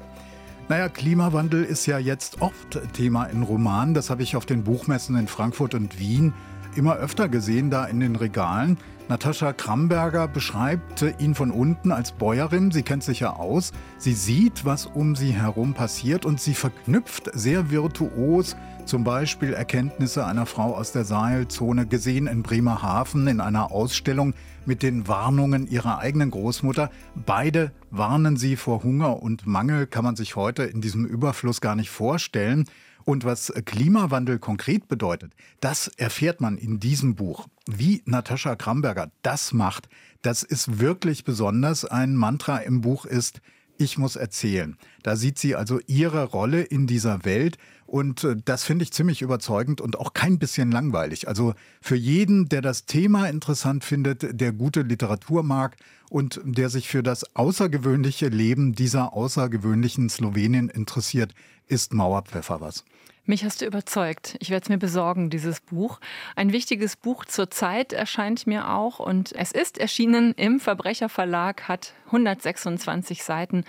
Naja, 0.68 0.90
Klimawandel 0.90 1.64
ist 1.64 1.86
ja 1.86 1.98
jetzt 1.98 2.42
oft 2.42 2.78
Thema 2.92 3.24
in 3.24 3.42
Romanen. 3.42 3.94
Das 3.94 4.10
habe 4.10 4.22
ich 4.22 4.36
auf 4.36 4.44
den 4.44 4.64
Buchmessen 4.64 5.16
in 5.16 5.26
Frankfurt 5.26 5.72
und 5.74 5.98
Wien 5.98 6.34
immer 6.76 6.96
öfter 6.96 7.30
gesehen, 7.30 7.70
da 7.70 7.86
in 7.86 8.00
den 8.00 8.16
Regalen. 8.16 8.76
Natascha 9.08 9.54
Kramberger 9.54 10.28
beschreibt 10.28 11.02
ihn 11.18 11.34
von 11.34 11.50
unten 11.50 11.90
als 11.90 12.12
Bäuerin. 12.12 12.70
Sie 12.70 12.82
kennt 12.82 13.02
sich 13.02 13.20
ja 13.20 13.32
aus. 13.32 13.72
Sie 13.96 14.12
sieht, 14.12 14.66
was 14.66 14.84
um 14.84 15.16
sie 15.16 15.30
herum 15.30 15.72
passiert 15.72 16.26
und 16.26 16.38
sie 16.38 16.52
verknüpft 16.52 17.30
sehr 17.32 17.70
virtuos 17.70 18.54
zum 18.84 19.04
Beispiel 19.04 19.54
Erkenntnisse 19.54 20.26
einer 20.26 20.44
Frau 20.44 20.74
aus 20.74 20.92
der 20.92 21.04
Sahelzone, 21.04 21.86
gesehen 21.86 22.26
in 22.26 22.42
Bremerhaven 22.42 23.26
in 23.26 23.40
einer 23.40 23.72
Ausstellung 23.72 24.34
mit 24.68 24.82
den 24.82 25.08
Warnungen 25.08 25.66
ihrer 25.66 25.98
eigenen 25.98 26.30
Großmutter. 26.30 26.90
Beide 27.16 27.72
warnen 27.90 28.36
sie 28.36 28.54
vor 28.54 28.84
Hunger 28.84 29.20
und 29.22 29.46
Mangel, 29.46 29.86
kann 29.86 30.04
man 30.04 30.14
sich 30.14 30.36
heute 30.36 30.62
in 30.64 30.80
diesem 30.80 31.06
Überfluss 31.06 31.60
gar 31.60 31.74
nicht 31.74 31.90
vorstellen. 31.90 32.66
Und 33.04 33.24
was 33.24 33.50
Klimawandel 33.64 34.38
konkret 34.38 34.86
bedeutet, 34.86 35.32
das 35.60 35.88
erfährt 35.88 36.42
man 36.42 36.58
in 36.58 36.78
diesem 36.78 37.14
Buch. 37.14 37.48
Wie 37.66 38.02
Natascha 38.04 38.54
Kramberger 38.54 39.10
das 39.22 39.54
macht, 39.54 39.88
das 40.20 40.42
ist 40.42 40.78
wirklich 40.78 41.24
besonders. 41.24 41.86
Ein 41.86 42.14
Mantra 42.14 42.58
im 42.58 42.82
Buch 42.82 43.06
ist, 43.06 43.40
ich 43.78 43.96
muss 43.96 44.16
erzählen. 44.16 44.76
Da 45.02 45.16
sieht 45.16 45.38
sie 45.38 45.54
also 45.54 45.80
ihre 45.86 46.24
Rolle 46.24 46.62
in 46.62 46.86
dieser 46.86 47.24
Welt 47.24 47.56
und 47.86 48.24
äh, 48.24 48.36
das 48.44 48.64
finde 48.64 48.82
ich 48.82 48.92
ziemlich 48.92 49.22
überzeugend 49.22 49.80
und 49.80 49.98
auch 49.98 50.12
kein 50.12 50.38
bisschen 50.38 50.70
langweilig. 50.70 51.26
Also 51.26 51.54
für 51.80 51.96
jeden, 51.96 52.48
der 52.48 52.60
das 52.60 52.84
Thema 52.84 53.26
interessant 53.26 53.84
findet, 53.84 54.38
der 54.38 54.52
gute 54.52 54.82
Literatur 54.82 55.42
mag 55.42 55.76
und 56.10 56.40
der 56.44 56.68
sich 56.68 56.88
für 56.88 57.02
das 57.02 57.34
außergewöhnliche 57.34 58.28
Leben 58.28 58.74
dieser 58.74 59.14
außergewöhnlichen 59.14 60.10
Slowenien 60.10 60.68
interessiert, 60.68 61.34
ist 61.66 61.94
Mauerpfeffer 61.94 62.60
was. 62.60 62.84
Mich 63.28 63.44
hast 63.44 63.60
du 63.60 63.66
überzeugt. 63.66 64.38
Ich 64.40 64.48
werde 64.48 64.62
es 64.62 64.68
mir 64.70 64.78
besorgen, 64.78 65.28
dieses 65.28 65.60
Buch. 65.60 66.00
Ein 66.34 66.50
wichtiges 66.50 66.96
Buch 66.96 67.26
zur 67.26 67.50
Zeit 67.50 67.92
erscheint 67.92 68.46
mir 68.46 68.70
auch 68.70 69.00
und 69.00 69.32
es 69.32 69.52
ist 69.52 69.76
erschienen 69.76 70.32
im 70.32 70.60
Verbrecherverlag, 70.60 71.68
hat 71.68 71.92
126 72.06 73.22
Seiten 73.22 73.64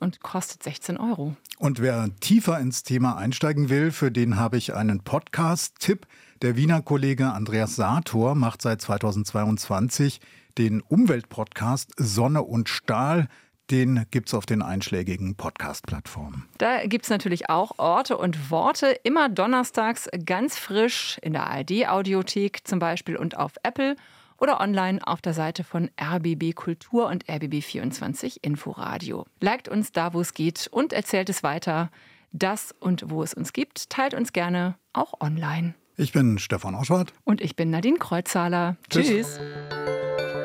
und 0.00 0.20
kostet 0.20 0.64
16 0.64 0.96
Euro. 0.96 1.36
Und 1.58 1.78
wer 1.78 2.08
tiefer 2.18 2.58
ins 2.58 2.82
Thema 2.82 3.16
einsteigen 3.16 3.68
will, 3.68 3.92
für 3.92 4.10
den 4.10 4.34
habe 4.34 4.56
ich 4.56 4.74
einen 4.74 4.98
Podcast-Tipp. 5.04 6.08
Der 6.42 6.56
Wiener 6.56 6.82
Kollege 6.82 7.30
Andreas 7.30 7.76
Sator 7.76 8.34
macht 8.34 8.62
seit 8.62 8.80
2022 8.80 10.20
den 10.58 10.80
Umweltpodcast 10.80 11.92
Sonne 11.98 12.42
und 12.42 12.68
Stahl. 12.68 13.28
Den 13.70 14.04
gibt 14.10 14.28
es 14.28 14.34
auf 14.34 14.44
den 14.44 14.60
einschlägigen 14.60 15.36
Podcast-Plattformen. 15.36 16.48
Da 16.58 16.86
gibt 16.86 17.04
es 17.04 17.10
natürlich 17.10 17.48
auch 17.48 17.78
Orte 17.78 18.18
und 18.18 18.50
Worte, 18.50 18.88
immer 19.04 19.28
donnerstags 19.28 20.08
ganz 20.26 20.58
frisch 20.58 21.18
in 21.22 21.32
der 21.32 21.46
ARD-Audiothek 21.46 22.66
zum 22.66 22.78
Beispiel 22.78 23.16
und 23.16 23.36
auf 23.38 23.52
Apple 23.62 23.96
oder 24.38 24.60
online 24.60 25.06
auf 25.06 25.22
der 25.22 25.32
Seite 25.32 25.64
von 25.64 25.90
RBB 25.98 26.54
Kultur 26.54 27.06
und 27.06 27.24
RBB24 27.26 28.38
Inforadio. 28.42 29.24
Liked 29.40 29.68
uns 29.68 29.92
da, 29.92 30.12
wo 30.12 30.20
es 30.20 30.34
geht 30.34 30.68
und 30.70 30.92
erzählt 30.92 31.30
es 31.30 31.42
weiter. 31.42 31.90
Das 32.32 32.74
und 32.78 33.10
wo 33.10 33.22
es 33.22 33.32
uns 33.32 33.52
gibt, 33.52 33.88
teilt 33.90 34.12
uns 34.12 34.32
gerne 34.32 34.74
auch 34.92 35.20
online. 35.20 35.74
Ich 35.96 36.12
bin 36.12 36.38
Stefan 36.38 36.74
Oschwart. 36.74 37.12
Und 37.22 37.40
ich 37.40 37.54
bin 37.54 37.70
Nadine 37.70 37.98
Kreuzzahler. 37.98 38.76
Tschüss. 38.90 39.06
Tschüss. 39.06 39.40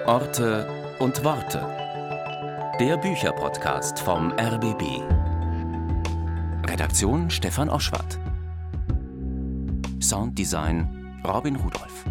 Orte 0.06 0.96
und 1.00 1.24
Worte. 1.24 1.79
Der 2.80 2.96
Bücherpodcast 2.96 4.00
vom 4.00 4.32
RBB. 4.32 5.02
Redaktion 6.66 7.30
Stefan 7.30 7.70
Oschwart. 7.70 8.18
Sounddesign 10.02 11.20
Robin 11.28 11.58
Rudolph. 11.58 12.06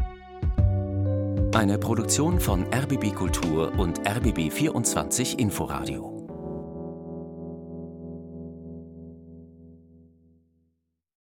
Eine 1.55 1.79
Produktion 1.79 2.39
von 2.39 2.67
RBB 2.71 3.15
Kultur 3.15 3.79
und 3.79 4.07
RBB 4.07 4.53
24 4.53 5.39
Inforadio. 5.39 6.18